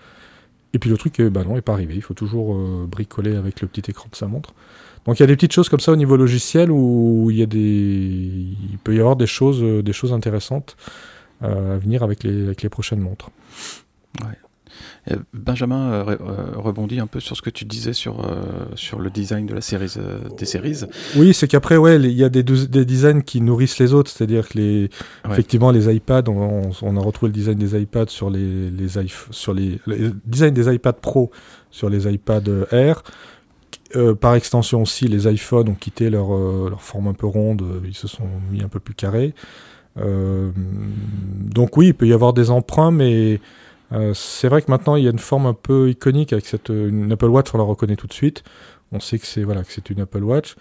Et 0.75 0.79
puis 0.79 0.91
le 0.91 0.99
truc, 0.99 1.23
bah 1.23 1.45
non, 1.45 1.55
n'est 1.55 1.63
pas 1.63 1.73
arrivé. 1.73 1.95
Il 1.95 2.03
faut 2.03 2.15
toujours 2.15 2.55
euh, 2.55 2.87
bricoler 2.87 3.37
avec 3.37 3.63
le 3.63 3.69
petit 3.69 3.91
écran 3.91 4.09
de 4.11 4.17
sa 4.17 4.27
montre. 4.27 4.53
Donc 5.07 5.19
il 5.19 5.23
y 5.23 5.25
a 5.25 5.27
des 5.27 5.37
petites 5.37 5.53
choses 5.53 5.69
comme 5.69 5.81
ça 5.81 5.93
au 5.93 5.97
niveau 5.97 6.17
logiciel 6.17 6.71
où 6.71 7.29
il 7.31 7.39
y 7.39 7.43
a 7.43 7.47
des, 7.47 7.59
il 7.59 8.79
peut 8.83 8.95
y 8.95 9.01
avoir 9.01 9.17
des 9.17 9.27
choses, 9.27 9.63
des 9.63 9.93
choses 9.93 10.13
intéressantes 10.13 10.77
à 11.41 11.77
venir 11.77 12.03
avec 12.03 12.23
les, 12.23 12.45
avec 12.45 12.63
les 12.63 12.69
prochaines 12.69 13.01
montres. 13.01 13.31
Euh, 15.11 15.17
Benjamin 15.35 15.93
euh, 15.93 16.17
euh, 16.21 16.53
rebondit 16.57 16.99
un 16.99 17.07
peu 17.07 17.21
sur 17.21 17.37
ce 17.37 17.43
que 17.43 17.51
tu 17.51 17.67
disais 17.67 17.93
sur, 17.93 18.27
sur 18.75 19.01
le 19.01 19.11
design 19.11 19.47
de 19.47 19.55
la 19.55 19.61
série, 19.61 19.93
des 20.39 20.47
séries. 20.47 20.81
Oui, 21.17 21.35
c'est 21.35 21.49
qu'après, 21.49 21.77
ouais, 21.77 21.97
il 21.97 22.13
y 22.13 22.25
a 22.25 22.29
des, 22.29 22.43
des, 22.43 22.85
designs 22.85 23.23
qui 23.23 23.41
nourrissent 23.41 23.79
les 23.79 23.93
autres. 23.93 24.11
C'est-à-dire 24.11 24.49
que 24.49 24.59
les, 24.59 24.91
effectivement, 25.31 25.71
les 25.71 25.95
iPads, 25.95 26.29
on, 26.29 26.71
on, 26.81 26.97
a 26.97 27.01
retrouvé 27.01 27.29
le 27.31 27.35
design 27.35 27.59
des 27.59 27.81
iPads 27.81 28.09
sur 28.09 28.31
les, 28.31 28.71
les, 28.71 28.89
sur 29.31 29.53
les, 29.53 29.79
design 30.25 30.55
des 30.55 30.73
iPads 30.73 30.95
Pro 30.95 31.31
sur 31.71 31.91
les 31.91 32.11
iPads 32.11 32.67
Air. 32.71 33.03
par 34.21 34.35
extension 34.37 34.83
aussi, 34.83 35.09
les 35.09 35.31
iPhones 35.31 35.69
ont 35.69 35.75
quitté 35.75 36.09
leur, 36.09 36.29
leur 36.69 36.83
forme 36.83 37.09
un 37.09 37.15
peu 37.15 37.27
ronde, 37.27 37.63
ils 37.85 37.95
se 37.95 38.09
sont 38.09 38.29
mis 38.51 38.63
un 38.63 38.69
peu 38.69 38.81
plus 38.81 38.95
carrés. 38.95 39.35
donc 39.97 41.77
oui, 41.77 41.89
il 41.89 41.95
peut 41.95 42.07
y 42.07 42.13
avoir 42.13 42.33
des 42.33 42.51
emprunts, 42.51 42.93
mais 42.93 43.41
euh, 43.95 44.13
c'est 44.15 44.49
vrai 44.49 44.63
que 44.63 44.71
maintenant 44.71 44.97
il 44.97 45.05
y 45.05 45.07
a 45.07 45.11
une 45.11 45.19
forme 45.19 45.47
un 45.47 45.55
peu 45.55 45.89
iconique 45.89 46.33
avec 46.33 46.47
cette 46.47 46.69
une 46.69 47.13
Apple 47.13 47.27
Watch, 47.27 47.55
on 47.55 47.59
la 47.59 47.65
reconnaît 47.65 47.97
tout 47.97 48.07
de 48.07 48.13
suite. 48.13 48.43
On 48.93 49.01
sait 49.01 49.19
que 49.19 49.27
c'est 49.27 49.45
voilà 49.45 49.63
que 49.63 49.73
c'est 49.73 49.91
une 49.91 50.01
Apple 50.01 50.23
Watch. 50.23 50.57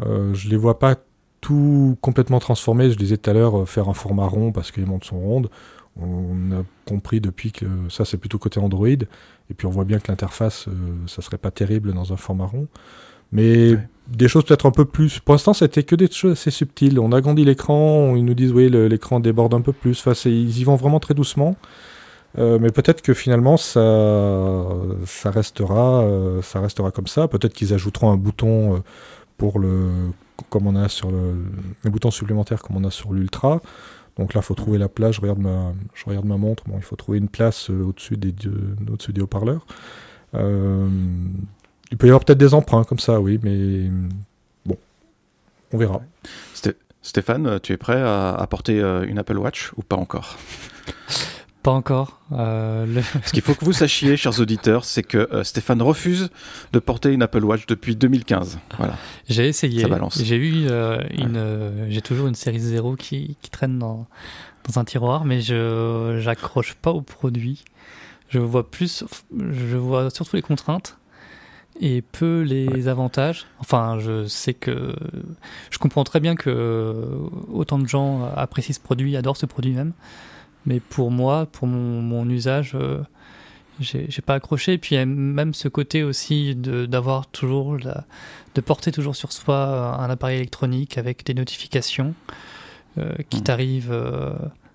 Euh, 0.00 0.34
je 0.34 0.48
les 0.48 0.56
vois 0.56 0.78
pas 0.78 0.96
tout 1.40 1.96
complètement 2.00 2.38
transformés. 2.38 2.90
Je 2.90 2.96
disais 2.96 3.16
tout 3.16 3.30
à 3.30 3.32
l'heure 3.32 3.62
euh, 3.62 3.66
faire 3.66 3.88
un 3.88 3.94
format 3.94 4.26
rond 4.26 4.52
parce 4.52 4.70
que 4.70 4.80
les 4.80 4.86
montres 4.86 5.06
sont 5.06 5.20
rondes. 5.20 5.48
On 6.00 6.52
a 6.52 6.64
compris 6.86 7.20
depuis 7.20 7.52
que 7.52 7.66
ça 7.88 8.04
c'est 8.04 8.16
plutôt 8.16 8.38
côté 8.38 8.58
Android. 8.58 8.88
Et 8.88 9.54
puis 9.56 9.66
on 9.66 9.70
voit 9.70 9.84
bien 9.84 9.98
que 9.98 10.10
l'interface 10.10 10.66
ça 11.06 11.22
serait 11.22 11.38
pas 11.38 11.50
terrible 11.50 11.92
dans 11.92 12.12
un 12.12 12.16
format 12.16 12.46
rond. 12.46 12.66
Mais 13.32 13.76
des 14.08 14.28
choses 14.28 14.44
peut-être 14.44 14.66
un 14.66 14.70
peu 14.70 14.84
plus. 14.84 15.20
Pour 15.20 15.34
l'instant, 15.34 15.54
c'était 15.54 15.82
que 15.82 15.96
des 15.96 16.10
choses 16.10 16.32
assez 16.32 16.50
subtiles. 16.50 16.98
On 16.98 17.12
agrandit 17.12 17.44
l'écran, 17.44 18.14
ils 18.14 18.24
nous 18.24 18.34
disent 18.34 18.52
oui, 18.52 18.68
l'écran 18.68 19.20
déborde 19.20 19.54
un 19.54 19.62
peu 19.62 19.72
plus. 19.72 19.98
Enfin, 20.06 20.12
ils 20.28 20.58
y 20.58 20.64
vont 20.64 20.76
vraiment 20.76 21.00
très 21.00 21.14
doucement. 21.14 21.56
Euh, 22.38 22.58
mais 22.58 22.70
peut-être 22.70 23.02
que 23.02 23.12
finalement 23.12 23.56
ça, 23.56 24.66
ça 25.04 25.30
restera, 25.30 26.02
euh, 26.02 26.42
ça 26.42 26.60
restera 26.60 26.90
comme 26.90 27.06
ça. 27.06 27.28
Peut-être 27.28 27.52
qu'ils 27.52 27.74
ajouteront 27.74 28.10
un 28.10 28.16
bouton 28.16 28.76
euh, 28.76 28.78
pour 29.36 29.58
le, 29.58 29.90
comme 30.48 30.66
on 30.66 30.76
a 30.76 30.88
sur 30.88 31.10
le, 31.10 31.34
un 31.84 31.90
bouton 31.90 32.10
supplémentaire 32.10 32.62
comme 32.62 32.76
on 32.76 32.84
a 32.84 32.90
sur 32.90 33.12
l'Ultra. 33.12 33.60
Donc 34.18 34.34
là, 34.34 34.42
faut 34.42 34.54
trouver 34.54 34.78
la 34.78 34.88
place. 34.88 35.16
Je 35.16 35.20
regarde 35.20 35.38
ma, 35.38 35.72
je 35.94 36.04
regarde 36.06 36.26
ma 36.26 36.36
montre. 36.36 36.64
Bon, 36.66 36.76
il 36.76 36.82
faut 36.82 36.96
trouver 36.96 37.18
une 37.18 37.28
place 37.28 37.70
au-dessus 37.70 38.16
des, 38.16 38.34
au-dessus 38.90 39.12
des 39.12 39.22
haut-parleurs. 39.22 39.66
il 40.34 41.98
peut 41.98 42.06
y 42.06 42.10
avoir 42.10 42.24
peut-être 42.24 42.38
des 42.38 42.54
emprunts 42.54 42.84
comme 42.84 42.98
ça, 42.98 43.20
oui, 43.20 43.38
mais 43.42 43.90
bon, 44.66 44.76
on 45.72 45.78
verra. 45.78 46.02
Stéphane, 47.04 47.58
tu 47.60 47.72
es 47.72 47.76
prêt 47.76 48.00
à 48.00 48.34
apporter 48.34 48.78
une 48.80 49.18
Apple 49.18 49.38
Watch 49.38 49.72
ou 49.76 49.82
pas 49.82 49.96
encore? 49.96 50.36
Pas 51.62 51.70
encore. 51.70 52.18
Euh, 52.32 53.02
Ce 53.24 53.32
qu'il 53.32 53.42
faut 53.42 53.54
que 53.54 53.64
vous 53.64 53.72
sachiez, 53.72 54.16
chers 54.16 54.40
auditeurs, 54.40 54.84
c'est 54.84 55.04
que 55.04 55.28
euh, 55.32 55.44
Stéphane 55.44 55.80
refuse 55.80 56.30
de 56.72 56.80
porter 56.80 57.12
une 57.12 57.22
Apple 57.22 57.44
Watch 57.44 57.66
depuis 57.66 57.94
2015. 57.94 58.58
Voilà. 58.78 58.94
J'ai 59.28 59.46
essayé. 59.46 59.86
J'ai 60.16 60.36
eu 60.36 60.66
euh, 60.68 61.00
une, 61.16 61.86
j'ai 61.88 62.02
toujours 62.02 62.26
une 62.26 62.34
série 62.34 62.58
0 62.58 62.96
qui, 62.96 63.36
qui 63.42 63.50
traîne 63.50 63.78
dans, 63.78 64.06
dans, 64.66 64.80
un 64.80 64.84
tiroir, 64.84 65.24
mais 65.24 65.40
je 65.40 66.18
j'accroche 66.20 66.74
pas 66.74 66.90
au 66.90 67.00
produit. 67.00 67.64
Je 68.28 68.40
vois 68.40 68.68
plus, 68.68 69.04
je 69.38 69.76
vois 69.76 70.10
surtout 70.10 70.34
les 70.34 70.42
contraintes 70.42 70.98
et 71.80 72.02
peu 72.02 72.40
les 72.40 72.88
avantages. 72.88 73.46
Enfin, 73.60 73.98
je 74.00 74.26
sais 74.26 74.54
que 74.54 74.96
je 75.70 75.78
comprends 75.78 76.02
très 76.02 76.18
bien 76.18 76.34
que 76.34 77.08
autant 77.52 77.78
de 77.78 77.86
gens 77.86 78.28
apprécient 78.34 78.74
ce 78.74 78.80
produit, 78.80 79.16
adorent 79.16 79.36
ce 79.36 79.46
produit 79.46 79.72
même. 79.72 79.92
Mais 80.66 80.80
pour 80.80 81.10
moi, 81.10 81.46
pour 81.46 81.66
mon, 81.66 82.28
usage, 82.28 82.72
euh, 82.74 83.02
j'ai 83.80 84.22
pas 84.24 84.34
accroché. 84.34 84.74
Et 84.74 84.78
puis 84.78 84.94
il 84.94 84.98
y 84.98 85.00
a 85.00 85.06
même 85.06 85.54
ce 85.54 85.68
côté 85.68 86.02
aussi 86.02 86.54
d'avoir 86.54 87.26
toujours, 87.26 87.76
la, 87.78 88.04
de 88.54 88.60
porter 88.60 88.92
toujours 88.92 89.16
sur 89.16 89.32
soi 89.32 89.96
un 89.98 90.10
appareil 90.10 90.36
électronique 90.36 90.98
avec 90.98 91.24
des 91.24 91.34
notifications 91.34 92.14
euh, 92.98 93.12
qui 93.30 93.40
mmh. 93.40 93.44
t'arrivent 93.44 93.92
euh, 93.92 94.34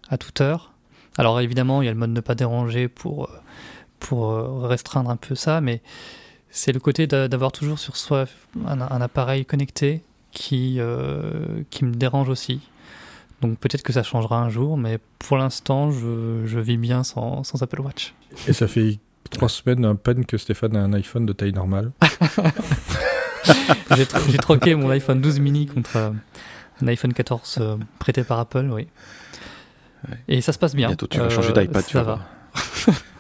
à 0.10 0.18
toute 0.18 0.42
heure. 0.42 0.74
Alors 1.18 1.40
évidemment, 1.40 1.82
il 1.82 1.86
y 1.86 1.88
a 1.88 1.92
le 1.92 1.98
mode 1.98 2.12
ne 2.12 2.22
pas 2.22 2.36
déranger 2.36 2.88
pour, 2.88 3.30
pour 4.00 4.62
restreindre 4.64 5.10
un 5.10 5.16
peu 5.16 5.34
ça, 5.34 5.62
mais 5.62 5.82
c'est 6.50 6.72
le 6.72 6.80
côté 6.80 7.08
d'avoir 7.08 7.52
toujours 7.52 7.80
sur 7.80 7.98
soi 7.98 8.26
un, 8.68 8.82
un 8.82 9.02
appareil 9.02 9.46
connecté 9.46 10.04
qui, 10.32 10.80
qui 11.72 11.86
me 11.86 11.94
dérange 11.96 12.30
aussi. 12.30 12.62
Donc 13.42 13.58
peut-être 13.58 13.82
que 13.82 13.94
ça 13.94 14.04
changera 14.04 14.40
un 14.40 14.50
jour, 14.50 14.78
mais 14.78 15.00
pour 15.20 15.38
l'instant, 15.38 15.92
je, 15.92 16.44
je, 16.46 16.60
vis 16.60 16.78
bien 16.78 17.04
sans, 17.04 17.44
sans, 17.44 17.62
Apple 17.62 17.82
Watch. 17.82 18.14
Et 18.48 18.54
ça 18.54 18.68
fait 18.68 19.00
trois 19.30 19.50
semaines 19.50 19.86
à 19.86 19.96
peine 19.96 20.26
que 20.26 20.38
Stéphane 20.38 20.76
a 20.76 20.82
un 20.82 20.94
iPhone 20.94 21.26
de 21.26 21.34
taille 21.34 21.54
normale. 21.54 21.92
J'ai 23.96 24.38
troqué 24.38 24.76
mon 24.76 24.90
iPhone 24.90 25.22
12 25.22 25.40
mini 25.40 25.66
contre 25.68 25.96
euh, 25.96 26.12
un 26.82 26.88
iPhone 26.88 27.14
14 27.14 27.58
euh, 27.60 27.78
prêté 28.00 28.24
par 28.24 28.40
Apple, 28.40 28.70
oui. 28.72 28.88
Et 30.28 30.42
ça 30.42 30.54
se 30.54 30.60
passe 30.60 30.76
bien. 30.76 30.88
Bientôt 30.88 31.08
tu 31.08 31.20
vas 31.20 31.30
changer 31.30 31.54
d'iPad, 31.54 31.78
euh, 31.78 31.88
tu 31.88 31.98
vas. 31.98 32.20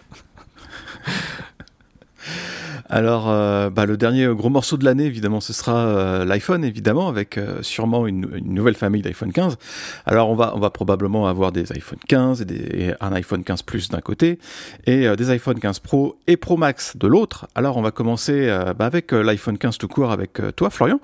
Alors, 2.90 3.30
euh, 3.30 3.70
bah, 3.70 3.86
le 3.86 3.98
dernier 3.98 4.28
gros 4.34 4.50
morceau 4.50 4.78
de 4.78 4.86
l'année, 4.86 5.06
évidemment, 5.06 5.42
ce 5.42 5.52
sera 5.52 5.88
euh, 5.88 6.26
l'iPhone, 6.26 6.64
évidemment, 6.64 7.10
avec 7.10 7.38
euh, 7.38 7.62
sûrement 7.62 8.08
une, 8.08 8.28
nouvelle 8.44 8.76
famille 8.76 9.02
d'iPhone 9.02 9.34
15. 9.34 9.58
Alors, 10.06 10.30
on 10.30 10.36
va, 10.36 10.70
probablement 10.70 11.28
avoir 11.28 11.52
des 11.52 11.72
iPhone 11.74 12.00
15 12.08 12.46
et, 12.50 12.94
un 13.00 13.12
iPhone 13.14 13.44
15 13.44 13.64
Plus 13.64 13.90
d'un 13.90 14.00
côté, 14.00 14.40
et 14.86 15.08
des 15.16 15.30
iPhone 15.30 15.60
15 15.60 15.80
Pro 15.80 16.18
et 16.28 16.38
Pro 16.38 16.56
Max 16.58 16.96
de 16.96 17.08
l'autre. 17.08 17.48
Alors, 17.56 17.78
on 17.78 17.82
va 17.82 17.92
commencer 17.92 18.48
bah, 18.78 18.86
avec 18.86 19.12
l'iPhone 19.12 19.58
15 19.58 19.78
tout 19.78 19.88
court 19.88 20.12
avec 20.12 20.40
toi, 20.56 20.70
Florian. 20.70 21.00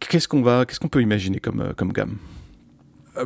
qu'est-ce 0.00 0.28
qu'on 0.28 0.88
peut 0.88 1.02
imaginer 1.02 1.40
comme, 1.40 1.92
gamme? 1.92 2.16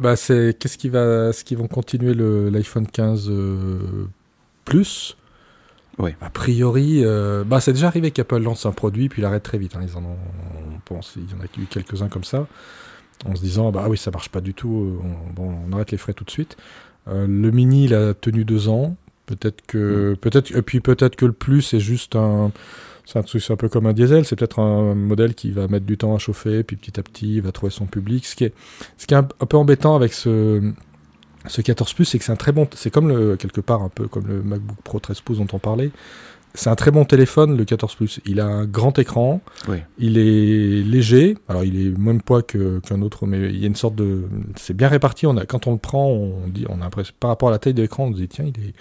Bah, 0.00 0.16
c'est 0.16 0.56
qu'est-ce 0.58 0.78
qui 0.78 0.88
va, 0.88 1.32
ce 1.32 1.44
qui 1.44 1.54
vont 1.54 1.68
continuer 1.68 2.14
l'iPhone 2.14 2.86
15 2.86 3.30
Plus? 4.64 5.16
A 5.98 6.30
priori, 6.30 7.02
euh, 7.04 7.44
bah, 7.44 7.60
c'est 7.60 7.72
déjà 7.72 7.86
arrivé 7.86 8.10
qu'Apple 8.10 8.38
lance 8.38 8.66
un 8.66 8.72
produit 8.72 9.08
puis 9.08 9.22
l'arrête 9.22 9.42
très 9.42 9.58
vite. 9.58 9.76
Hein. 9.76 9.80
Ils 9.82 9.96
en 9.96 10.04
ont, 10.04 10.16
on 10.74 10.80
pense, 10.84 11.14
il 11.16 11.30
y 11.30 11.34
en 11.34 11.42
a 11.42 11.44
eu 11.44 11.66
quelques-uns 11.66 12.08
comme 12.08 12.24
ça, 12.24 12.46
en 13.24 13.34
se 13.34 13.40
disant 13.40 13.70
bah 13.70 13.86
oui 13.88 13.96
ça 13.96 14.10
marche 14.10 14.28
pas 14.28 14.40
du 14.40 14.54
tout, 14.54 15.00
euh, 15.02 15.06
on, 15.06 15.32
bon, 15.32 15.54
on 15.68 15.72
arrête 15.72 15.90
les 15.90 15.98
frais 15.98 16.14
tout 16.14 16.24
de 16.24 16.30
suite. 16.30 16.56
Euh, 17.08 17.26
le 17.26 17.50
mini 17.50 17.84
il 17.84 17.94
a 17.94 18.14
tenu 18.14 18.44
deux 18.44 18.68
ans, 18.68 18.96
peut-être 19.26 19.62
que, 19.66 20.12
mm. 20.12 20.16
peut-être 20.16 20.56
et 20.56 20.62
puis 20.62 20.80
peut-être 20.80 21.16
que 21.16 21.26
le 21.26 21.32
plus 21.32 21.74
est 21.74 21.80
juste 21.80 22.16
un, 22.16 22.52
c'est 23.04 23.18
un, 23.18 23.52
un 23.52 23.56
peu 23.56 23.68
comme 23.68 23.86
un 23.86 23.92
diesel, 23.92 24.24
c'est 24.24 24.36
peut-être 24.36 24.60
un 24.60 24.94
modèle 24.94 25.34
qui 25.34 25.50
va 25.50 25.68
mettre 25.68 25.86
du 25.86 25.98
temps 25.98 26.14
à 26.14 26.18
chauffer, 26.18 26.62
puis 26.62 26.76
petit 26.76 26.98
à 26.98 27.02
petit 27.02 27.36
il 27.36 27.42
va 27.42 27.52
trouver 27.52 27.70
son 27.70 27.86
public. 27.86 28.26
Ce 28.26 28.34
qui 28.34 28.44
est, 28.44 28.54
ce 28.96 29.06
qui 29.06 29.14
est 29.14 29.18
un 29.18 29.24
peu 29.24 29.56
embêtant 29.56 29.94
avec 29.94 30.12
ce 30.12 30.72
ce 31.46 31.60
14 31.60 31.94
Plus, 31.94 32.04
c'est 32.04 32.18
que 32.18 32.24
c'est 32.24 32.32
un 32.32 32.36
très 32.36 32.52
bon, 32.52 32.68
c'est 32.74 32.90
comme 32.90 33.08
le, 33.08 33.36
quelque 33.36 33.60
part 33.60 33.82
un 33.82 33.88
peu 33.88 34.08
comme 34.08 34.26
le 34.26 34.42
MacBook 34.42 34.76
Pro 34.84 35.00
13 35.00 35.20
pouces 35.20 35.38
dont 35.38 35.46
on 35.52 35.58
parlait. 35.58 35.90
C'est 36.54 36.68
un 36.68 36.74
très 36.74 36.90
bon 36.90 37.06
téléphone, 37.06 37.56
le 37.56 37.64
14 37.64 37.94
Plus. 37.94 38.20
Il 38.26 38.38
a 38.38 38.44
un 38.44 38.66
grand 38.66 38.98
écran, 38.98 39.40
il 39.98 40.18
est 40.18 40.82
léger, 40.82 41.38
alors 41.48 41.64
il 41.64 41.86
est 41.86 41.98
moins 41.98 42.18
poids 42.18 42.42
qu'un 42.42 43.00
autre, 43.00 43.26
mais 43.26 43.48
il 43.48 43.58
y 43.58 43.64
a 43.64 43.66
une 43.66 43.76
sorte 43.76 43.94
de, 43.94 44.24
c'est 44.56 44.76
bien 44.76 44.88
réparti. 44.88 45.26
On 45.26 45.36
a, 45.38 45.46
quand 45.46 45.66
on 45.66 45.72
le 45.72 45.78
prend, 45.78 46.08
on 46.08 46.48
dit, 46.48 46.66
on 46.68 46.82
a 46.82 46.90
par 47.18 47.30
rapport 47.30 47.48
à 47.48 47.52
la 47.52 47.58
taille 47.58 47.74
de 47.74 47.82
l'écran, 47.82 48.08
on 48.08 48.12
se 48.12 48.18
dit 48.18 48.28
tiens, 48.28 48.44
il 48.44 48.68
est, 48.68 48.74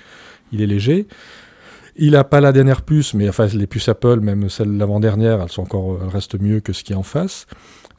il 0.51 0.61
est 0.61 0.67
léger. 0.67 1.07
Il 1.95 2.11
n'a 2.11 2.23
pas 2.23 2.41
la 2.41 2.51
dernière 2.51 2.81
puce, 2.81 3.13
mais 3.13 3.29
enfin 3.29 3.47
les 3.47 3.67
puces 3.67 3.89
Apple, 3.89 4.19
même 4.19 4.49
celles 4.49 4.75
l'avant-dernière, 4.77 5.41
elles 5.41 5.49
sont 5.49 5.61
encore, 5.61 5.99
elles 6.01 6.09
restent 6.09 6.39
mieux 6.39 6.59
que 6.59 6.73
ce 6.73 6.83
qui 6.83 6.93
est 6.93 6.95
en 6.95 7.03
face. 7.03 7.47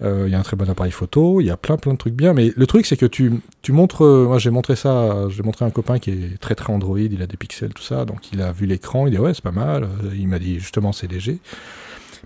Euh, 0.03 0.24
il 0.26 0.32
y 0.32 0.34
a 0.34 0.38
un 0.38 0.43
très 0.43 0.57
bon 0.57 0.68
appareil 0.68 0.93
photo, 0.93 1.40
il 1.40 1.47
y 1.47 1.51
a 1.51 1.57
plein 1.57 1.76
plein 1.76 1.93
de 1.93 1.99
trucs 1.99 2.14
bien, 2.14 2.32
mais 2.32 2.53
le 2.57 2.66
truc 2.66 2.86
c'est 2.86 2.97
que 2.97 3.07
tu, 3.07 3.32
tu 3.62 3.72
montres, 3.72 4.05
euh, 4.05 4.26
moi 4.26 4.38
j'ai 4.38 4.51
montré 4.51 4.74
ça, 4.74 5.28
j'ai 5.28 5.43
montré 5.43 5.64
à 5.64 5.68
un 5.68 5.70
copain 5.70 5.99
qui 5.99 6.11
est 6.11 6.40
très 6.40 6.55
très 6.55 6.72
Android, 6.72 6.99
il 6.99 7.22
a 7.22 7.26
des 7.26 7.36
pixels, 7.36 7.74
tout 7.74 7.82
ça, 7.82 8.05
donc 8.05 8.32
il 8.32 8.43
a 8.43 8.53
vu 8.53 8.66
l'écran, 8.66 9.07
il 9.07 9.11
dit 9.11 9.18
ouais 9.18 9.34
c'est 9.34 9.45
pas 9.45 9.53
mal, 9.53 9.84
euh, 9.84 10.11
il 10.14 10.28
m'a 10.28 10.38
dit 10.38 10.59
justement 10.59 10.93
c'est 10.93 11.11
léger. 11.11 11.38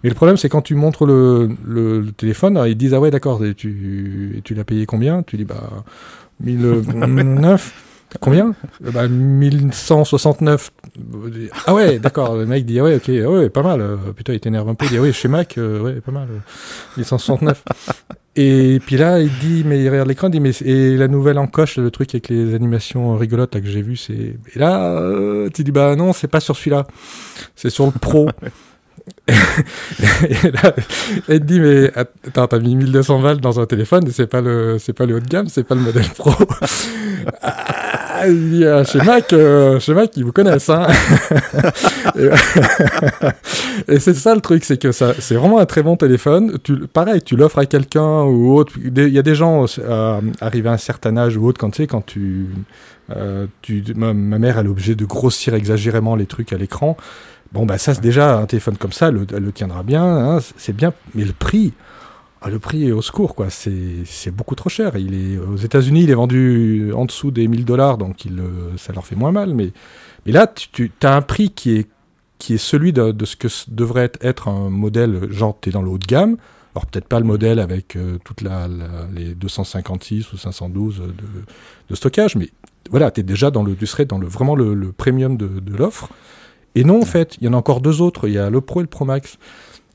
Mais 0.03 0.11
le 0.11 0.15
problème 0.15 0.37
c'est 0.37 0.49
quand 0.49 0.63
tu 0.63 0.75
montres 0.75 1.07
le, 1.07 1.51
le, 1.65 2.13
téléphone, 2.13 2.63
ils 2.67 2.77
disent 2.77 2.95
ah 2.95 3.01
ouais 3.01 3.11
d'accord, 3.11 3.43
tu, 3.57 4.41
tu 4.45 4.55
l'as 4.55 4.65
payé 4.65 4.87
combien? 4.87 5.23
Tu 5.23 5.37
dis 5.37 5.45
bah 5.45 5.85
1009. 6.41 7.83
Combien? 8.21 8.55
Bah, 8.81 9.09
1169. 9.09 10.71
Ah 11.67 11.75
ouais, 11.75 11.99
d'accord. 11.99 12.37
Le 12.37 12.47
mec 12.47 12.65
dit, 12.65 12.79
ah 12.81 12.85
ouais, 12.85 12.97
ok, 12.97 13.11
ah 13.25 13.31
ouais, 13.31 13.51
pas 13.51 13.63
mal. 13.63 13.99
Putain, 14.17 14.33
il 14.33 14.41
t'énerve 14.41 14.69
un 14.69 14.75
peu. 14.75 14.87
Il 14.87 14.91
dit, 14.91 14.99
ah 14.99 15.03
ouais, 15.03 15.13
chez 15.13 15.29
Mac, 15.29 15.59
euh, 15.59 15.81
ouais, 15.81 16.01
pas 16.01 16.13
mal. 16.13 16.29
1169. 16.97 17.63
et 18.37 18.81
puis 18.85 18.97
là, 18.97 19.21
il 19.21 19.31
dit, 19.39 19.65
mais 19.67 19.83
il 19.83 19.89
regarde 19.89 20.09
l'écran, 20.09 20.29
il 20.29 20.33
dit, 20.33 20.41
mais 20.41 20.51
et 20.65 20.97
la 20.97 21.09
nouvelle 21.09 21.39
encoche, 21.39 21.79
le 21.79 21.91
truc 21.91 22.15
avec 22.15 22.29
les 22.29 22.55
animations 22.55 23.17
rigolotes 23.17 23.55
là, 23.55 23.61
que 23.61 23.67
j'ai 23.67 23.83
vu, 23.83 23.97
c'est. 23.97 24.37
Et 24.55 24.59
là, 24.59 24.99
euh, 24.99 25.49
tu 25.55 25.65
dis, 25.65 25.73
bah 25.73 25.97
non, 25.97 26.13
c'est 26.13 26.29
pas 26.29 26.41
sur 26.41 26.57
celui-là. 26.57 26.87
C'est 27.55 27.71
sur 27.71 27.87
le 27.87 27.93
Pro. 27.93 28.29
et 29.29 29.33
elle 31.29 31.41
te 31.41 31.45
dit 31.45 31.61
mais 31.61 31.91
attends 31.95 32.47
t'as 32.47 32.59
mis 32.59 32.77
1200 32.77 33.21
balles 33.21 33.41
dans 33.41 33.61
un 33.61 33.67
téléphone 33.67 34.09
c'est 34.11 34.27
pas 34.27 34.41
le 34.41 34.79
c'est 34.79 34.93
pas 34.93 35.07
le 35.07 35.17
haut 35.17 35.21
de 35.21 35.27
gamme 35.27 35.49
c'est 35.49 35.65
pas 35.65 35.75
le 35.75 35.81
modèle 35.81 36.09
pro. 36.17 36.33
Ah, 38.19 38.29
il 38.29 38.51
dit 38.51 38.65
euh, 38.65 38.83
chez 38.85 39.03
Mac 39.03 39.33
euh, 39.33 39.79
chez 39.79 39.93
Mac 39.93 40.17
ils 40.17 40.25
vous 40.25 40.33
connaissent 40.33 40.71
hein. 40.71 40.87
Et, 43.89 43.99
c'est 43.99 44.15
ça 44.15 44.35
le 44.35 44.41
truc 44.41 44.65
c'est 44.65 44.81
que 44.81 44.91
ça 44.91 45.13
c'est 45.19 45.35
vraiment 45.35 45.59
un 45.59 45.67
très 45.67 45.83
bon 45.83 45.97
téléphone. 45.97 46.57
Pareil 46.93 47.21
tu 47.21 47.37
l'offres 47.37 47.59
à 47.59 47.67
quelqu'un 47.67 48.23
ou 48.23 48.55
autre. 48.55 48.73
Il 48.83 49.09
y 49.09 49.19
a 49.19 49.23
des 49.23 49.35
gens 49.35 49.67
euh, 49.81 50.21
arrivés 50.41 50.71
à 50.71 50.73
un 50.73 50.79
certain 50.79 51.17
âge 51.19 51.37
ou 51.37 51.47
autre 51.47 51.61
quand 51.61 51.71
tu 51.71 51.83
sais 51.83 51.87
quand 51.87 52.07
tu 52.07 52.47
euh, 53.15 53.47
tu 53.61 53.85
ma, 53.95 54.15
ma 54.15 54.39
mère 54.39 54.59
elle 54.59 54.67
est 54.67 54.71
obligée 54.71 54.95
de 54.95 55.05
grossir 55.05 55.55
exagérément 55.55 56.17
les 56.17 56.27
trucs 56.27 56.53
à 56.53 56.57
l'écran 56.57 56.97
Bon, 57.53 57.67
bah 57.67 57.79
ça, 57.79 57.95
c'est 57.95 58.01
déjà 58.01 58.39
un 58.39 58.47
téléphone 58.47 58.77
comme 58.77 58.93
ça, 58.93 59.11
le, 59.11 59.27
le 59.31 59.53
tiendra 59.53 59.83
bien, 59.83 60.05
hein, 60.05 60.39
c'est 60.57 60.75
bien, 60.75 60.93
mais 61.15 61.25
le 61.25 61.33
prix, 61.33 61.73
ah, 62.47 62.51
le 62.51 62.61
prix 62.61 62.87
est 62.87 62.93
au 62.93 63.03
secours, 63.03 63.35
quoi. 63.35 63.49
C'est 63.51 64.31
beaucoup 64.31 64.55
trop 64.55 64.69
cher. 64.69 64.97
Il 64.97 65.15
est 65.15 65.37
aux 65.37 65.57
États-Unis, 65.57 66.05
il 66.05 66.11
est 66.11 66.15
vendu 66.15 66.93
en 66.95 67.05
dessous 67.05 67.33
des 67.33 67.49
1000 67.49 67.65
dollars, 67.65 67.99
donc 67.99 68.25
il, 68.25 68.39
euh, 68.39 68.77
ça 68.77 68.93
leur 68.93 69.05
fait 69.05 69.17
moins 69.17 69.33
mal. 69.33 69.53
Mais, 69.53 69.73
mais 70.27 70.33
là, 70.33 70.47
tu, 70.47 70.93
as 71.03 71.17
un 71.17 71.23
prix 71.23 71.51
qui 71.51 71.77
est, 71.77 71.89
qui 72.39 72.55
est 72.55 72.59
celui 72.59 72.93
de, 72.93 73.13
ce 73.25 73.35
que 73.35 73.49
devrait 73.69 74.13
être 74.21 74.47
un 74.47 74.71
modèle, 74.71 75.33
genre, 75.33 75.59
tu 75.61 75.71
es 75.71 75.73
dans 75.73 75.83
le 75.83 75.91
haut 75.91 75.99
de 75.99 76.07
gamme. 76.07 76.37
Alors, 76.75 76.87
peut-être 76.87 77.09
pas 77.09 77.19
le 77.19 77.27
modèle 77.27 77.59
avec 77.59 77.97
euh, 77.97 78.19
toutes 78.23 78.43
la, 78.43 78.69
les 79.13 79.35
256 79.35 80.33
ou 80.33 80.37
512 80.37 80.99
de, 81.01 81.05
de 81.89 81.95
stockage, 81.97 82.37
mais 82.37 82.51
voilà, 82.91 83.11
tu 83.11 83.25
déjà 83.25 83.51
dans 83.51 83.65
le, 83.65 83.75
tu 83.75 83.87
serais 83.87 84.05
dans 84.05 84.19
le, 84.19 84.29
vraiment 84.29 84.55
le, 84.55 84.93
premium 84.93 85.37
de, 85.37 85.49
de 85.49 85.77
l'offre. 85.77 86.11
Et 86.77 86.85
non, 86.85 87.01
en 87.01 87.07
fait, 87.07 87.37
il 87.41 87.47
y 87.47 87.49
en 87.49 87.55
a 87.55 87.57
encore 87.57 87.81
deux 87.81 88.01
autres. 88.03 88.29
Il 88.29 88.35
y 88.35 88.39
a 88.39 88.51
le 88.51 88.61
Pro 88.61 88.81
et 88.81 88.83
le 88.85 88.89
Pro 88.89 89.05
Max. 89.05 89.39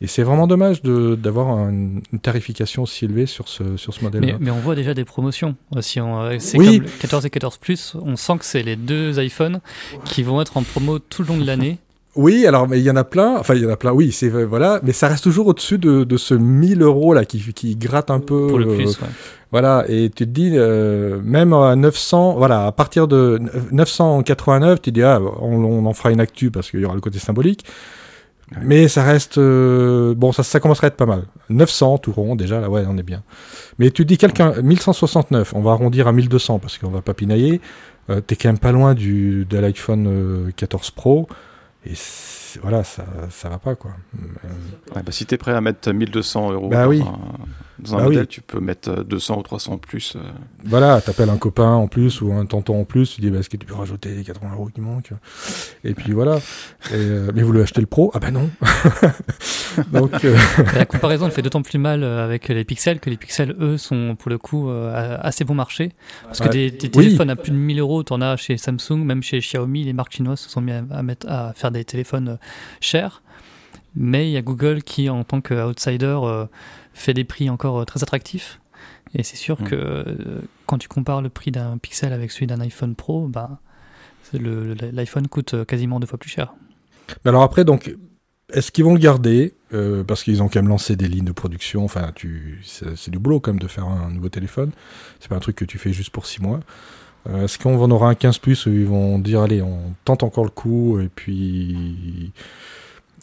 Et 0.01 0.07
c'est 0.07 0.23
vraiment 0.23 0.47
dommage 0.47 0.81
d'avoir 0.81 1.69
une 1.69 2.01
tarification 2.23 2.81
aussi 2.81 3.05
élevée 3.05 3.27
sur 3.27 3.47
ce, 3.47 3.77
sur 3.77 3.93
ce 3.93 4.03
modèle-là. 4.03 4.37
Mais, 4.39 4.49
on 4.49 4.59
voit 4.59 4.73
déjà 4.73 4.95
des 4.95 5.05
promotions. 5.05 5.55
Si 5.79 6.01
on, 6.01 6.19
euh, 6.23 6.37
oui. 6.55 6.79
comme 6.79 6.89
14 7.01 7.25
et 7.27 7.29
14 7.29 7.57
Plus, 7.57 7.95
on 8.01 8.15
sent 8.15 8.39
que 8.39 8.45
c'est 8.45 8.63
les 8.63 8.75
deux 8.75 9.23
iPhones 9.23 9.61
qui 10.03 10.23
vont 10.23 10.41
être 10.41 10.57
en 10.57 10.63
promo 10.63 10.97
tout 10.97 11.21
le 11.21 11.27
long 11.27 11.37
de 11.37 11.45
l'année. 11.45 11.77
Oui, 12.15 12.45
alors 12.45 12.67
mais 12.67 12.79
il 12.79 12.83
y 12.83 12.91
en 12.91 12.95
a 12.97 13.03
plein. 13.03 13.37
Enfin, 13.37 13.55
il 13.55 13.61
y 13.61 13.65
en 13.65 13.69
a 13.69 13.77
plein. 13.77 13.93
Oui, 13.93 14.11
c'est 14.11 14.29
voilà, 14.29 14.79
mais 14.83 14.91
ça 14.91 15.07
reste 15.07 15.23
toujours 15.23 15.47
au-dessus 15.47 15.77
de, 15.77 16.03
de, 16.03 16.17
ce 16.17 16.33
1000 16.33 16.81
euros 16.81 17.13
là 17.13 17.23
qui, 17.25 17.39
qui 17.53 17.75
gratte 17.75 18.11
un 18.11 18.19
peu. 18.19 18.47
Pour 18.47 18.59
le 18.59 18.67
plus. 18.67 18.97
Euh, 19.01 19.05
voilà, 19.51 19.83
et 19.89 20.09
tu 20.09 20.25
te 20.25 20.29
dis, 20.29 20.51
euh, 20.55 21.19
même 21.23 21.51
à 21.53 21.75
900, 21.75 22.35
voilà, 22.37 22.65
à 22.67 22.71
partir 22.71 23.07
de 23.07 23.39
989, 23.71 24.81
tu 24.81 24.91
te 24.91 24.93
dis, 24.93 25.03
ah, 25.03 25.19
on, 25.41 25.63
on 25.63 25.85
en 25.85 25.93
fera 25.93 26.11
une 26.11 26.21
actu 26.21 26.51
parce 26.51 26.71
qu'il 26.71 26.79
y 26.79 26.85
aura 26.85 26.95
le 26.95 27.01
côté 27.01 27.19
symbolique. 27.19 27.65
Mais 28.61 28.89
ça 28.89 29.03
reste. 29.03 29.37
euh, 29.37 30.13
bon, 30.15 30.33
ça, 30.33 30.43
ça 30.43 30.59
commencerait 30.59 30.87
à 30.87 30.89
être 30.89 30.97
pas 30.97 31.05
mal. 31.05 31.23
900 31.49 31.99
tout 31.99 32.11
rond, 32.11 32.35
déjà, 32.35 32.59
là, 32.59 32.69
ouais, 32.69 32.83
on 32.87 32.97
est 32.97 33.03
bien. 33.03 33.23
Mais 33.79 33.91
tu 33.91 34.03
dis 34.03 34.17
quelqu'un. 34.17 34.53
1169, 34.61 35.53
on 35.55 35.61
va 35.61 35.71
arrondir 35.71 36.07
à 36.07 36.11
1200 36.11 36.59
parce 36.59 36.77
qu'on 36.77 36.89
va 36.89 37.01
pas 37.01 37.13
pinailler. 37.13 37.61
Euh, 38.09 38.19
T'es 38.19 38.35
quand 38.35 38.49
même 38.49 38.57
pas 38.59 38.73
loin 38.73 38.93
du, 38.93 39.45
de 39.49 39.57
l'iPhone 39.57 40.07
euh, 40.07 40.51
14 40.57 40.91
Pro. 40.91 41.27
Et 41.85 41.95
c'est- 41.95 42.40
voilà, 42.59 42.83
ça, 42.83 43.05
ça 43.29 43.49
va 43.49 43.59
pas, 43.59 43.75
quoi. 43.75 43.91
Euh, 44.15 44.47
Ouais, 44.95 45.03
bah, 45.03 45.11
si 45.11 45.25
tu 45.25 45.35
es 45.35 45.37
prêt 45.37 45.53
à 45.53 45.61
mettre 45.61 45.91
1200 45.91 46.51
euros 46.51 46.67
Bah 46.69 46.83
dans 46.83 46.89
oui. 46.89 47.01
un, 47.01 47.19
dans 47.79 47.93
un 47.95 47.97
Bah 47.97 48.03
modèle, 48.05 48.21
oui. 48.21 48.27
tu 48.27 48.41
peux 48.41 48.59
mettre 48.59 48.89
euh, 48.89 49.03
200 49.03 49.37
ou 49.39 49.41
300 49.43 49.73
en 49.73 49.77
plus. 49.77 50.15
euh. 50.15 50.19
Voilà, 50.65 50.99
t'appelles 51.01 51.29
un 51.29 51.37
copain 51.37 51.71
en 51.73 51.87
plus 51.87 52.21
ou 52.21 52.33
un 52.33 52.45
tonton 52.45 52.81
en 52.81 52.83
plus, 52.83 53.15
tu 53.15 53.21
dis 53.21 53.29
bah, 53.31 53.39
est-ce 53.39 53.49
que 53.49 53.57
tu 53.57 53.65
peux 53.65 53.73
rajouter 53.75 54.09
les 54.09 54.23
80 54.23 54.51
euros 54.53 54.69
qui 54.73 54.81
manquent? 54.81 55.13
Et 55.83 55.93
puis 55.93 56.11
voilà. 56.11 56.37
Et, 56.91 56.95
euh, 56.95 57.31
mais 57.33 57.41
vous 57.41 57.47
voulez 57.47 57.61
acheter 57.61 57.81
le 57.81 57.87
pro? 57.87 58.11
Ah 58.13 58.19
bah 58.19 58.31
non 58.31 58.49
Donc, 59.91 60.23
euh, 60.25 60.37
La 60.75 60.85
comparaison 60.85 61.25
elle 61.25 61.31
fait 61.31 61.41
d'autant 61.41 61.61
plus 61.61 61.77
mal 61.79 62.03
euh, 62.03 62.23
avec 62.23 62.47
les 62.49 62.65
pixels 62.65 62.99
que 62.99 63.09
les 63.09 63.17
pixels, 63.17 63.55
eux, 63.59 63.77
sont 63.77 64.15
pour 64.19 64.29
le 64.29 64.37
coup 64.37 64.69
euh, 64.69 65.17
assez 65.21 65.43
bon 65.43 65.55
marché. 65.55 65.91
Parce 66.25 66.39
que 66.39 66.45
Ouais. 66.45 66.49
des, 66.49 66.71
des 66.71 66.87
Oui. 66.95 67.05
téléphones 67.05 67.29
à 67.29 67.35
plus 67.35 67.51
de 67.51 67.55
1000 67.57 67.79
euros, 67.79 68.03
t'en 68.03 68.19
as 68.21 68.35
chez 68.35 68.57
Samsung, 68.57 68.97
même 69.05 69.23
chez 69.23 69.39
Xiaomi, 69.39 69.83
les 69.83 69.93
marques 69.93 70.13
chinoises 70.13 70.39
se 70.39 70.49
sont 70.49 70.59
mis 70.61 70.71
à, 70.71 70.83
à 70.91 71.03
mettre, 71.03 71.27
à 71.29 71.53
faire 71.53 71.71
des 71.71 71.85
téléphones 71.85 72.37
chers. 72.79 73.21
Mais 73.95 74.29
il 74.29 74.31
y 74.31 74.37
a 74.37 74.41
Google 74.41 74.83
qui, 74.83 75.09
en 75.09 75.23
tant 75.23 75.41
qu'outsider, 75.41 76.17
euh, 76.23 76.45
fait 76.93 77.13
des 77.13 77.23
prix 77.25 77.49
encore 77.49 77.79
euh, 77.81 77.85
très 77.85 78.01
attractifs. 78.03 78.59
Et 79.13 79.23
c'est 79.23 79.35
sûr 79.35 79.59
Mm. 79.61 79.65
que 79.65 79.75
euh, 79.75 80.41
quand 80.65 80.77
tu 80.77 80.87
compares 80.87 81.21
le 81.21 81.29
prix 81.29 81.51
d'un 81.51 81.77
Pixel 81.77 82.13
avec 82.13 82.31
celui 82.31 82.47
d'un 82.47 82.61
iPhone 82.61 82.95
Pro, 82.95 83.27
bah, 83.27 83.59
l'iPhone 84.33 85.27
coûte 85.27 85.65
quasiment 85.65 85.99
deux 85.99 86.07
fois 86.07 86.17
plus 86.17 86.29
cher. 86.29 86.53
mais 87.25 87.29
alors 87.29 87.43
après, 87.43 87.65
donc, 87.65 87.93
est-ce 88.53 88.71
qu'ils 88.71 88.83
vont 88.85 88.93
le 88.93 88.99
garder 88.99 89.53
Euh, 89.73 90.03
Parce 90.03 90.23
qu'ils 90.23 90.43
ont 90.43 90.49
quand 90.49 90.59
même 90.61 90.67
lancé 90.67 90.95
des 90.97 91.07
lignes 91.07 91.23
de 91.25 91.31
production. 91.31 91.85
Enfin, 91.85 92.11
tu, 92.13 92.59
c'est 92.63 93.09
du 93.09 93.19
boulot 93.19 93.39
quand 93.39 93.51
même 93.51 93.59
de 93.59 93.67
faire 93.67 93.85
un 93.85 94.09
nouveau 94.11 94.27
téléphone. 94.29 94.71
C'est 95.21 95.29
pas 95.29 95.37
un 95.37 95.39
truc 95.39 95.55
que 95.55 95.63
tu 95.65 95.77
fais 95.77 95.93
juste 95.93 96.09
pour 96.09 96.25
6 96.25 96.41
mois. 96.41 96.59
Euh, 97.29 97.43
est-ce 97.45 97.59
qu'on 97.59 97.79
en 97.81 97.91
aura 97.91 98.09
un 98.09 98.15
15 98.15 98.39
plus 98.39 98.65
où 98.65 98.71
ils 98.71 98.85
vont 98.85 99.19
dire 99.19 99.41
allez, 99.41 99.61
on 99.61 99.93
tente 100.05 100.23
encore 100.23 100.43
le 100.43 100.49
coup 100.49 100.99
et 100.99 101.07
puis 101.07 102.31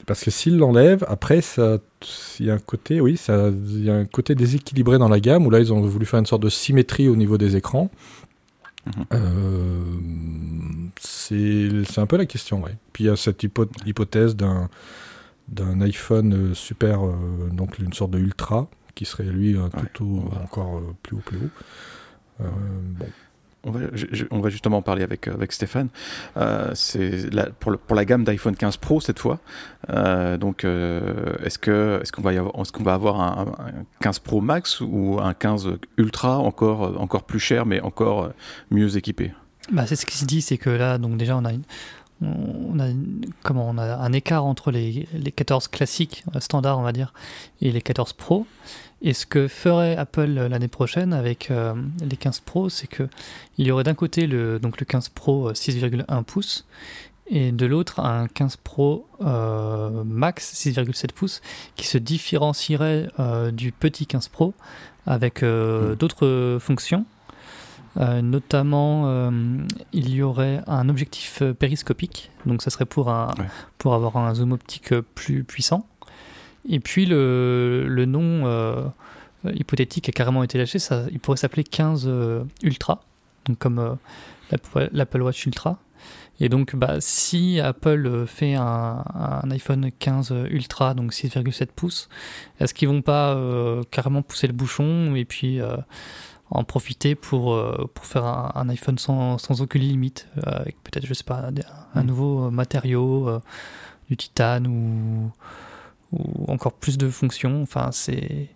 parce 0.06 0.24
que 0.24 0.30
s'ils 0.30 0.56
l'enlèvent, 0.56 1.04
après 1.08 1.40
ça, 1.42 1.78
il 2.40 2.46
y 2.46 2.50
a 2.50 2.54
un 2.54 2.58
côté, 2.58 3.00
oui, 3.00 3.16
ça, 3.18 3.48
il 3.50 3.84
y 3.84 3.90
a 3.90 3.94
un 3.94 4.04
côté 4.06 4.34
déséquilibré 4.34 4.96
dans 4.98 5.08
la 5.08 5.20
gamme 5.20 5.46
où 5.46 5.50
là 5.50 5.58
ils 5.60 5.72
ont 5.72 5.80
voulu 5.82 6.06
faire 6.06 6.20
une 6.20 6.26
sorte 6.26 6.42
de 6.42 6.48
symétrie 6.48 7.08
au 7.08 7.16
niveau 7.16 7.36
des 7.38 7.56
écrans. 7.56 7.90
Euh, 9.12 9.82
c'est 11.00 11.98
un 11.98 12.06
peu 12.06 12.16
la 12.16 12.24
question, 12.26 12.62
ouais. 12.62 12.76
Puis 12.92 13.04
il 13.04 13.06
y 13.08 13.10
a 13.10 13.16
cette 13.16 13.42
hypo- 13.42 13.68
hypothèse 13.86 14.36
d'un 14.36 14.68
d'un 15.48 15.80
iPhone 15.80 16.34
euh, 16.34 16.54
super, 16.54 17.04
euh, 17.06 17.14
donc 17.52 17.78
une 17.78 17.94
sorte 17.94 18.10
de 18.10 18.18
ultra, 18.18 18.68
qui 18.94 19.06
serait 19.06 19.24
lui 19.24 19.56
un 19.56 19.64
Ouais, 19.64 19.70
tout 19.94 20.24
encore 20.42 20.76
euh, 20.78 20.94
plus 21.02 21.16
haut, 21.16 21.22
plus 21.24 21.38
haut. 21.38 21.50
Euh, 22.42 22.44
bon. 22.98 23.06
On 23.64 23.70
va, 24.40 24.50
justement 24.50 24.78
en 24.78 24.82
parler 24.82 25.02
avec, 25.02 25.26
avec 25.26 25.52
Stéphane. 25.52 25.88
Euh, 26.36 26.74
pour, 27.58 27.96
la 27.96 28.04
gamme 28.04 28.24
d'iPhone 28.24 28.56
15 28.56 28.76
Pro 28.76 29.00
cette 29.00 29.18
fois. 29.18 29.40
Euh, 29.90 30.36
donc, 30.36 30.64
euh, 30.64 31.34
est-ce 31.44 31.58
qu'on 31.58 32.22
va 32.22 32.94
avoir, 32.94 33.20
un, 33.20 33.54
un 33.58 33.84
15 34.00 34.20
Pro 34.20 34.40
Max 34.40 34.80
ou 34.80 35.18
un 35.20 35.34
15 35.34 35.70
Ultra 35.96 36.38
encore 36.38 36.84
euh, 36.84 37.18
plus 37.26 37.40
cher 37.40 37.66
mais 37.66 37.80
encore 37.80 38.24
euh, 38.24 38.28
mieux 38.70 38.96
équipé? 38.96 39.32
Bah, 39.72 39.86
c'est 39.86 39.96
ce 39.96 40.06
qui 40.06 40.16
se 40.16 40.24
dit, 40.24 40.40
c'est 40.40 40.56
que 40.56 40.70
là, 40.70 40.98
donc 40.98 41.16
déjà, 41.18 41.36
on 41.36 41.44
a, 41.44 41.52
un 42.20 44.12
écart 44.12 44.44
entre 44.44 44.70
les, 44.70 45.06
les 45.12 45.32
14 45.32 45.68
classiques, 45.68 46.24
euh, 46.34 46.40
standards, 46.40 46.78
on 46.78 46.82
va 46.82 46.92
dire, 46.92 47.12
et 47.60 47.70
les 47.70 47.82
14 47.82 48.14
Pro. 48.14 48.46
Et 49.00 49.12
ce 49.12 49.26
que 49.26 49.46
ferait 49.48 49.96
Apple 49.96 50.34
euh, 50.38 50.48
l'année 50.48 50.68
prochaine 50.68 51.12
avec 51.12 51.50
euh, 51.50 51.74
les 52.00 52.16
15 52.16 52.40
Pro, 52.40 52.68
c'est 52.68 52.88
que 52.88 53.08
il 53.56 53.66
y 53.66 53.70
aurait 53.70 53.84
d'un 53.84 53.94
côté 53.94 54.26
le, 54.26 54.58
donc 54.58 54.80
le 54.80 54.84
15 54.86 55.10
Pro 55.10 55.48
euh, 55.48 55.52
6,1 55.52 56.24
pouces 56.24 56.66
et 57.30 57.52
de 57.52 57.66
l'autre 57.66 58.00
un 58.00 58.26
15 58.26 58.56
Pro 58.56 59.06
euh, 59.20 60.02
Max 60.04 60.52
6,7 60.54 61.12
pouces 61.12 61.42
qui 61.76 61.86
se 61.86 61.98
différencierait 61.98 63.08
euh, 63.20 63.50
du 63.52 63.70
petit 63.70 64.06
15 64.06 64.28
Pro 64.28 64.52
avec 65.06 65.42
euh, 65.42 65.92
Mm. 65.92 65.96
d'autres 65.96 66.58
fonctions. 66.60 67.04
Euh, 67.96 68.20
notamment, 68.22 69.04
euh, 69.06 69.30
il 69.92 70.10
y 70.14 70.22
aurait 70.22 70.60
un 70.66 70.88
objectif 70.88 71.42
euh, 71.42 71.52
périscopique, 71.54 72.30
donc 72.46 72.62
ça 72.62 72.70
serait 72.70 72.84
pour, 72.84 73.10
un, 73.10 73.28
Ouais. 73.38 73.46
pour 73.78 73.94
avoir 73.94 74.16
un 74.18 74.34
zoom 74.34 74.52
optique 74.52 74.92
euh, 74.92 75.02
plus 75.14 75.42
puissant. 75.42 75.86
Et 76.68 76.80
puis 76.80 77.06
le, 77.06 77.86
le 77.88 78.04
nom 78.04 78.46
euh, 78.46 78.84
hypothétique 79.44 80.08
a 80.08 80.12
carrément 80.12 80.42
été 80.42 80.58
lâché, 80.58 80.78
ça, 80.78 81.04
il 81.10 81.18
pourrait 81.20 81.38
s'appeler 81.38 81.64
15 81.64 82.04
euh, 82.06 82.44
Ultra, 82.62 83.00
donc 83.46 83.58
comme 83.58 83.78
euh, 83.78 83.94
l'Apple- 84.92 85.22
Watch 85.22 85.46
Ultra. 85.46 85.78
Et 86.40 86.48
donc, 86.48 86.76
bah, 86.76 86.96
si 87.00 87.58
Apple 87.58 88.24
fait 88.28 88.54
un, 88.54 89.02
un 89.42 89.50
iPhone 89.50 89.90
15 89.98 90.32
Ultra, 90.50 90.94
donc 90.94 91.12
6,7 91.12 91.66
pouces, 91.74 92.08
est-ce 92.60 92.74
qu'ils 92.74 92.88
vont 92.88 93.02
pas 93.02 93.36
carrément 93.90 94.22
pousser 94.22 94.46
le 94.46 94.52
bouchon 94.52 95.16
et 95.16 95.24
puis 95.24 95.60
en 96.50 96.62
profiter 96.64 97.14
pour, 97.16 97.52
euh, 97.54 97.90
pour 97.92 98.06
faire 98.06 98.24
un, 98.24 98.52
un 98.54 98.68
iPhone 98.68 98.98
sans, 98.98 99.36
sans 99.38 99.60
aucune 99.62 99.82
limite, 99.82 100.28
euh, 100.38 100.42
avec 100.60 100.76
peut-être, 100.84 101.06
je 101.06 101.12
sais 101.14 101.24
pas, 101.24 101.50
un 101.94 102.02
Mm. 102.02 102.06
nouveau 102.06 102.50
matériau, 102.52 103.28
euh, 103.28 103.40
du 104.08 104.16
titane 104.16 104.66
ou, 104.66 105.30
ou 106.12 106.44
encore 106.50 106.72
plus 106.72 106.98
de 106.98 107.08
fonctions. 107.10 107.62
Enfin, 107.62 107.90
c'est. 107.92 108.48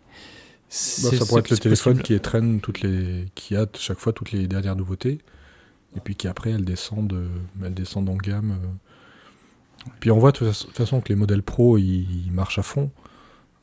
Bah, 1.02 1.10
ça 1.18 1.26
pourrait 1.26 1.40
être 1.40 1.50
le 1.50 1.58
téléphone 1.58 1.98
possible. 1.98 2.16
qui 2.16 2.20
traîne 2.20 2.60
toutes 2.60 2.80
les, 2.80 3.26
qui 3.34 3.56
a 3.56 3.66
chaque 3.74 3.98
fois 3.98 4.12
toutes 4.14 4.32
les 4.32 4.46
dernières 4.48 4.74
nouveautés, 4.76 5.18
et 5.96 6.00
puis 6.00 6.14
qui 6.16 6.28
après 6.28 6.50
elles 6.50 6.64
descendent, 6.64 7.12
euh, 7.12 7.28
elles 7.64 7.74
descendent 7.74 8.08
en 8.08 8.16
gamme. 8.16 8.52
euh. 8.52 9.88
Puis 10.00 10.10
on 10.10 10.18
voit 10.18 10.32
de 10.32 10.38
toute 10.38 10.74
façon- 10.74 11.00
que 11.02 11.08
les 11.10 11.14
modèles 11.16 11.42
pro 11.42 11.76
ils, 11.76 12.26
ils 12.26 12.32
marchent 12.32 12.58
à 12.58 12.62
fond. 12.62 12.90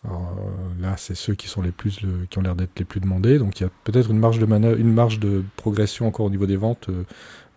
Alors, 0.06 0.38
euh, 0.38 0.82
là, 0.82 0.96
c'est 0.98 1.16
ceux 1.16 1.34
qui 1.34 1.48
sont 1.48 1.62
les 1.62 1.72
plus, 1.72 2.02
le- 2.02 2.26
qui 2.30 2.38
ont 2.38 2.42
l'air 2.42 2.56
d'être 2.56 2.78
les 2.78 2.86
plus 2.86 3.00
demandés. 3.00 3.40
Donc 3.40 3.60
il 3.60 3.64
y 3.64 3.66
a 3.66 3.70
peut-être 3.86 4.12
une 4.12 4.20
marge 4.20 4.38
de 4.40 4.46
manœuvre, 4.46 4.80
une 4.80 4.94
marge 4.94 5.20
de 5.20 5.44
progression 5.58 6.08
encore 6.08 6.28
au 6.28 6.30
niveau 6.30 6.46
des 6.46 6.58
ventes 6.58 6.88
euh, 6.90 7.04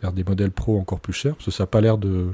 vers 0.00 0.12
des 0.12 0.24
modèles 0.24 0.50
pro 0.50 0.78
encore 0.80 0.98
plus 1.00 1.12
chers, 1.12 1.34
parce 1.34 1.44
que 1.44 1.50
ça 1.50 1.64
n'a 1.64 1.68
pas 1.68 1.80
l'air 1.82 1.98
de 1.98 2.28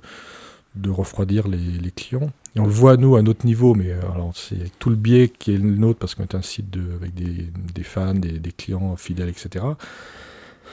de 0.74 0.90
refroidir 0.90 1.48
les, 1.48 1.56
les 1.56 1.90
clients. 1.90 2.30
Et 2.56 2.60
on 2.60 2.64
le 2.64 2.70
voit, 2.70 2.96
nous, 2.96 3.16
à 3.16 3.22
notre 3.22 3.44
niveau, 3.46 3.74
mais 3.74 3.90
euh, 3.90 4.00
alors 4.14 4.32
c'est 4.34 4.70
tout 4.78 4.90
le 4.90 4.96
biais 4.96 5.28
qui 5.28 5.54
est 5.54 5.58
le 5.58 5.76
nôtre, 5.76 5.98
parce 5.98 6.14
qu'on 6.14 6.22
est 6.22 6.34
un 6.34 6.42
site 6.42 6.70
de, 6.70 6.94
avec 6.94 7.14
des, 7.14 7.50
des 7.74 7.82
fans, 7.82 8.14
des, 8.14 8.38
des 8.38 8.52
clients 8.52 8.96
fidèles, 8.96 9.28
etc. 9.28 9.64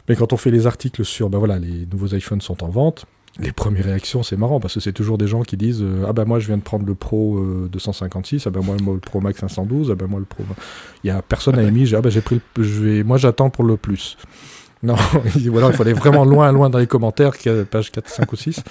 Mais 0.08 0.16
quand 0.16 0.34
on 0.34 0.38
fait 0.38 0.52
les 0.52 0.68
articles 0.68 1.04
sur, 1.04 1.30
ben 1.30 1.40
voilà, 1.40 1.58
les 1.58 1.86
nouveaux 1.86 2.08
iPhones 2.16 2.42
sont 2.42 2.64
en 2.64 2.70
vente, 2.70 3.06
les 3.40 3.52
premières 3.52 3.86
réactions, 3.86 4.24
c'est 4.24 4.38
marrant, 4.38 4.60
parce 4.60 4.76
que 4.76 4.80
c'est 4.80 4.94
toujours 4.94 5.18
des 5.18 5.28
gens 5.28 5.42
qui 5.42 5.58
disent 5.58 5.82
euh, 5.82 6.06
Ah 6.08 6.14
ben 6.14 6.26
moi, 6.26 6.40
je 6.40 6.48
viens 6.48 6.58
de 6.58 6.64
prendre 6.64 6.86
le 6.86 6.96
Pro 6.96 7.38
euh, 7.38 7.70
256, 7.72 8.48
ah 8.48 8.50
ben 8.50 8.62
moi, 8.62 8.78
le 8.78 9.00
Pro 9.00 9.20
Max 9.20 9.40
512, 9.42 9.92
ah 9.92 9.96
ben 9.96 10.08
moi, 10.08 10.20
le 10.20 10.26
Pro... 10.26 10.44
Il 11.04 11.08
y 11.08 11.10
a 11.10 11.22
personne 11.22 11.60
a 11.60 11.64
émis, 11.64 11.86
j'ai, 11.86 11.98
ah 11.98 12.02
ben 12.02 12.10
j'ai 12.10 12.22
pris 12.22 12.40
le... 12.56 12.64
Je 12.64 12.82
vais... 12.82 13.04
Moi, 13.04 13.18
j'attends 13.18 13.50
pour 13.50 13.66
le 13.66 13.76
plus. 13.76 14.18
Non, 14.84 14.96
il 15.36 15.52
faut 15.52 15.82
aller 15.82 15.94
vraiment 15.94 16.26
loin, 16.26 16.52
loin 16.52 16.70
dans 16.70 16.80
les 16.80 16.88
commentaires, 16.88 17.34
page 17.70 17.92
4, 17.92 18.08
5 18.08 18.32
ou 18.32 18.36
6. 18.36 18.64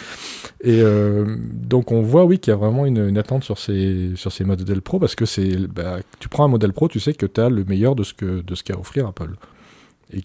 Et 0.62 0.80
euh, 0.80 1.36
donc 1.52 1.92
on 1.92 2.02
voit, 2.02 2.24
oui, 2.24 2.38
qu'il 2.38 2.50
y 2.50 2.54
a 2.54 2.56
vraiment 2.56 2.86
une, 2.86 3.18
attente 3.18 3.44
sur 3.44 3.58
ces, 3.58 4.12
sur 4.16 4.32
ces 4.32 4.44
modèles 4.44 4.82
pro, 4.82 4.98
parce 4.98 5.14
que 5.14 5.26
c'est, 5.26 5.56
bah, 5.66 5.98
tu 6.20 6.28
prends 6.28 6.44
un 6.44 6.48
modèle 6.48 6.72
pro, 6.72 6.88
tu 6.88 7.00
sais 7.00 7.14
que 7.14 7.26
tu 7.26 7.40
as 7.40 7.48
le 7.48 7.64
meilleur 7.64 7.94
de 7.94 8.02
ce, 8.02 8.14
que, 8.14 8.42
de 8.42 8.54
ce 8.54 8.62
qu'a 8.62 8.74
à 8.74 8.78
offrir 8.78 9.06
Apple. 9.06 9.34
Et, 10.12 10.22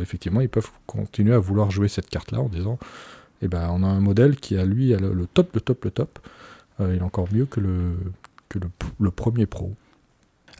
effectivement, 0.00 0.40
ils 0.40 0.48
peuvent 0.48 0.70
continuer 0.86 1.34
à 1.34 1.38
vouloir 1.38 1.70
jouer 1.70 1.88
cette 1.88 2.08
carte-là 2.08 2.40
en 2.40 2.48
disant, 2.48 2.78
eh 3.42 3.48
ben, 3.48 3.68
on 3.72 3.82
a 3.82 3.86
un 3.86 4.00
modèle 4.00 4.36
qui 4.36 4.56
a, 4.56 4.64
lui, 4.64 4.94
a 4.94 4.98
le, 4.98 5.26
top, 5.26 5.54
le 5.54 5.60
top, 5.60 5.84
le 5.84 5.90
top. 5.90 6.18
Euh, 6.80 6.94
il 6.94 6.98
est 6.98 7.04
encore 7.04 7.28
mieux 7.32 7.46
que 7.46 7.60
le, 7.60 7.94
que 8.48 8.58
le 8.98 9.10
premier 9.10 9.46
pro. 9.46 9.74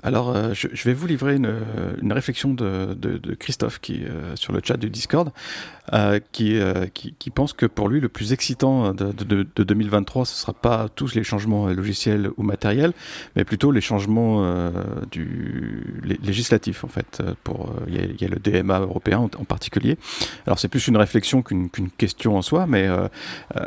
Alors, 0.03 0.35
euh, 0.35 0.55
je, 0.55 0.85
vais 0.85 0.95
vous 0.95 1.07
livrer 1.07 1.37
une, 1.37 2.13
réflexion 2.13 2.55
de, 2.55 2.97
Christophe 3.39 3.81
qui 3.81 4.05
euh, 4.05 4.37
sur 4.37 4.53
le 4.53 4.61
chat 4.63 4.77
du 4.77 4.91
Discord, 4.91 5.31
euh, 5.93 6.21
qui, 6.33 7.31
pense 7.35 7.53
que 7.53 7.67
pour 7.67 7.89
lui 7.89 8.01
le 8.01 8.09
plus 8.09 8.33
excitant 8.33 8.93
de, 8.93 9.13
de- 9.13 9.47
de 9.55 9.63
2023, 9.65 10.25
ce 10.25 10.35
sera 10.35 10.53
pas 10.53 10.89
tous 10.95 11.15
les 11.15 11.25
changements 11.25 11.69
logiciels 11.69 12.31
ou 12.37 12.43
matériels, 12.43 12.93
mais 13.37 13.45
plutôt 13.45 13.71
les 13.71 13.81
changements 13.81 14.71
du 15.11 16.01
lé- 16.03 16.19
législatifs 16.23 16.85
en 16.85 16.89
fait. 16.89 17.23
il 17.89 17.95
y, 18.21 18.25
a- 18.25 18.29
le 18.29 18.39
DMA 18.39 18.81
européen 18.81 19.19
en, 19.19 19.45
particulier. 19.45 19.97
Alors 20.47 20.59
c'est 20.59 20.69
plus 20.69 20.87
une 20.89 20.97
réflexion 20.97 21.43
qu'une 21.43 21.71
question 21.97 22.37
en 22.37 22.43
soi, 22.43 22.67
mais 22.67 22.89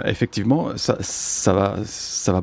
effectivement, 0.05 0.69
ça, 0.75 1.53
va 1.53 2.41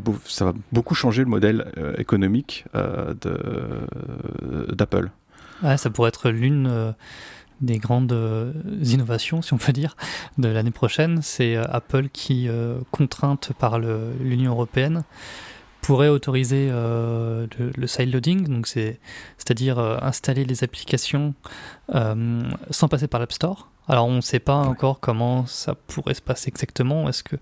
beaucoup 0.73 0.95
changer 0.95 1.23
le 1.23 1.29
modèle 1.29 1.67
économique 1.99 2.65
de 2.75 3.78
d'Apple. 4.73 5.11
Ça 5.77 5.91
pourrait 5.91 6.09
être 6.09 6.31
l'une 6.31 6.67
euh, 6.67 6.93
des 7.61 7.79
grandes 7.79 8.13
euh, 8.13 8.53
innovations, 8.83 9.43
si 9.43 9.53
on 9.53 9.59
peut 9.59 9.73
dire, 9.73 9.97
de 10.39 10.49
l'année 10.49 10.71
prochaine. 10.71 11.21
C'est 11.23 11.57
euh, 11.57 11.65
Apple 11.69 12.09
qui, 12.09 12.49
contrainte 12.91 13.53
par 13.59 13.79
l'Union 13.79 14.53
européenne, 14.53 15.03
pourrait 15.89 16.09
autoriser 16.09 16.69
le, 16.69 17.49
le 17.59 17.87
side 17.87 18.13
loading, 18.13 18.63
c'est-à-dire 18.65 19.79
installer 19.79 20.45
les 20.45 20.63
applications 20.63 21.33
sans 21.89 22.89
passer 22.89 23.09
par 23.09 23.21
l'App 23.21 23.33
Store. 23.33 23.71
Alors 23.89 24.07
on 24.07 24.17
ne 24.17 24.21
sait 24.21 24.39
pas 24.39 24.57
encore 24.57 25.01
comment 25.01 25.47
ça 25.47 25.75
pourrait 25.75 26.13
se 26.13 26.21
passer 26.21 26.49
exactement. 26.49 27.09
Est-ce 27.09 27.23
que 27.23 27.37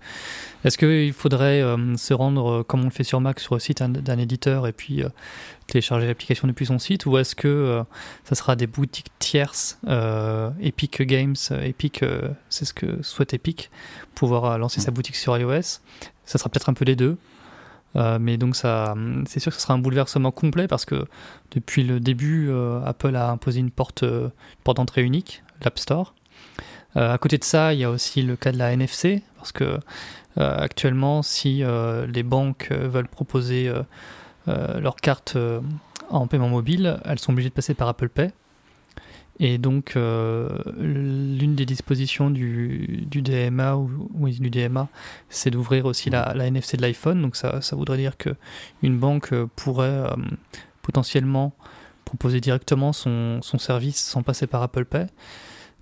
est-ce 0.63 0.77
qu'il 0.77 1.11
faudrait 1.11 1.61
euh, 1.61 1.97
se 1.97 2.13
rendre 2.13 2.49
euh, 2.49 2.63
comme 2.63 2.81
on 2.81 2.85
le 2.85 2.89
fait 2.89 3.03
sur 3.03 3.19
Mac 3.19 3.41
sur 3.41 3.55
le 3.55 3.59
site 3.59 3.83
d'un 3.83 4.17
éditeur 4.17 4.65
et 4.65 4.71
puis 4.71 5.03
euh, 5.03 5.09
télécharger 5.67 6.07
l'application 6.07 6.47
depuis 6.47 6.65
son 6.65 6.79
site 6.79 7.05
ou 7.05 7.17
est-ce 7.17 7.35
que 7.35 7.83
ça 8.23 8.35
sera 8.35 8.55
des 8.55 8.67
boutiques 8.67 9.11
tierces 9.19 9.77
Epic 10.61 11.01
Games, 11.01 11.35
Epic 11.51 12.05
c'est 12.47 12.63
ce 12.63 12.73
que 12.73 13.03
souhaite 13.03 13.33
Epic 13.33 13.69
pouvoir 14.15 14.57
lancer 14.57 14.79
sa 14.79 14.91
boutique 14.91 15.17
sur 15.17 15.37
iOS. 15.37 15.81
Ça 16.23 16.37
sera 16.37 16.49
peut-être 16.49 16.69
un 16.69 16.73
peu 16.73 16.85
les 16.85 16.95
deux. 16.95 17.17
Mais 17.95 18.37
donc 18.37 18.55
ça, 18.55 18.93
c'est 19.25 19.39
sûr 19.39 19.51
que 19.51 19.55
ce 19.55 19.63
sera 19.63 19.73
un 19.73 19.79
bouleversement 19.79 20.31
complet 20.31 20.67
parce 20.67 20.85
que 20.85 21.05
depuis 21.51 21.83
le 21.83 21.99
début, 21.99 22.51
Apple 22.85 23.15
a 23.15 23.29
imposé 23.31 23.59
une 23.59 23.71
porte, 23.71 24.03
une 24.03 24.31
porte 24.63 24.77
d'entrée 24.77 25.03
unique, 25.03 25.43
l'App 25.63 25.79
Store. 25.79 26.13
Euh, 26.97 27.13
à 27.13 27.17
côté 27.17 27.37
de 27.37 27.43
ça, 27.43 27.73
il 27.73 27.79
y 27.79 27.83
a 27.83 27.89
aussi 27.89 28.21
le 28.21 28.35
cas 28.35 28.51
de 28.51 28.57
la 28.57 28.71
NFC, 28.71 29.21
parce 29.37 29.51
que 29.51 29.63
euh, 29.63 30.57
actuellement, 30.57 31.21
si 31.21 31.63
euh, 31.63 32.07
les 32.07 32.23
banques 32.23 32.71
veulent 32.71 33.07
proposer 33.07 33.71
leur 34.47 34.95
carte 34.95 35.37
en 36.09 36.27
paiement 36.27 36.47
mobile, 36.47 36.99
elles 37.03 37.19
sont 37.19 37.33
obligées 37.33 37.49
de 37.49 37.53
passer 37.53 37.73
par 37.73 37.89
Apple 37.89 38.09
Pay. 38.09 38.31
Et 39.39 39.57
donc, 39.57 39.93
l'une 39.95 41.55
des 41.55 41.65
dispositions 41.65 42.29
du, 42.31 43.05
DMA, 43.11 43.75
ou, 43.75 44.09
oui, 44.15 44.39
du 44.39 44.49
DMA, 44.49 44.87
c'est 45.29 45.51
d'ouvrir 45.51 45.85
aussi 45.85 46.09
la, 46.09 46.33
NFC 46.35 46.75
de 46.77 46.81
l'iPhone. 46.81 47.21
Donc, 47.21 47.35
ça, 47.35 47.61
ça, 47.61 47.75
voudrait 47.75 47.97
dire 47.97 48.17
qu'une 48.17 48.97
banque 48.97 49.33
pourrait 49.55 50.09
potentiellement 50.81 51.53
proposer 52.05 52.39
directement 52.39 52.93
son, 52.93 53.39
son, 53.41 53.59
service 53.59 53.97
sans 53.97 54.23
passer 54.23 54.47
par 54.47 54.63
Apple 54.63 54.85
Pay. 54.85 55.07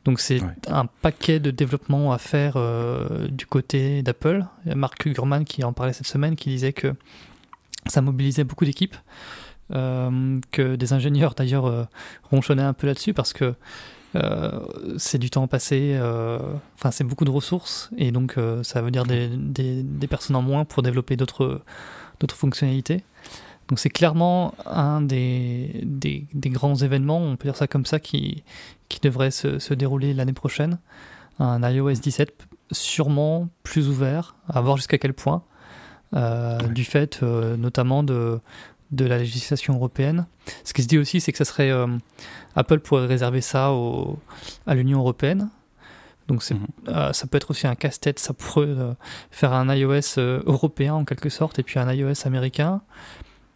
Donc 0.05 0.19
c'est 0.19 0.39
un 0.67 0.85
paquet 0.85 1.39
de 1.39 1.49
développement 1.49 2.13
à 2.13 2.19
faire 2.19 2.53
euh, 2.57 3.27
du 3.27 3.47
côté 3.47 4.03
d'Apple. 4.03 4.45
Il 4.63 4.69
y 4.69 4.71
a 4.71 4.75
Mark 4.75 5.07
Gurman 5.07 5.43
qui 5.45 5.63
en 5.63 5.73
parlait 5.73 5.93
cette 5.93 6.07
semaine, 6.07 6.35
qui 6.35 6.49
disait 6.49 6.73
que 6.73 6.93
ça 7.87 8.01
mobilisait 8.01 8.43
beaucoup 8.43 8.65
d'équipes, 8.65 8.95
euh, 8.95 8.99
que 9.71 10.75
des 10.75 10.93
ingénieurs 10.93 11.33
d'ailleurs 11.33 11.65
euh, 11.65 11.83
ronchonnaient 12.23 12.63
un 12.63 12.73
peu 12.73 12.87
là-dessus 12.87 13.13
parce 13.13 13.33
que 13.33 13.55
c'est 14.95 15.17
du 15.17 15.29
temps 15.29 15.45
passé, 15.45 15.99
enfin 16.75 16.89
c'est 16.89 17.03
beaucoup 17.03 17.25
de 17.25 17.29
ressources 17.29 17.89
et 17.97 18.13
donc 18.13 18.37
ça 18.63 18.81
veut 18.81 18.89
dire 18.89 19.03
des, 19.03 19.27
des, 19.27 20.07
personnes 20.07 20.37
en 20.37 20.41
moins 20.41 20.63
pour 20.63 20.83
développer 20.83 21.17
d'autres 21.17 21.61
fonctionnalités. 22.29 23.03
Donc 23.67 23.79
c'est 23.79 23.89
clairement 23.89 24.53
un 24.65 25.01
des, 25.01 25.81
des, 25.83 26.49
grands 26.49 26.75
événements, 26.75 27.17
on 27.17 27.35
peut 27.35 27.49
dire 27.49 27.57
ça 27.57 27.67
comme 27.67 27.85
ça, 27.85 27.99
qui, 27.99 28.43
qui 28.87 29.01
devrait 29.01 29.31
se, 29.31 29.59
se 29.59 29.73
dérouler 29.73 30.13
l'année 30.13 30.31
prochaine. 30.31 30.77
Un 31.39 31.69
iOS 31.69 31.91
17 31.91 32.47
sûrement 32.71 33.49
plus 33.63 33.89
ouvert, 33.89 34.35
à 34.47 34.61
voir 34.61 34.77
jusqu'à 34.77 34.97
quel 34.97 35.13
point, 35.13 35.43
euh, 36.15 36.57
du 36.67 36.83
fait 36.83 37.19
euh, 37.23 37.57
notamment 37.57 38.03
de, 38.03 38.39
de 38.91 39.05
la 39.05 39.17
législation 39.17 39.75
européenne. 39.75 40.25
Ce 40.63 40.73
qui 40.73 40.83
se 40.83 40.87
dit 40.87 40.97
aussi, 40.97 41.21
c'est 41.21 41.31
que 41.31 41.37
ça 41.37 41.45
serait 41.45 41.71
euh, 41.71 41.87
Apple 42.55 42.79
pourrait 42.79 43.07
réserver 43.07 43.41
ça 43.41 43.71
au, 43.71 44.19
à 44.67 44.75
l'Union 44.75 44.99
européenne. 44.99 45.49
Donc 46.27 46.43
mhm. 46.49 47.13
ça 47.13 47.27
peut 47.27 47.37
être 47.37 47.51
aussi 47.51 47.67
un 47.67 47.75
casse-tête, 47.75 48.17
ça 48.17 48.33
pourrait 48.33 48.75
faire 49.29 49.53
un 49.53 49.71
iOS 49.71 50.17
européen 50.17 50.95
en 50.95 51.05
quelque 51.05 51.29
sorte 51.29 51.59
et 51.59 51.63
puis 51.63 51.77
un 51.77 51.91
iOS 51.93 52.25
américain 52.25 52.81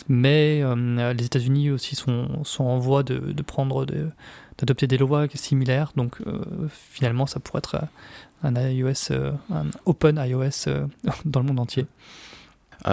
mais 0.08 0.62
euh, 0.64 1.14
les 1.14 1.26
États-Unis 1.26 1.72
aussi 1.72 1.96
sont, 1.96 2.44
sont, 2.44 2.64
en 2.64 2.80
voie 2.80 3.04
de, 3.04 3.20
de 3.20 3.42
prendre 3.44 3.86
d'adopter 3.86 4.88
des 4.88 4.98
lois 4.98 5.28
similaires. 5.34 5.92
Donc 5.96 6.22
euh, 6.26 6.42
finalement, 6.70 7.28
ça 7.28 7.40
pourrait 7.40 7.60
être 7.60 7.84
un 8.44 8.56
iOS, 8.56 9.12
euh, 9.12 9.32
un 9.52 9.68
open 9.86 10.22
iOS 10.26 10.72
dans 11.26 11.40
le 11.42 11.46
monde 11.46 11.60
entier. 11.60 11.86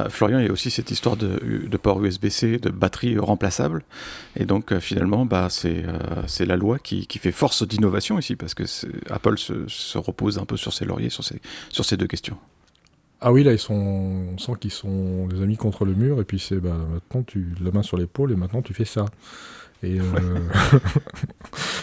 Florian, 0.09 0.39
il 0.41 0.47
y 0.47 0.49
a 0.49 0.53
aussi 0.53 0.71
cette 0.71 0.91
histoire 0.91 1.17
de, 1.17 1.67
de 1.67 1.77
port 1.77 2.03
USB-C, 2.03 2.59
de 2.59 2.71
batterie 2.71 3.19
remplaçable. 3.19 3.85
Et 4.37 4.45
donc, 4.45 4.77
finalement, 4.79 5.27
bah, 5.27 5.49
c'est 5.51 6.47
la 6.47 6.57
loi 6.57 6.79
qui, 6.79 7.07
qui, 7.07 7.19
fait 7.19 7.33
force 7.33 7.67
d'innovation 7.67 8.19
ici, 8.19 8.37
parce 8.37 8.55
que 8.55 8.65
Apple 9.11 9.39
se, 9.39 9.69
se, 9.69 9.99
repose 9.99 10.39
un 10.39 10.45
peu 10.45 10.57
sur 10.57 10.73
ses 10.73 10.85
lauriers 10.85 11.11
sur 11.11 11.25
ces, 11.25 11.41
sur 11.71 11.85
ces 11.85 11.97
deux 11.97 12.07
questions. 12.07 12.37
Ah 13.21 13.33
oui, 13.33 13.45
là, 13.45 13.53
ils 13.53 13.59
sont, 13.59 13.75
on 13.75 14.39
sent 14.39 14.53
qu'ils 14.61 14.71
sont 14.71 15.27
les 15.33 15.43
amis 15.43 15.57
contre 15.57 15.85
le 15.85 15.95
mur, 15.95 16.21
et 16.21 16.25
puis 16.25 16.39
c'est 16.39 16.61
bah, 16.61 16.77
maintenant 16.93 17.23
tu 17.23 17.55
la 17.63 17.71
main 17.71 17.83
sur 17.83 17.97
l'épaule, 17.97 18.33
et 18.33 18.37
maintenant 18.37 18.63
tu 18.63 18.75
fais 18.75 18.85
ça. 18.85 19.07
Et, 19.83 19.99
euh... 20.01 20.05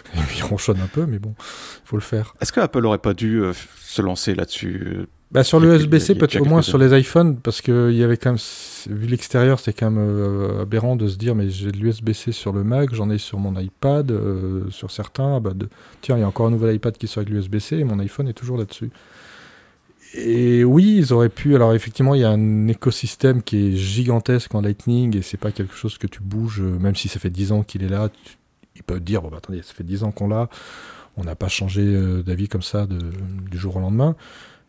ronchonne 0.44 0.80
un 0.82 0.88
peu, 0.88 1.06
mais 1.06 1.20
bon, 1.20 1.34
il 1.38 1.86
faut 1.88 1.98
le 1.98 2.02
faire. 2.02 2.36
Est-ce 2.42 2.52
que 2.52 2.60
Apple 2.60 2.86
aurait 2.86 2.98
pas 2.98 3.14
dû 3.14 3.42
euh, 3.42 3.54
se 3.82 4.02
lancer 4.02 4.36
là-dessus 4.36 5.08
bah, 5.32 5.44
Sur 5.44 5.60
le 5.60 5.76
USB-C, 5.76 6.16
peut-être 6.16 6.42
au 6.42 6.46
moins 6.46 6.62
sur 6.62 6.78
les 6.78 6.98
iPhones, 6.98 7.38
parce 7.38 7.62
qu'il 7.62 7.94
y 7.94 8.04
avait 8.04 8.18
quand 8.18 8.32
même, 8.32 8.98
vu 8.98 9.08
l'extérieur, 9.08 9.60
c'était 9.60 9.80
quand 9.80 9.92
même 9.92 10.04
euh, 10.04 10.62
aberrant 10.62 10.96
de 10.96 11.08
se 11.08 11.18
dire, 11.18 11.36
mais 11.36 11.50
j'ai 11.50 11.72
de 11.72 11.78
l'USB-C 11.78 12.32
sur 12.32 12.54
le 12.54 12.64
Mac, 12.64 12.94
j'en 12.94 13.10
ai 13.10 13.18
sur 13.18 13.40
mon 13.40 13.60
iPad, 13.60 14.12
euh, 14.12 14.70
sur 14.70 14.92
certains, 14.92 15.40
bah, 15.40 15.52
de... 15.56 15.70
tiens, 16.02 16.18
il 16.18 16.22
y 16.22 16.24
a 16.24 16.28
encore 16.28 16.48
un 16.48 16.52
nouvel 16.52 16.76
iPad 16.76 16.98
qui 16.98 17.08
sort 17.08 17.22
avec 17.22 17.34
l'USB-C, 17.34 17.78
et 17.78 17.84
mon 17.84 18.00
iPhone 18.00 18.28
est 18.28 18.34
toujours 18.34 18.58
là-dessus. 18.58 18.92
Et 20.14 20.64
oui, 20.64 20.98
ils 20.98 21.14
auraient 21.14 21.30
pu. 21.30 21.56
Alors 21.56 21.74
effectivement, 21.74 22.14
il 22.14 22.22
y 22.22 22.24
a 22.24 22.30
un 22.30 22.68
écosystème 22.68 23.42
qui 23.42 23.68
est 23.68 23.76
gigantesque 23.76 24.54
en 24.54 24.62
Lightning 24.62 25.18
et 25.18 25.22
c'est 25.22 25.38
pas 25.38 25.52
quelque 25.52 25.74
chose 25.74 25.98
que 25.98 26.08
tu 26.08 26.22
bouges, 26.22 26.62
euh, 26.62 26.78
même 26.78 26.96
si 26.96 27.08
ça 27.08 27.20
fait 27.20 27.32
10 27.32 27.52
ans 27.52 27.64
qu'il 27.64 27.84
est 27.84 27.90
là. 27.90 28.10
Ils 28.76 28.84
peuvent 28.84 29.04
dire 29.04 29.22
bon 29.22 29.30
bah, 29.30 29.38
attendez, 29.38 29.62
ça 29.62 29.74
fait 29.74 29.84
10 29.84 30.04
ans 30.04 30.12
qu'on 30.12 30.28
l'a, 30.28 30.50
on 31.18 31.24
n'a 31.24 31.36
pas 31.36 31.48
changé 31.48 31.82
euh, 31.84 32.24
d'avis 32.24 32.48
comme 32.48 32.62
ça 32.62 32.88
du 32.88 33.58
jour 33.58 33.78
au 33.78 33.80
lendemain. 33.80 34.16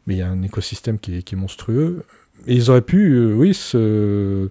Mais 0.07 0.15
il 0.15 0.19
y 0.19 0.23
a 0.23 0.29
un 0.29 0.43
écosystème 0.43 0.99
qui 0.99 1.17
est, 1.17 1.33
monstrueux. 1.33 2.05
Et 2.47 2.55
ils 2.55 2.71
auraient 2.71 2.83
pu, 2.83 3.13
euh, 3.13 3.35
oui, 3.35 3.55
se 3.55 4.51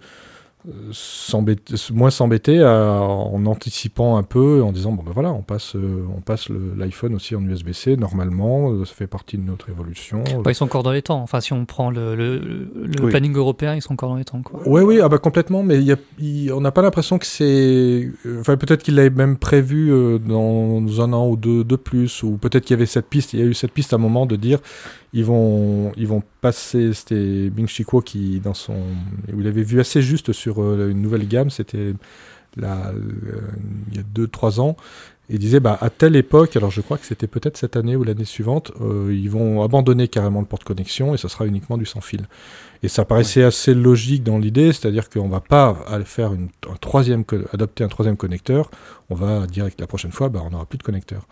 moins 1.92 2.10
s'embêter 2.10 2.64
en 2.64 3.46
anticipant 3.46 4.18
un 4.18 4.24
peu, 4.24 4.64
en 4.64 4.72
disant 4.72 4.92
bon 4.92 5.04
ben 5.04 5.12
voilà, 5.12 5.32
on 5.32 5.42
passe, 5.42 5.76
euh, 5.76 6.06
on 6.16 6.22
passe 6.22 6.50
l'iPhone 6.50 7.16
aussi 7.16 7.36
en 7.36 7.42
USB-C 7.42 7.98
normalement, 7.98 8.72
euh, 8.72 8.86
ça 8.86 8.94
fait 8.94 9.08
partie 9.08 9.38
de 9.38 9.44
notre 9.44 9.70
évolution. 9.70 10.24
Bah, 10.44 10.52
ils 10.52 10.56
sont 10.56 10.66
encore 10.66 10.84
dans 10.84 10.92
les 10.92 11.02
temps. 11.02 11.22
Enfin, 11.22 11.42
si 11.42 11.54
on 11.54 11.66
prend 11.66 11.92
le, 11.92 12.16
le, 12.16 13.10
planning 13.10 13.36
européen, 13.36 13.76
ils 13.76 13.82
sont 13.82 13.94
encore 13.94 14.10
dans 14.10 14.16
les 14.16 14.26
temps. 14.26 14.42
Oui, 14.66 14.82
oui, 14.82 15.00
ah 15.02 15.10
bah 15.10 15.18
complètement. 15.18 15.64
Mais 15.64 15.82
y 15.82 15.92
a, 15.92 15.98
on 16.54 16.62
n'a 16.62 16.72
pas 16.72 16.82
l'impression 16.82 17.18
que 17.18 17.26
c'est. 17.26 18.10
Enfin, 18.40 18.58
peut-être 18.58 18.84
qu'il 18.84 18.96
l'avait 18.96 19.10
même 19.10 19.38
prévu 19.38 19.92
euh, 19.92 20.20
dans 20.20 21.02
un 21.02 21.14
an 21.14 21.28
ou 21.28 21.36
deux 21.36 21.64
de 21.64 21.76
plus, 21.76 22.24
ou 22.24 22.38
peut-être 22.38 22.66
qu'il 22.66 22.76
y 22.76 22.78
avait 22.78 22.86
cette 22.86 23.08
piste. 23.08 23.34
Il 23.34 23.40
y 23.40 23.44
a 23.44 23.46
eu 23.46 23.54
cette 23.54 23.72
piste 23.72 23.94
à 23.94 23.98
un 23.98 24.00
moment 24.00 24.26
de 24.26 24.36
dire 24.36 24.60
ils 25.14 25.26
vont, 25.26 25.92
ils 25.96 26.08
vont 26.08 26.24
passer. 26.42 26.94
C'était 26.94 27.50
Bing 27.50 27.68
Chico 27.68 28.02
qui, 28.02 28.40
dans 28.40 28.54
son. 28.54 28.76
Vous 29.32 29.42
l'avez 29.42 29.64
vu 29.64 29.80
assez 29.80 30.02
juste 30.02 30.34
sur 30.34 30.62
euh, 30.62 30.90
une 30.90 31.02
nouvelle 31.02 31.28
gamme, 31.28 31.50
c'était 31.50 31.94
là, 32.58 32.92
il 33.92 33.98
y 33.98 34.00
a 34.00 34.04
2-3 34.16 34.60
ans. 34.60 34.76
Et 35.30 35.38
disait, 35.38 35.62
bah, 35.62 35.78
à 35.80 35.90
telle 35.90 36.18
époque, 36.18 36.58
alors 36.58 36.70
je 36.70 36.82
crois 36.82 36.98
que 36.98 37.06
c'était 37.06 37.28
peut-être 37.28 37.56
cette 37.56 37.78
année 37.78 37.96
ou 37.96 38.04
l'année 38.04 38.26
suivante, 38.26 38.74
euh, 38.82 39.10
ils 39.10 39.30
vont 39.30 39.64
abandonner 39.64 40.10
carrément 40.10 40.42
le 40.42 40.46
porte-connexion 40.46 41.14
et 41.14 41.18
ça 41.18 41.30
sera 41.30 41.48
uniquement 41.48 41.78
du 41.78 41.86
sans-fil. 41.86 42.28
Et 42.84 42.90
ça 42.90 43.06
paraissait 43.06 43.44
assez 43.44 43.74
logique 43.74 44.24
dans 44.24 44.38
l'idée, 44.38 44.74
c'est-à-dire 44.74 45.10
qu'on 45.10 45.30
va 45.30 45.40
pas 45.40 45.78
aller 45.88 46.04
faire 46.04 46.34
une, 46.34 46.50
un 46.70 46.76
troisième, 46.76 47.24
adopter 47.54 47.86
un 47.86 47.88
troisième 47.88 48.18
connecteur, 48.18 48.70
on 49.10 49.16
va 49.16 49.48
direct 49.48 49.80
la 49.80 49.88
prochaine 49.88 50.12
fois, 50.12 50.28
bah, 50.28 50.42
on 50.46 50.50
n'aura 50.50 50.66
plus 50.66 50.78
de 50.78 50.84
connecteur. 50.84 51.26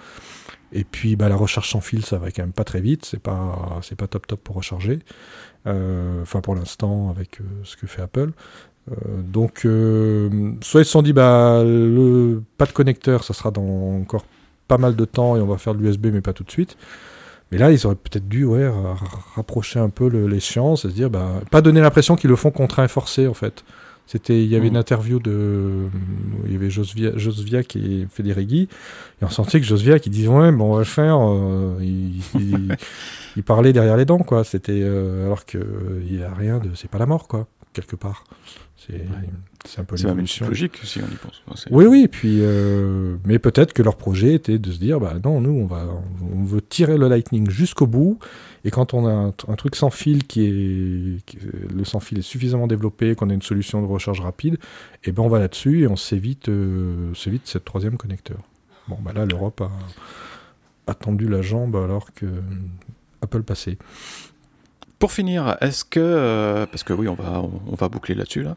Et 0.74 0.84
puis 0.84 1.16
bah, 1.16 1.30
la 1.30 1.36
recharge 1.36 1.70
sans 1.70 1.82
fil, 1.82 2.06
ça 2.06 2.18
va 2.18 2.32
quand 2.32 2.44
même 2.44 2.54
pas 2.54 2.64
très 2.64 2.82
vite, 2.82 3.06
c'est 3.06 3.22
pas 3.22 3.80
c'est 3.82 3.96
pas 3.96 4.08
top 4.08 4.28
top 4.28 4.40
pour 4.42 4.56
recharger. 4.56 5.00
Euh, 5.68 6.22
enfin 6.22 6.42
pour 6.42 6.56
l'instant 6.56 7.10
avec 7.10 7.40
euh, 7.42 7.44
ce 7.64 7.76
que 7.76 7.88
fait 7.88 8.02
Apple. 8.02 8.32
Euh, 8.90 9.22
donc 9.22 9.68
soit 10.62 10.82
ils 10.82 10.86
se 10.86 10.92
sont 10.92 11.02
dit 11.02 11.14
bah 11.14 11.64
pas 12.58 12.66
de 12.66 12.72
connecteur, 12.74 13.24
ça 13.24 13.34
sera 13.34 13.52
dans 13.52 14.00
encore 14.02 14.26
pas 14.68 14.78
mal 14.78 14.96
de 14.96 15.06
temps 15.06 15.36
et 15.36 15.42
on 15.42 15.48
va 15.48 15.58
faire 15.58 15.76
de 15.76 15.84
l'USB 15.84 16.08
mais 16.08 16.22
pas 16.22 16.34
tout 16.34 16.44
de 16.44 16.52
suite. 16.52 16.78
Mais 17.52 17.58
là, 17.58 17.70
ils 17.70 17.86
auraient 17.86 17.96
peut-être 17.96 18.30
dû 18.30 18.46
ouais, 18.46 18.72
rapprocher 19.36 19.78
un 19.78 19.90
peu 19.90 20.08
l'échéance 20.08 20.86
et 20.86 20.90
se 20.90 20.94
dire, 20.94 21.10
bah, 21.10 21.42
pas 21.52 21.60
donner 21.62 21.82
l'impression 21.82 22.16
qu'ils 22.16 22.30
le 22.30 22.38
font 22.38 22.50
contraint 22.50 22.86
et 22.86 22.88
forcé, 22.88 23.28
en 23.28 23.34
fait. 23.34 23.66
C'était, 24.12 24.44
il 24.44 24.50
y 24.50 24.58
avait 24.58 24.68
une 24.68 24.74
mm. 24.74 24.82
interview 24.82 25.20
de, 25.20 25.88
il 26.46 26.52
y 26.52 26.56
avait 26.58 26.70
Josvia, 26.70 27.18
Josvia 27.18 27.64
qui 27.64 28.06
Federighi, 28.12 28.68
et 29.22 29.24
on 29.24 29.30
sentait 29.30 29.62
que 29.62 29.66
Josvia 29.66 30.00
qui 30.00 30.10
disait 30.10 30.28
ouais, 30.28 30.52
bon, 30.52 30.72
on 30.72 30.74
va 30.74 30.80
le 30.80 30.84
faire. 30.84 31.18
Euh, 31.18 31.80
il, 33.38 33.44
parlait 33.46 33.72
derrière 33.72 33.96
les 33.96 34.04
dents, 34.04 34.18
quoi. 34.18 34.44
C'était, 34.44 34.82
euh, 34.84 35.28
alors 35.28 35.46
que 35.46 35.60
il 36.06 36.20
y 36.20 36.24
a 36.24 36.34
rien 36.34 36.60
de, 36.60 36.72
c'est 36.76 36.92
pas 36.92 36.98
la 36.98 37.06
mort, 37.06 37.30
quoi. 37.30 37.48
quelque 37.72 37.96
part. 37.96 38.26
C'est 38.76 39.06
un 39.80 39.84
peu 39.84 39.96
C'est 39.96 40.08
même 40.08 40.26
logique 40.48 40.80
si 40.84 41.00
on 41.00 41.06
y 41.08 41.16
pense. 41.16 41.42
Enfin, 41.48 41.56
c'est- 41.56 41.72
Oui, 41.74 41.86
oui, 41.86 42.08
puis, 42.10 42.40
euh, 42.42 43.16
mais 43.26 43.40
peut-être 43.40 43.74
que 43.74 43.82
leur 43.84 43.96
projet 43.96 44.34
était 44.34 44.58
de 44.60 44.72
se 44.72 44.80
dire, 44.80 45.00
bah 45.00 45.14
non, 45.24 45.40
nous, 45.42 45.52
on, 45.52 45.66
va, 45.66 45.86
on 46.34 46.44
veut 46.44 46.62
tirer 46.62 46.98
le 46.98 47.08
Lightning 47.08 47.50
jusqu'au 47.50 47.88
bout, 47.88 48.18
et 48.66 48.72
quand 48.72 48.94
on 48.94 49.06
a 49.08 49.12
un, 49.12 49.28
un 49.48 49.56
truc 49.56 49.76
sans 49.76 49.90
fil 49.90 50.26
qui 50.26 50.42
est, 50.46 51.26
qui- 51.26 51.38
le 51.74 51.84
sans 51.84 52.00
fil 52.00 52.18
est 52.20 52.24
suffisamment 52.24 52.68
développé, 52.68 53.16
qu'on 53.16 53.30
a 53.30 53.34
une 53.34 53.42
solution 53.42 53.82
de 53.82 53.88
recharge 53.88 54.20
rapide, 54.22 54.58
et 55.04 55.12
ben 55.12 55.24
on 55.24 55.30
va 55.30 55.40
là-dessus 55.40 55.82
et 55.84 55.88
on 55.88 55.96
s'évite, 55.96 56.50
euh, 56.50 57.14
s'évite 57.14 57.44
cette 57.48 57.66
troisième 57.66 57.98
connecteur. 57.98 58.40
Bon, 58.88 58.98
bah 59.02 59.12
là, 59.14 59.26
l'Europe 59.26 59.62
a, 59.62 59.72
a 60.92 60.94
tendu 60.96 61.28
la 61.28 61.42
jambe 61.42 61.76
alors 61.76 62.14
que 62.14 62.26
Apple 63.22 63.44
passait. 63.44 63.78
Pour 65.02 65.12
finir, 65.12 65.58
est-ce 65.62 65.84
que, 65.84 66.00
euh, 66.00 66.66
parce 66.72 66.84
que 66.84 66.94
oui, 66.94 67.08
on 67.08 67.16
va, 67.16 67.40
on, 67.42 67.50
on 67.72 67.76
va 67.76 67.90
boucler 67.90 68.14
là-dessus, 68.14 68.44
là. 68.44 68.56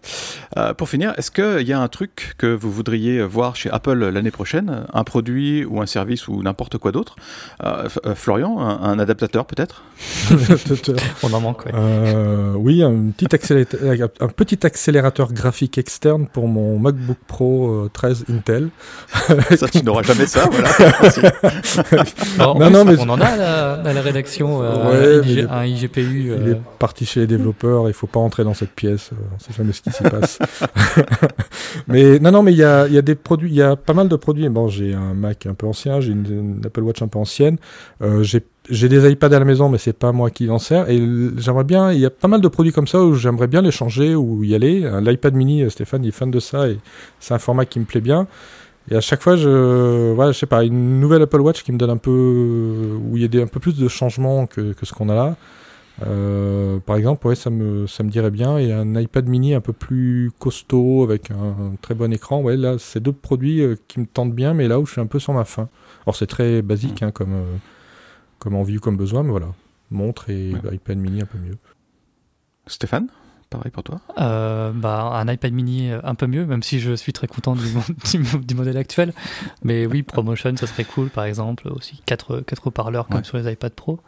Euh, 0.59 0.75
pour 0.75 0.91
finir, 0.91 1.15
est-ce 1.17 1.31
qu'il 1.31 1.67
y 1.67 1.73
a 1.73 1.81
un 1.81 1.89
truc 1.89 2.35
que 2.37 2.47
vous 2.55 2.71
voudriez 2.71 3.23
voir 3.23 3.57
chez 3.57 3.71
Apple 3.71 3.99
l'année 4.11 4.31
prochaine? 4.31 4.85
Un 4.93 5.05
produit 5.05 5.65
ou 5.65 5.81
un 5.81 5.87
service 5.87 6.29
ou 6.29 6.43
n'importe 6.43 6.77
quoi 6.77 6.93
d'autre? 6.93 7.17
Euh, 7.65 7.89
euh, 8.05 8.15
Florian, 8.15 8.61
un, 8.61 8.83
un 8.83 8.99
adaptateur 8.99 9.47
peut-être? 9.47 9.85
On 11.23 11.33
en 11.33 11.41
manque, 11.41 11.65
ouais. 11.65 11.73
Euh, 11.75 12.53
oui, 12.57 12.83
un 12.83 13.11
petit, 13.17 13.35
accélérateur, 13.35 14.11
un 14.21 14.29
petit 14.29 14.67
accélérateur 14.67 15.33
graphique 15.33 15.79
externe 15.79 16.27
pour 16.27 16.47
mon 16.47 16.79
MacBook 16.79 17.17
Pro 17.27 17.69
euh, 17.85 17.91
13 17.91 18.27
Intel. 18.31 18.69
Ça, 19.57 19.67
tu 19.69 19.83
n'auras 19.83 20.03
jamais 20.03 20.27
ça, 20.27 20.47
voilà. 20.53 20.69
Non, 22.39 22.55
plus, 22.57 22.71
non, 22.71 22.85
mais- 22.85 22.97
On 23.01 23.09
en 23.09 23.21
a 23.21 23.25
à 23.27 23.37
la, 23.37 23.73
à 23.81 23.93
la 23.95 24.03
rédaction 24.03 24.59
Ouais, 24.59 24.67
un, 24.67 25.23
mais 25.25 25.47
un 25.51 25.65
IGPU. 25.65 26.34
Il 26.37 26.49
euh, 26.49 26.53
est 26.55 26.61
parti 26.79 27.07
chez 27.07 27.21
les 27.21 27.27
développeurs, 27.27 27.89
il 27.89 27.95
faut 27.95 28.07
pas 28.07 28.21
entrer 28.21 28.45
dans 28.45 28.55
cette 28.55 28.71
pièce, 28.71 29.11
euh, 29.13 29.17
on 29.35 29.39
sait 29.39 29.53
jamais 29.53 29.73
ce 29.73 29.83
qui 29.83 29.91
s'y 29.91 30.03
passe. 30.03 30.39
mais 31.89 32.19
non, 32.19 32.33
non, 32.33 32.43
mais 32.43 32.53
il 32.53 32.59
y 32.59 32.65
a, 32.65 32.87
il 32.89 33.01
des 33.03 33.15
produits, 33.15 33.51
il 33.51 33.57
y 33.57 33.63
a 33.63 33.77
pas 33.77 33.95
mal 33.95 34.09
de 34.09 34.17
produits. 34.17 34.49
Bon, 34.49 34.69
j'ai 34.69 34.95
un 34.95 35.15
Mac 35.15 35.47
un 35.47 35.55
peu 35.55 35.67
ancien, 35.67 36.01
j'ai 36.01 36.13
une, 36.13 36.61
Apple 36.65 36.83
Watch 36.83 37.03
un 37.03 37.09
peu 37.09 37.19
ancienne, 37.19 37.59
euh, 38.03 38.23
j'ai 38.23 38.89
des 38.89 39.11
iPads 39.11 39.35
à 39.35 39.39
la 39.39 39.45
maison, 39.45 39.69
mais 39.69 39.79
c'est 39.79 39.93
pas 39.93 40.13
moi 40.13 40.31
qui 40.31 40.49
en 40.51 40.59
sers. 40.59 40.89
Et 40.89 40.99
j'aimerais 41.37 41.65
bien, 41.65 41.93
il 41.93 42.01
y 42.01 42.07
a 42.07 42.11
pas 42.11 42.29
mal 42.29 42.41
de 42.41 42.49
produits 42.49 42.73
comme 42.73 42.87
ça 42.87 43.03
où 43.03 43.15
j'aimerais 43.15 43.47
bien 43.47 43.63
les 43.63 43.71
changer 43.71 44.15
ou 44.15 44.43
y 44.43 44.55
aller. 44.55 44.89
L'iPad 45.03 45.35
mini, 45.35 45.71
Stéphane, 45.71 46.05
il 46.05 46.09
est 46.09 46.13
fan 46.13 46.31
de 46.31 46.41
ça 46.41 46.69
et 46.69 46.79
c'est 47.21 47.35
un 47.35 47.39
format 47.39 47.67
qui 47.67 47.79
me 47.79 47.85
plaît 47.85 48.01
bien. 48.01 48.27
Et 48.91 48.97
à 48.97 49.01
chaque 49.01 49.23
fois, 49.23 49.37
je, 49.37 50.13
voilà, 50.13 50.33
je 50.33 50.39
sais 50.39 50.47
pas, 50.47 50.63
une 50.65 51.01
nouvelle 51.01 51.23
Apple 51.23 51.41
Watch 51.41 51.63
qui 51.63 51.73
me 51.73 51.79
donne 51.79 51.91
un 51.91 51.97
peu, 51.97 52.11
où 52.11 53.17
il 53.17 53.35
y 53.35 53.39
a 53.39 53.43
un 53.43 53.47
peu 53.47 53.61
plus 53.61 53.77
de 53.77 53.89
changements 53.89 54.47
que 54.47 54.75
ce 54.83 54.93
qu'on 54.93 55.09
a 55.09 55.15
là. 55.15 55.37
Euh, 56.03 56.79
par 56.81 56.97
exemple, 56.97 57.27
ouais, 57.27 57.37
ça 57.37 57.51
me, 57.51 57.87
ça 57.87 58.03
me 58.03 58.11
dirait 58.11 58.31
bien. 58.31 58.59
Et 58.59 58.73
un 58.73 58.95
iPad 58.97 59.29
mini 59.29 59.55
un 59.55 59.61
peu 59.61 59.73
plus 59.73 60.33
costaud 60.39 61.03
avec 61.05 61.31
un, 61.31 61.35
un 61.37 61.77
très 61.81 61.95
bon 61.95 62.13
écran. 62.13 62.41
Ouais, 62.43 62.57
là, 62.57 62.77
c'est 62.79 63.01
deux 63.01 63.13
produits 63.13 63.61
euh, 63.61 63.77
qui 63.89 64.01
me 64.01 64.07
tentent 64.07 64.33
bien, 64.35 64.55
mais 64.55 64.67
là 64.69 64.81
où 64.81 64.87
je 64.87 64.93
suis 64.93 65.01
un 65.01 65.07
peu 65.07 65.19
sur 65.19 65.33
ma 65.33 65.45
faim. 65.45 65.69
Alors, 66.07 66.17
c'est 66.17 66.27
très 66.27 66.63
basique 66.63 67.03
hein, 67.03 67.11
comme, 67.13 67.35
euh, 67.35 67.57
comme 68.39 68.55
envie 68.57 68.79
ou 68.79 68.81
comme 68.81 68.97
besoin, 68.97 69.23
mais 69.23 69.31
voilà. 69.31 69.49
Montre 69.91 70.31
et 70.31 70.53
Ouais. 70.53 70.75
iPad 70.75 70.99
mini 70.99 71.23
un 71.23 71.27
peu 71.27 71.39
mieux. 71.39 71.57
Stéphane, 72.67 73.09
pareil 73.51 73.71
pour 73.71 73.85
toi? 73.85 74.01
Euh, 74.19 74.73
bah, 74.73 75.11
un 75.15 75.31
iPad 75.33 75.53
mini 75.53 75.91
un 76.03 76.15
peu 76.15 76.27
mieux, 76.27 76.45
même 76.47 76.63
si 76.63 76.81
je 76.81 76.95
suis 76.95 77.13
très 77.13 77.27
content 77.29 77.55
du, 77.55 77.63
du, 78.19 78.39
du 78.39 78.55
modèle 78.55 78.77
actuel. 78.79 79.13
Mais 79.63 79.87
oui, 79.87 80.03
ProMotion, 80.03 80.57
ça 80.57 80.67
serait 80.67 80.85
cool, 80.85 81.11
par 81.11 81.25
exemple. 81.25 81.69
Aussi, 81.69 82.03
quatre, 82.07 82.41
quatre 82.41 82.67
haut-parleurs 82.67 83.07
comme 83.07 83.19
Ouais. 83.19 83.25
sur 83.25 83.37
les 83.37 83.53
iPad 83.53 83.73
Pro. 83.75 84.01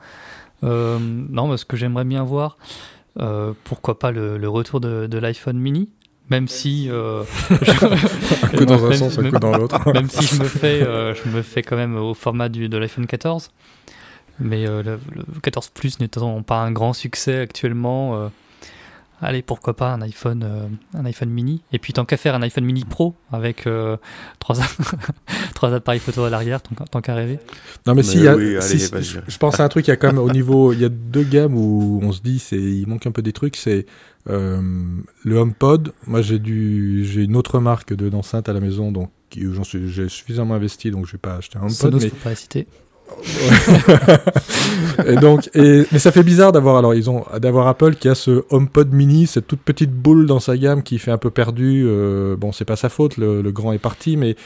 Euh, 0.65 0.99
non, 1.01 1.49
mais 1.49 1.57
ce 1.57 1.65
que 1.65 1.77
j'aimerais 1.77 2.05
bien 2.05 2.25
voir, 2.25 2.57
euh, 3.21 3.53
pourquoi 3.65 3.99
pas 3.99 4.11
le, 4.11 4.39
le 4.39 4.49
retour 4.49 4.81
de, 4.81 5.07
de 5.07 5.19
l'iPhone 5.19 5.59
mini 5.59 5.89
même 6.29 6.49
si 6.49 6.89
euh, 6.91 7.23
Un 7.51 8.49
coup 8.59 8.65
dans 8.65 8.85
un 8.85 8.89
même- 8.89 8.99
sens, 8.99 9.17
un 9.19 9.23
même- 9.23 9.33
coup 9.33 9.39
dans 9.39 9.57
l'autre. 9.57 9.93
même 9.93 10.09
si 10.11 10.27
je 10.27 10.43
me 10.43 10.49
fais 10.49 10.83
euh, 10.83 11.15
je 11.15 11.29
me 11.31 11.41
fais 11.41 11.63
quand 11.63 11.77
même 11.77 11.97
au 11.97 12.15
format 12.15 12.49
du, 12.49 12.69
de 12.69 12.77
l'iPhone 12.77 13.07
14 13.07 13.51
mais 14.41 14.67
euh, 14.67 14.83
le, 14.83 14.99
le 15.15 15.41
14 15.41 15.69
Plus 15.69 16.01
n'étant 16.01 16.43
pas 16.43 16.59
un 16.59 16.73
grand 16.73 16.93
succès 16.95 17.39
actuellement 17.39 18.17
euh, 18.17 18.29
allez 19.21 19.43
pourquoi 19.43 19.75
pas 19.77 19.93
un 19.93 20.03
iPhone 20.03 20.43
euh, 20.45 20.67
un 20.95 21.05
iPhone 21.07 21.31
mini 21.31 21.63
et 21.73 21.79
puis 21.79 21.93
tant 21.93 22.05
qu'à 22.05 22.17
faire 22.17 22.35
un 22.35 22.43
iPhone 22.43 22.65
mini 22.65 22.85
Pro 22.85 23.15
avec 23.33 23.67
euh, 23.67 23.97
trois, 24.39 24.57
trois 25.55 25.73
appareils 25.73 26.01
photo 26.01 26.25
à 26.25 26.31
l'arrière 26.31 26.61
tant, 26.63 26.75
qu'à- 26.75 26.85
tant 26.85 27.01
qu'à 27.01 27.15
rêver 27.15 27.39
Non 27.87 27.95
mais, 27.95 27.97
Mais 27.97 28.03
si, 28.03 28.19
il 28.19 28.25
y 28.25 28.29
a- 28.29 28.37
oui, 28.37 28.57
allez, 28.57 28.79
si- 28.79 28.91
vas-y. 28.93 29.05
je, 29.05 29.19
je 29.27 29.39
pense 29.39 29.59
à 29.61 29.65
un 29.65 29.69
truc, 29.69 29.87
il 29.87 29.91
y 29.91 29.93
a 29.93 29.97
quand 29.97 30.09
même 30.09 30.19
au 30.19 30.31
niveau, 30.31 30.73
il 30.73 30.81
y 30.81 30.85
a 30.85 30.89
deux 30.89 31.23
gammes 31.25 31.57
où 31.57 32.01
on 32.03 32.13
se 32.13 32.21
dit 32.21 32.39
c'est 32.39 32.57
il 32.61 32.87
manque 32.87 33.07
un 33.07 33.13
peu 33.13 33.23
des 33.23 33.33
trucs, 33.33 33.57
c'est 33.57 33.87
euh, 34.29 34.61
le 35.25 35.37
HomePod. 35.39 35.93
Moi 36.07 36.21
j'ai 36.23 36.39
du 36.39 37.05
j'ai 37.05 37.23
une 37.25 37.37
autre 37.37 37.59
marque 37.61 37.95
de 37.95 38.09
d'enceinte 38.09 38.49
à 38.49 38.53
la 38.53 38.61
maison 38.61 38.93
donc 38.93 39.11
j'en 39.37 39.65
suis 39.65 39.89
j'ai 39.91 40.09
suffisamment 40.09 40.55
investi 40.55 40.91
donc 40.91 41.07
je 41.07 41.13
vais 41.13 41.19
pas 41.19 41.37
acheter 41.37 41.59
un 41.59 41.63
HomePod 41.63 41.75
Sonos 41.77 41.99
mais 42.03 42.09
faut 42.09 42.17
pas 42.17 42.31
la 42.31 42.37
citer 42.37 42.67
et 45.07 45.17
donc, 45.17 45.51
mais 45.55 45.99
ça 45.99 46.13
fait 46.13 46.23
bizarre 46.23 46.53
d'avoir 46.53 46.77
alors 46.77 46.95
ils 46.95 47.11
ont 47.11 47.25
d'avoir 47.41 47.67
Apple 47.67 47.97
qui 47.97 48.09
a 48.09 48.15
ce 48.15 48.45
HomePod 48.51 48.93
mini, 48.93 49.27
cette 49.27 49.47
toute 49.47 49.61
petite 49.61 49.93
boule 49.93 50.27
dans 50.27 50.41
sa 50.41 50.57
gamme 50.57 50.83
qui 50.83 50.99
fait 50.99 51.11
un 51.11 51.19
peu 51.19 51.31
perdu. 51.31 51.85
euh, 51.87 52.37
bon, 52.37 52.53
c'est 52.53 52.65
pas 52.65 52.77
sa 52.77 52.89
faute, 52.89 53.17
le, 53.17 53.43
grand 53.51 53.73
est 53.73 53.79
parti, 53.79 54.17
mais 54.17 54.37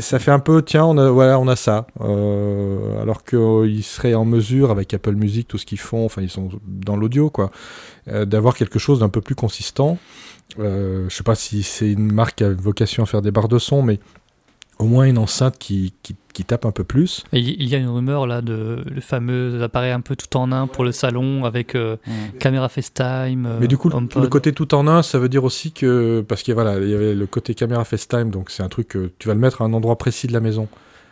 ça 0.00 0.18
fait 0.18 0.30
un 0.30 0.38
peu 0.38 0.62
tiens, 0.62 0.84
on 0.84 0.96
a 0.98 1.10
voilà, 1.10 1.38
on 1.38 1.48
a 1.48 1.56
ça. 1.56 1.86
Euh, 2.00 3.02
alors 3.02 3.24
qu'ils 3.24 3.84
seraient 3.84 4.14
en 4.14 4.24
mesure 4.24 4.70
avec 4.70 4.94
Apple 4.94 5.14
Music, 5.14 5.48
tout 5.48 5.58
ce 5.58 5.66
qu'ils 5.66 5.78
font, 5.78 6.04
enfin 6.04 6.22
ils 6.22 6.30
sont 6.30 6.48
dans 6.66 6.96
l'audio 6.96 7.30
quoi, 7.30 7.50
euh, 8.08 8.24
d'avoir 8.24 8.56
quelque 8.56 8.78
chose 8.78 9.00
d'un 9.00 9.08
peu 9.08 9.20
plus 9.20 9.34
consistant. 9.34 9.98
Euh, 10.58 11.06
je 11.08 11.14
sais 11.14 11.24
pas 11.24 11.34
si 11.34 11.62
c'est 11.62 11.90
une 11.90 12.12
marque 12.12 12.40
a 12.40 12.52
vocation 12.52 13.02
à 13.02 13.06
faire 13.06 13.22
des 13.22 13.30
barres 13.30 13.48
de 13.48 13.58
son, 13.58 13.82
mais 13.82 13.98
au 14.78 14.84
moins 14.84 15.04
une 15.04 15.18
enceinte 15.18 15.56
qui, 15.58 15.94
qui, 16.02 16.14
qui 16.34 16.44
tape 16.44 16.66
un 16.66 16.70
peu 16.70 16.84
plus. 16.84 17.24
Et 17.32 17.38
il 17.40 17.66
y 17.68 17.74
a 17.74 17.78
une 17.78 17.88
rumeur 17.88 18.26
là 18.26 18.42
de 18.42 18.82
le 18.86 19.00
fameux 19.00 19.62
appareil 19.62 19.92
un 19.92 20.00
peu 20.02 20.16
tout 20.16 20.36
en 20.36 20.52
un 20.52 20.66
pour 20.66 20.84
le 20.84 20.92
salon 20.92 21.44
avec 21.46 21.74
euh, 21.74 21.96
caméra 22.38 22.68
FaceTime 22.68 23.46
euh, 23.46 23.58
Mais 23.60 23.68
du 23.68 23.78
coup, 23.78 23.88
le- 23.88 23.96
HomePod. 23.96 24.22
le 24.22 24.28
côté 24.28 24.52
tout 24.52 24.74
en 24.74 24.86
un, 24.86 25.02
ça 25.02 25.18
veut 25.18 25.28
dire 25.30 25.44
aussi 25.44 25.72
que 25.72 26.22
parce 26.28 26.42
qu'il 26.42 26.52
voilà, 26.54 26.78
il 26.78 26.90
y 26.90 26.94
avait 26.94 27.14
le 27.14 27.26
côté 27.26 27.54
caméra 27.54 27.84
FaceTime, 27.84 28.30
donc 28.30 28.50
c'est 28.50 28.62
un 28.62 28.68
truc 28.68 28.88
que 28.88 29.10
tu 29.18 29.28
vas 29.28 29.34
le 29.34 29.40
mettre 29.40 29.62
à 29.62 29.64
un 29.64 29.72
endroit 29.72 29.96
précis 29.96 30.26
de 30.26 30.32
la 30.34 30.40
maison 30.40 30.68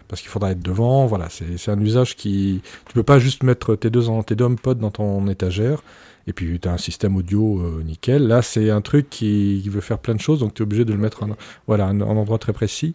parce 0.08 0.20
qu'il 0.20 0.28
faudra 0.30 0.50
être 0.52 0.62
devant. 0.62 1.06
Voilà, 1.06 1.30
c'est 1.30 1.56
c'est 1.56 1.70
un 1.70 1.80
usage 1.80 2.16
qui 2.16 2.60
tu 2.86 2.92
peux 2.92 3.02
pas 3.02 3.18
juste 3.18 3.42
mettre 3.44 3.76
tes 3.76 3.88
deux 3.88 4.02
tes 4.26 4.34
deux 4.34 4.44
HomePod 4.44 4.78
dans 4.78 4.90
ton 4.90 5.26
étagère 5.28 5.82
et 6.26 6.32
puis 6.34 6.58
tu 6.60 6.68
as 6.68 6.72
un 6.72 6.78
système 6.78 7.16
audio 7.16 7.60
euh, 7.60 7.82
nickel. 7.82 8.26
Là, 8.26 8.42
c'est 8.42 8.68
un 8.70 8.80
truc 8.82 9.08
qui, 9.08 9.60
qui 9.62 9.68
veut 9.70 9.80
faire 9.82 9.98
plein 9.98 10.14
de 10.14 10.20
choses, 10.20 10.40
donc 10.40 10.52
tu 10.54 10.62
es 10.62 10.64
obligé 10.64 10.84
de 10.84 10.92
le 10.92 10.98
mettre 10.98 11.22
en, 11.22 11.28
voilà, 11.66 11.86
un, 11.86 11.98
un 12.00 12.16
endroit 12.16 12.38
très 12.38 12.52
précis. 12.52 12.94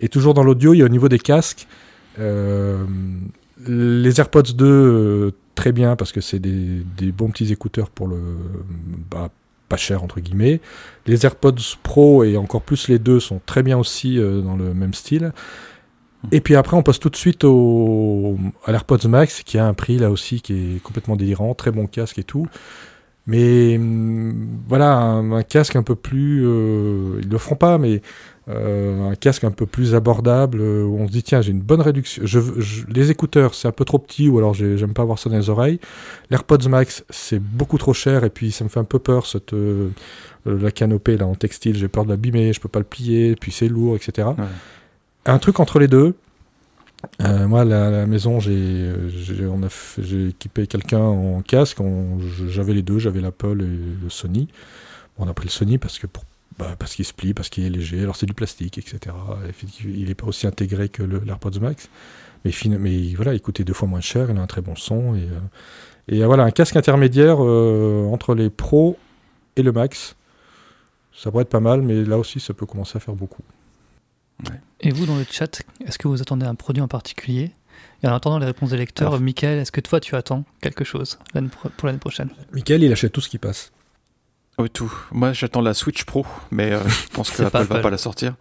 Et 0.00 0.08
toujours 0.08 0.34
dans 0.34 0.42
l'audio, 0.42 0.74
il 0.74 0.78
y 0.78 0.82
a 0.82 0.86
au 0.86 0.88
niveau 0.88 1.08
des 1.08 1.18
casques. 1.18 1.66
euh, 2.18 2.84
les 3.66 4.20
AirPods 4.20 4.54
2, 4.54 4.66
euh, 4.66 5.30
très 5.54 5.72
bien, 5.72 5.96
parce 5.96 6.12
que 6.12 6.20
c'est 6.20 6.38
des, 6.38 6.82
des 6.96 7.12
bons 7.12 7.28
petits 7.30 7.52
écouteurs 7.52 7.90
pour 7.90 8.08
le. 8.08 8.18
bah, 9.10 9.28
pas 9.68 9.76
cher, 9.76 10.02
entre 10.02 10.20
guillemets. 10.20 10.60
Les 11.06 11.24
AirPods 11.26 11.54
Pro 11.82 12.24
et 12.24 12.36
encore 12.36 12.62
plus 12.62 12.88
les 12.88 12.98
deux 12.98 13.20
sont 13.20 13.40
très 13.46 13.62
bien 13.62 13.78
aussi 13.78 14.18
euh, 14.18 14.40
dans 14.40 14.56
le 14.56 14.74
même 14.74 14.94
style. 14.94 15.32
Et 16.32 16.40
puis 16.40 16.54
après, 16.56 16.76
on 16.76 16.82
passe 16.82 16.98
tout 17.00 17.08
de 17.10 17.16
suite 17.16 17.44
au, 17.44 18.36
à 18.66 18.72
l'AirPods 18.72 19.08
Max, 19.08 19.42
qui 19.42 19.58
a 19.58 19.66
un 19.66 19.74
prix 19.74 19.98
là 19.98 20.10
aussi 20.10 20.40
qui 20.42 20.76
est 20.76 20.82
complètement 20.82 21.16
délirant, 21.16 21.54
très 21.54 21.70
bon 21.70 21.86
casque 21.86 22.18
et 22.18 22.24
tout. 22.24 22.46
Mais 23.26 23.76
hum, 23.78 24.60
voilà, 24.68 24.96
un, 24.96 25.32
un 25.32 25.42
casque 25.42 25.76
un 25.76 25.82
peu 25.82 25.94
plus. 25.96 26.40
ils 26.42 27.28
le 27.28 27.38
feront 27.38 27.56
pas, 27.56 27.78
mais 27.78 28.02
un 29.10 29.14
casque 29.14 29.44
un 29.44 29.50
peu 29.50 29.66
plus 29.66 29.94
abordable 29.94 30.58
euh, 30.60 30.82
où 30.84 30.98
on 30.98 31.06
se 31.06 31.12
dit 31.12 31.22
tiens, 31.22 31.40
j'ai 31.42 31.52
une 31.52 31.60
bonne 31.60 31.80
réduction. 31.80 32.22
Je, 32.24 32.38
veux- 32.38 32.60
je- 32.60 32.84
les 32.88 33.10
écouteurs, 33.10 33.54
c'est 33.54 33.68
un 33.68 33.72
peu 33.72 33.84
trop 33.84 33.98
petit 33.98 34.28
ou 34.28 34.38
alors 34.38 34.54
j'ai- 34.54 34.76
j'aime 34.78 34.92
pas 34.94 35.02
avoir 35.02 35.18
ça 35.18 35.30
dans 35.30 35.36
les 35.36 35.50
oreilles. 35.50 35.78
L'AirPods 36.30 36.68
Max, 36.68 37.04
c'est 37.10 37.38
beaucoup 37.40 37.78
trop 37.78 37.92
cher 37.92 38.24
et 38.24 38.30
puis 38.30 38.52
ça 38.52 38.64
me 38.64 38.68
fait 38.68 38.80
un 38.80 38.84
peu 38.84 38.98
peur 38.98 39.26
cette. 39.26 39.52
euh, 39.52 39.90
euh, 40.46 40.58
la 40.60 40.70
canopée 40.70 41.16
là 41.18 41.26
en 41.26 41.34
textile, 41.34 41.76
j'ai 41.76 41.88
peur 41.88 42.04
de 42.04 42.10
l'abîmer, 42.10 42.52
je 42.52 42.60
peux 42.60 42.68
pas 42.68 42.78
le 42.78 42.84
plier, 42.86 43.36
puis 43.36 43.52
c'est 43.52 43.68
lourd, 43.68 43.94
etc. 43.96 44.28
Ouais. 44.38 44.44
Un 45.26 45.38
truc 45.38 45.60
entre 45.60 45.78
les 45.78 45.88
deux. 45.88 46.14
Euh, 47.22 47.46
moi, 47.48 47.64
la, 47.64 47.90
la 47.90 48.06
maison, 48.06 48.40
j'ai, 48.40 48.52
euh, 48.52 49.08
j'ai, 49.08 50.28
équipé 50.28 50.66
quelqu'un 50.66 50.98
en 51.00 51.40
casque. 51.40 51.78
j'avais 52.48 52.74
les 52.74 52.82
deux, 52.82 52.98
j'avais 52.98 53.20
l'Apple 53.20 53.62
et 53.62 54.02
le 54.02 54.10
Sony. 54.10 54.48
On 55.18 55.28
a 55.28 55.34
pris 55.34 55.46
le 55.46 55.50
Sony 55.50 55.78
parce 55.78 55.98
que 55.98 56.06
pour, 56.06 56.24
bah, 56.60 56.76
parce 56.78 56.94
qu'il 56.94 57.04
se 57.06 57.14
plie, 57.14 57.32
parce 57.32 57.48
qu'il 57.48 57.64
est 57.64 57.70
léger. 57.70 58.02
Alors 58.02 58.16
c'est 58.16 58.26
du 58.26 58.34
plastique, 58.34 58.76
etc. 58.76 59.16
Il 59.84 60.10
est 60.10 60.14
pas 60.14 60.26
aussi 60.26 60.46
intégré 60.46 60.90
que 60.90 61.02
l'AirPods 61.02 61.58
Max, 61.60 61.88
mais, 62.44 63.14
voilà, 63.14 63.34
il 63.34 63.40
coûtait 63.40 63.64
deux 63.64 63.72
fois 63.72 63.88
moins 63.88 64.00
cher. 64.00 64.30
Il 64.30 64.36
a 64.36 64.42
un 64.42 64.46
très 64.46 64.60
bon 64.60 64.76
son 64.76 65.14
et, 65.14 65.20
euh, 65.20 65.38
et 66.08 66.22
euh, 66.22 66.26
voilà, 66.26 66.44
un 66.44 66.50
casque 66.50 66.76
intermédiaire 66.76 67.38
euh, 67.40 68.06
entre 68.12 68.34
les 68.34 68.50
Pro 68.50 68.98
et 69.56 69.62
le 69.62 69.72
Max. 69.72 70.16
Ça 71.14 71.30
pourrait 71.30 71.42
être 71.42 71.50
pas 71.50 71.60
mal, 71.60 71.82
mais 71.82 72.04
là 72.04 72.18
aussi, 72.18 72.40
ça 72.40 72.54
peut 72.54 72.66
commencer 72.66 72.96
à 72.96 73.00
faire 73.00 73.14
beaucoup. 73.14 73.42
Et 74.80 74.90
vous, 74.90 75.04
dans 75.04 75.16
le 75.16 75.24
chat, 75.30 75.62
est-ce 75.86 75.98
que 75.98 76.08
vous 76.08 76.22
attendez 76.22 76.46
un 76.46 76.54
produit 76.54 76.82
en 76.82 76.88
particulier? 76.88 77.52
Et 78.02 78.08
en 78.08 78.14
attendant 78.14 78.38
les 78.38 78.46
réponses 78.46 78.70
des 78.70 78.78
lecteurs, 78.78 79.08
Alors- 79.08 79.20
Michael, 79.20 79.58
est-ce 79.58 79.72
que 79.72 79.80
toi, 79.82 80.00
tu 80.00 80.14
attends 80.14 80.44
quelque 80.62 80.84
chose 80.84 81.18
pour 81.76 81.86
l'année 81.86 81.98
prochaine? 81.98 82.30
Michael, 82.52 82.82
il 82.82 82.92
achète 82.92 83.12
tout 83.12 83.20
ce 83.20 83.28
qui 83.28 83.38
passe. 83.38 83.72
Oh, 84.60 84.68
tout. 84.68 84.92
Moi, 85.10 85.32
j'attends 85.32 85.62
la 85.62 85.72
Switch 85.72 86.04
Pro, 86.04 86.26
mais 86.50 86.72
euh, 86.72 86.86
je 86.86 87.08
pense 87.14 87.30
que 87.36 87.42
Apple 87.42 87.64
va 87.64 87.80
pas 87.80 87.88
la 87.88 87.96
sortir. 87.96 88.34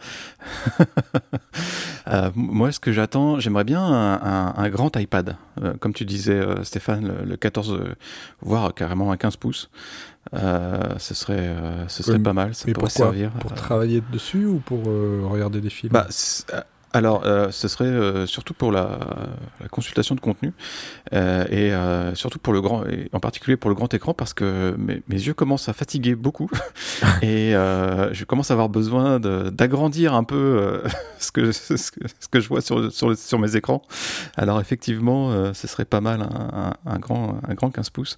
euh, 2.07 2.30
moi, 2.36 2.74
ce 2.74 2.80
que 2.82 2.91
j'attends, 2.91 3.39
j'aimerais 3.39 3.63
bien 3.63 3.82
un, 3.82 4.53
un, 4.57 4.70
grand 4.70 4.93
iPad, 4.97 5.38
euh, 5.61 5.76
comme 5.80 5.93
tu 5.93 6.03
disais, 6.03 6.34
euh, 6.34 6.61
Stéphane, 6.65 7.24
le, 7.24 7.38
14, 7.38 7.80
voire 8.41 8.74
carrément 8.74 9.13
un 9.13 9.17
15 9.17 9.38
pouces. 9.38 9.70
ce 10.34 11.13
serait, 11.13 11.55
ce 11.88 12.03
serait 12.03 12.20
pas 12.20 12.34
mal. 12.34 12.53
Ça 12.53 12.65
mais 12.67 12.74
pourrait 12.74 12.88
pourquoi 12.88 13.05
servir. 13.05 13.32
Pour 13.39 13.53
travailler 13.53 14.03
dessus 14.11 14.45
ou 14.45 14.59
pour 14.59 14.84
regarder 14.84 15.61
des 15.61 15.70
films? 15.70 15.93
Bah, 15.93 16.07
alors, 16.92 17.24
euh, 17.26 17.52
ce 17.52 17.68
serait 17.68 17.86
euh, 17.86 18.26
surtout 18.26 18.54
pour 18.54 18.72
la, 18.72 19.00
la, 19.62 19.68
consultation 19.68 20.16
de 20.16 20.20
contenu 20.20 20.54
euh, 21.14 21.46
et 21.50 22.16
surtout 22.16 22.40
pour 22.40 22.54
le 22.54 22.62
grand, 22.62 22.86
et 22.86 23.10
en 23.14 23.20
particulier 23.20 23.58
pour 23.58 23.70
le 23.70 23.76
grand 23.76 23.94
écran, 23.94 24.14
parce 24.14 24.34
que 24.34 24.76
mes, 24.78 25.04
mes 25.08 25.16
yeux 25.16 25.34
commencent 25.34 25.70
à 25.70 25.74
fatiguer 25.74 26.16
beaucoup 26.16 26.50
et 27.22 27.52
je 27.52 28.24
commence 28.24 28.52
à 28.52 28.54
avoir 28.54 28.70
besoin 28.70 29.20
d'agrandir 29.20 30.14
un 30.14 30.24
peu 30.24 30.82
ce 31.20 31.32
que, 31.32 31.52
ce, 31.52 31.74
que, 31.92 32.08
ce, 32.20 32.28
que, 32.30 32.40
je 32.40 32.50
vois 32.50 32.62
sur, 32.62 32.92
sur, 32.92 33.16
sur, 33.16 33.40
mes 33.40 33.56
écrans. 33.56 33.82
Alors, 34.36 34.60
effectivement, 34.60 35.54
ce 35.54 35.68
serait 35.68 35.86
pas 35.86 36.02
mal 36.02 36.22
un, 36.22 36.72
un, 36.86 36.92
un, 36.92 37.00
grand, 37.00 37.40
un 37.48 37.54
grand 37.54 37.70
15 37.70 37.90
pouces, 37.92 38.18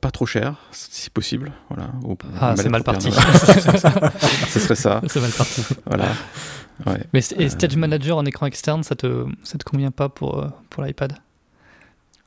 pas 0.00 0.10
trop 0.10 0.26
cher, 0.26 0.56
si 0.70 1.08
possible. 1.10 1.52
Voilà. 1.70 1.90
ah, 2.40 2.54
c'est 2.56 2.68
mal 2.68 2.84
parti. 2.84 3.10
ce 4.48 4.60
serait 4.60 4.74
ça. 4.74 5.00
C'est 5.06 5.20
mal 5.20 5.30
parti. 5.30 5.64
Voilà. 5.86 6.08
Ouais. 6.86 7.00
Mais 7.12 7.20
et 7.38 7.48
Stage 7.54 7.76
Manager 7.76 8.16
en 8.16 8.24
écran 8.24 8.46
externe, 8.46 8.82
ça 8.82 8.94
te, 8.94 9.26
ça 9.42 9.58
te 9.58 9.64
convient 9.64 9.90
pas 9.90 10.08
pour, 10.08 10.38
euh, 10.38 10.48
pour 10.70 10.82
l'iPad? 10.82 11.14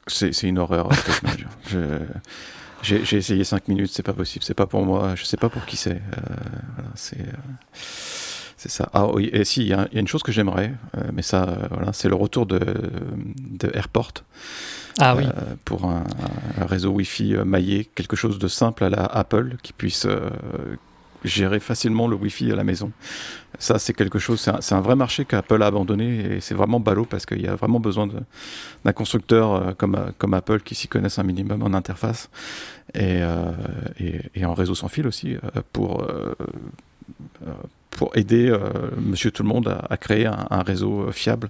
C'est 0.08 0.32
une 0.44 0.58
horreur, 0.58 0.94
Stage 0.94 1.22
Manager. 1.24 1.50
J'ai 2.84 3.18
essayé 3.18 3.44
5 3.44 3.68
minutes, 3.68 3.92
c'est 3.92 4.04
pas 4.04 4.14
possible, 4.14 4.46
c'est 4.46 4.54
pas 4.54 4.68
pour 4.68 4.86
moi, 4.86 5.16
je 5.16 5.24
sais 5.24 5.38
pas 5.38 5.50
pour 5.50 5.66
qui 5.66 5.78
c'est. 5.78 5.92
Euh, 5.92 6.22
voilà, 6.76 6.90
c'est. 6.96 7.20
Euh, 7.20 7.32
c'est 8.60 8.70
ça. 8.70 8.90
Ah 8.94 9.08
oui, 9.08 9.30
et 9.34 9.44
si, 9.46 9.62
il 9.62 9.68
y, 9.68 9.70
y, 9.70 9.74
a 9.74 9.88
une 9.94 10.08
chose 10.08 10.24
que 10.24 10.32
j'aimerais, 10.32 10.74
euh, 10.98 11.02
mais 11.14 11.22
ça, 11.22 11.44
euh, 11.44 11.68
voilà, 11.70 11.94
c'est 11.94 12.10
le 12.10 12.16
retour 12.16 12.48
de, 12.48 12.60
de 13.38 13.72
Airport. 13.74 14.14
Ah 15.00 15.16
oui. 15.16 15.26
Pour 15.64 15.86
un, 15.86 16.04
un, 16.60 16.66
réseau 16.66 16.90
Wi-Fi 16.90 17.36
maillé, 17.46 17.86
quelque 17.94 18.16
chose 18.16 18.40
de 18.40 18.48
simple 18.48 18.84
à 18.84 18.90
la 18.90 19.06
Apple 19.06 19.58
qui 19.62 19.74
puisse 19.74 20.08
gérer 21.24 21.60
facilement 21.60 22.08
le 22.08 22.16
Wi-Fi 22.16 22.52
à 22.52 22.56
la 22.56 22.64
maison. 22.64 22.92
Ça, 23.60 23.80
c'est 23.80 23.94
quelque 23.94 24.20
chose, 24.20 24.40
c'est 24.40 24.74
un, 24.74 24.78
un, 24.78 24.82
vrai 24.82 24.96
marché 24.96 25.26
qu'Apple 25.26 25.62
a 25.64 25.68
abandonné 25.68 26.36
et 26.36 26.42
c'est 26.42 26.54
vraiment 26.54 26.80
ballot 26.80 27.06
parce 27.06 27.26
qu'il 27.26 27.42
y 27.42 27.48
a 27.48 27.56
vraiment 27.56 27.80
besoin 27.80 28.08
d'un 28.86 28.94
constructeur 28.94 29.54
euh, 29.54 29.74
comme, 29.74 30.12
comme 30.18 30.34
Apple 30.34 30.62
qui 30.62 30.76
s'y 30.76 30.88
connaisse 30.88 31.18
un 31.18 31.24
minimum 31.24 31.64
en 31.64 31.74
interface 31.74 32.30
et, 32.94 33.22
euh, 33.22 33.52
et, 34.00 34.22
et, 34.36 34.46
en 34.46 34.54
réseau 34.54 34.76
sans 34.76 34.88
fil 34.88 35.08
aussi 35.08 35.36
euh, 35.36 35.62
pour, 35.74 36.04
euh, 36.04 36.36
pour 37.90 38.16
aider 38.16 38.48
euh, 38.50 38.60
monsieur 38.98 39.32
tout 39.32 39.44
le 39.44 39.50
monde 39.50 39.68
à, 39.68 39.86
à 39.90 39.98
créer 39.98 40.28
un, 40.28 40.48
un, 40.50 40.62
réseau 40.62 41.12
fiable 41.12 41.50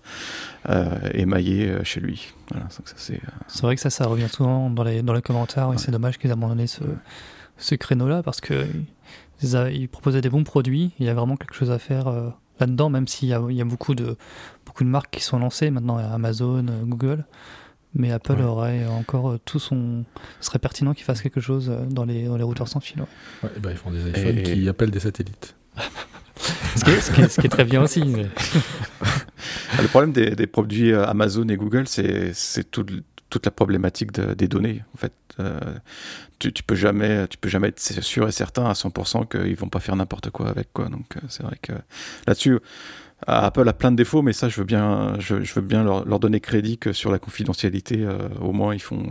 émaillé 1.14 1.78
chez 1.84 2.00
lui. 2.00 2.34
Voilà, 2.52 2.68
c'est 2.98 3.62
vrai 3.62 3.76
que 3.76 3.82
ça, 3.82 3.90
ça 3.90 4.06
revient 4.06 4.30
souvent 4.30 4.70
dans 4.70 4.84
les, 4.84 5.02
dans 5.02 5.14
les 5.14 5.22
commentaires. 5.22 5.70
Ouais. 5.70 5.78
C'est 5.78 5.92
dommage 5.92 6.18
qu'ils 6.18 6.30
aient 6.30 6.34
abandonné 6.34 6.68
ce, 6.68 6.84
ce 7.58 7.76
créneau-là 7.76 8.24
parce 8.24 8.42
que 8.42 8.66
ils 9.44 9.88
proposaient 9.90 10.22
des 10.22 10.30
bons 10.30 10.44
produits, 10.44 10.92
il 11.00 11.06
y 11.06 11.10
a 11.10 11.14
vraiment 11.14 11.38
quelque 11.38 11.54
chose 11.54 11.72
à 11.72 11.80
faire 11.80 12.08
euh, 12.08 12.30
là-dedans, 12.60 12.90
même 12.90 13.08
s'il 13.08 13.30
y, 13.30 13.32
y 13.32 13.62
a, 13.62 13.66
beaucoup 13.66 13.96
de, 13.96 14.18
beaucoup 14.66 14.84
de 14.84 14.90
marques 14.90 15.12
qui 15.12 15.24
sont 15.24 15.40
lancées 15.40 15.70
maintenant, 15.70 15.98
Amazon, 15.98 16.66
euh, 16.68 16.84
Google. 16.84 17.26
Mais 17.94 18.12
Apple 18.12 18.34
ouais. 18.34 18.44
aurait 18.44 18.86
encore 18.86 19.32
euh, 19.32 19.40
tout 19.44 19.60
son. 19.60 20.04
Ce 20.40 20.48
serait 20.48 20.60
pertinent 20.60 20.94
qu'ils 20.94 21.06
fassent 21.06 21.22
quelque 21.22 21.40
chose 21.40 21.72
dans 21.90 22.06
les, 22.06 22.26
dans 22.26 22.38
les 22.38 22.44
routeurs 22.44 22.68
sans 22.68 22.80
fil. 22.80 23.02
Ouais. 23.02 23.08
Ouais, 23.44 23.50
et 23.56 23.60
ben 23.60 23.72
ils 23.72 23.78
font 23.78 23.92
des 23.92 24.10
iPhones 24.10 24.38
et... 24.38 24.44
qui 24.44 24.70
appellent 24.70 24.92
des 24.92 25.00
satellites. 25.00 25.56
ce, 26.76 26.84
qui 26.84 26.92
est, 26.92 27.02
ce, 27.02 27.12
qui 27.12 27.22
est, 27.22 27.30
ce, 27.30 27.40
qui 27.40 27.48
est, 27.48 27.50
très 27.50 27.64
bien 27.64 27.82
aussi. 27.82 28.04
Mais... 28.04 28.28
Le 29.82 29.88
problème 29.88 30.12
des, 30.12 30.36
des, 30.36 30.48
produits 30.48 30.94
Amazon 30.94 31.48
et 31.48 31.56
Google, 31.56 31.88
c'est 31.88 32.34
tout, 32.70 32.86
toute 33.30 33.46
la 33.46 33.52
problématique 33.52 34.12
de, 34.12 34.34
des 34.34 34.48
données. 34.48 34.84
En 34.94 34.98
fait, 34.98 35.14
euh, 35.40 35.60
tu, 36.40 36.54
tu 36.54 36.64
peux 36.64 36.76
jamais, 36.76 37.28
tu 37.28 37.38
peux 37.38 37.50
jamais 37.50 37.70
être 37.70 37.80
sûr 37.80 38.28
et 38.28 38.32
certain 38.32 38.66
à 38.66 38.74
100% 38.74 39.28
qu'ils 39.28 39.56
vont 39.56 39.70
pas 39.70 39.80
faire 39.80 39.96
n'importe 39.96 40.30
quoi 40.30 40.50
avec 40.50 40.72
quoi. 40.74 40.90
Donc 40.90 41.18
euh, 41.18 41.22
c'est 41.28 41.44
vrai 41.44 41.58
que 41.62 41.74
là-dessus, 42.26 42.60
Apple 43.26 43.68
a 43.68 43.74
plein 43.74 43.92
de 43.92 43.98
défauts, 43.98 44.22
mais 44.22 44.34
ça, 44.34 44.48
je 44.48 44.58
veux 44.58 44.66
bien, 44.66 45.16
je, 45.20 45.36
veux 45.36 45.62
bien 45.62 45.84
leur, 45.84 46.20
donner 46.20 46.40
crédit 46.40 46.78
que 46.78 46.94
sur 46.94 47.12
la 47.12 47.20
confidentialité, 47.20 48.04
euh, 48.04 48.30
au 48.40 48.54
moins 48.54 48.76
ils 48.76 48.82
font, 48.82 49.10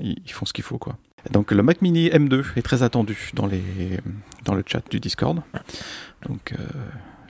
ils, 0.00 0.32
font 0.32 0.44
ce 0.44 0.52
qu'il 0.52 0.64
faut 0.64 0.78
quoi. 0.78 0.96
Donc 1.30 1.52
le 1.52 1.62
Mac 1.62 1.80
Mini 1.80 2.08
M2 2.10 2.44
est 2.56 2.62
très 2.62 2.82
attendu 2.82 3.30
dans 3.32 3.46
les, 3.46 3.62
dans 4.44 4.54
le 4.54 4.62
chat 4.66 4.82
du 4.90 5.00
Discord. 5.00 5.40
Donc 6.28 6.52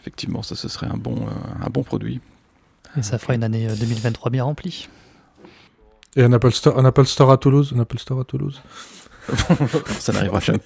effectivement, 0.01 0.43
ça, 0.43 0.57
ce 0.57 0.66
serait 0.68 0.89
un 0.89 0.97
bon, 0.97 1.26
un 1.61 1.70
bon 1.70 1.85
produit. 1.85 2.20
Et 2.97 3.03
ça 3.03 3.18
fera 3.18 3.35
une 3.35 3.45
année 3.45 3.66
2023 3.66 4.30
bien 4.30 4.45
remplie. 4.45 4.89
Et 6.16 6.22
un 6.22 6.32
Apple 6.32 6.52
Store, 6.52 6.78
un 6.78 6.84
Apple 6.84 7.06
Store 7.06 7.30
à 7.32 7.38
Toulouse, 7.38 7.72
un 7.76 7.80
Apple 7.80 7.98
Store 7.98 8.20
à 8.20 8.24
Toulouse. 8.24 8.62
Ça 9.98 10.12
n'arrivera 10.12 10.40
jamais. 10.40 10.60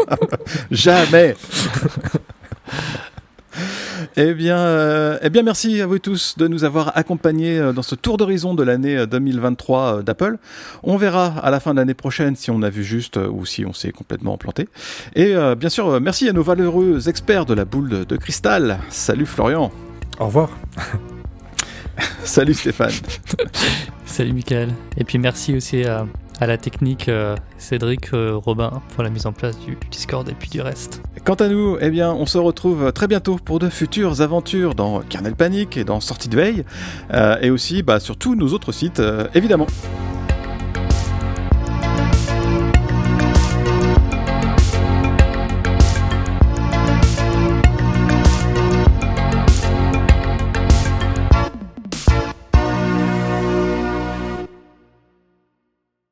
jamais. 0.70 1.34
Eh 4.18 4.34
bien, 4.34 4.58
euh, 4.58 5.18
eh 5.22 5.30
bien, 5.30 5.42
merci 5.42 5.80
à 5.80 5.86
vous 5.86 5.98
tous 5.98 6.36
de 6.38 6.48
nous 6.48 6.64
avoir 6.64 6.96
accompagnés 6.96 7.72
dans 7.74 7.82
ce 7.82 7.94
tour 7.94 8.16
d'horizon 8.16 8.54
de 8.54 8.62
l'année 8.62 9.06
2023 9.06 10.02
d'Apple. 10.02 10.38
On 10.82 10.96
verra 10.96 11.38
à 11.38 11.50
la 11.50 11.60
fin 11.60 11.72
de 11.72 11.78
l'année 11.78 11.94
prochaine 11.94 12.36
si 12.36 12.50
on 12.50 12.62
a 12.62 12.70
vu 12.70 12.84
juste 12.84 13.16
ou 13.16 13.44
si 13.44 13.64
on 13.66 13.72
s'est 13.72 13.92
complètement 13.92 14.36
planté. 14.38 14.68
Et 15.14 15.34
euh, 15.34 15.54
bien 15.54 15.68
sûr, 15.68 16.00
merci 16.00 16.28
à 16.28 16.32
nos 16.32 16.42
valeureux 16.42 17.08
experts 17.08 17.46
de 17.46 17.54
la 17.54 17.64
boule 17.64 17.88
de, 17.88 18.04
de 18.04 18.16
cristal. 18.16 18.78
Salut 18.90 19.26
Florian. 19.26 19.70
Au 20.18 20.26
revoir. 20.26 20.50
Salut 22.24 22.54
Stéphane. 22.54 22.92
Salut 24.06 24.32
Michael. 24.32 24.70
Et 24.96 25.04
puis 25.04 25.18
merci 25.18 25.54
aussi 25.54 25.84
à, 25.84 26.06
à 26.40 26.46
la 26.46 26.58
technique 26.58 27.08
euh, 27.08 27.36
Cédric 27.58 28.12
euh, 28.12 28.36
Robin 28.36 28.82
pour 28.94 29.02
la 29.02 29.10
mise 29.10 29.26
en 29.26 29.32
place 29.32 29.58
du, 29.58 29.76
du, 29.76 29.88
Discord 29.90 30.28
et 30.28 30.34
puis 30.34 30.50
du 30.50 30.60
reste. 30.60 31.02
Quant 31.24 31.34
à 31.34 31.48
nous, 31.48 31.76
eh 31.80 31.90
bien, 31.90 32.12
on 32.12 32.26
se 32.26 32.38
retrouve 32.38 32.92
très 32.92 33.08
bientôt 33.08 33.36
pour 33.36 33.58
de 33.58 33.68
futures 33.68 34.20
aventures 34.20 34.74
dans 34.74 35.00
Kernel 35.00 35.34
Panic 35.34 35.76
et 35.76 35.84
dans 35.84 36.00
Sortie 36.00 36.28
de 36.28 36.36
veille, 36.36 36.64
euh, 37.12 37.36
et 37.40 37.50
aussi 37.50 37.82
bah, 37.82 38.00
sur 38.00 38.16
tous 38.16 38.36
nos 38.36 38.48
autres 38.52 38.72
sites, 38.72 39.02
évidemment. 39.34 39.66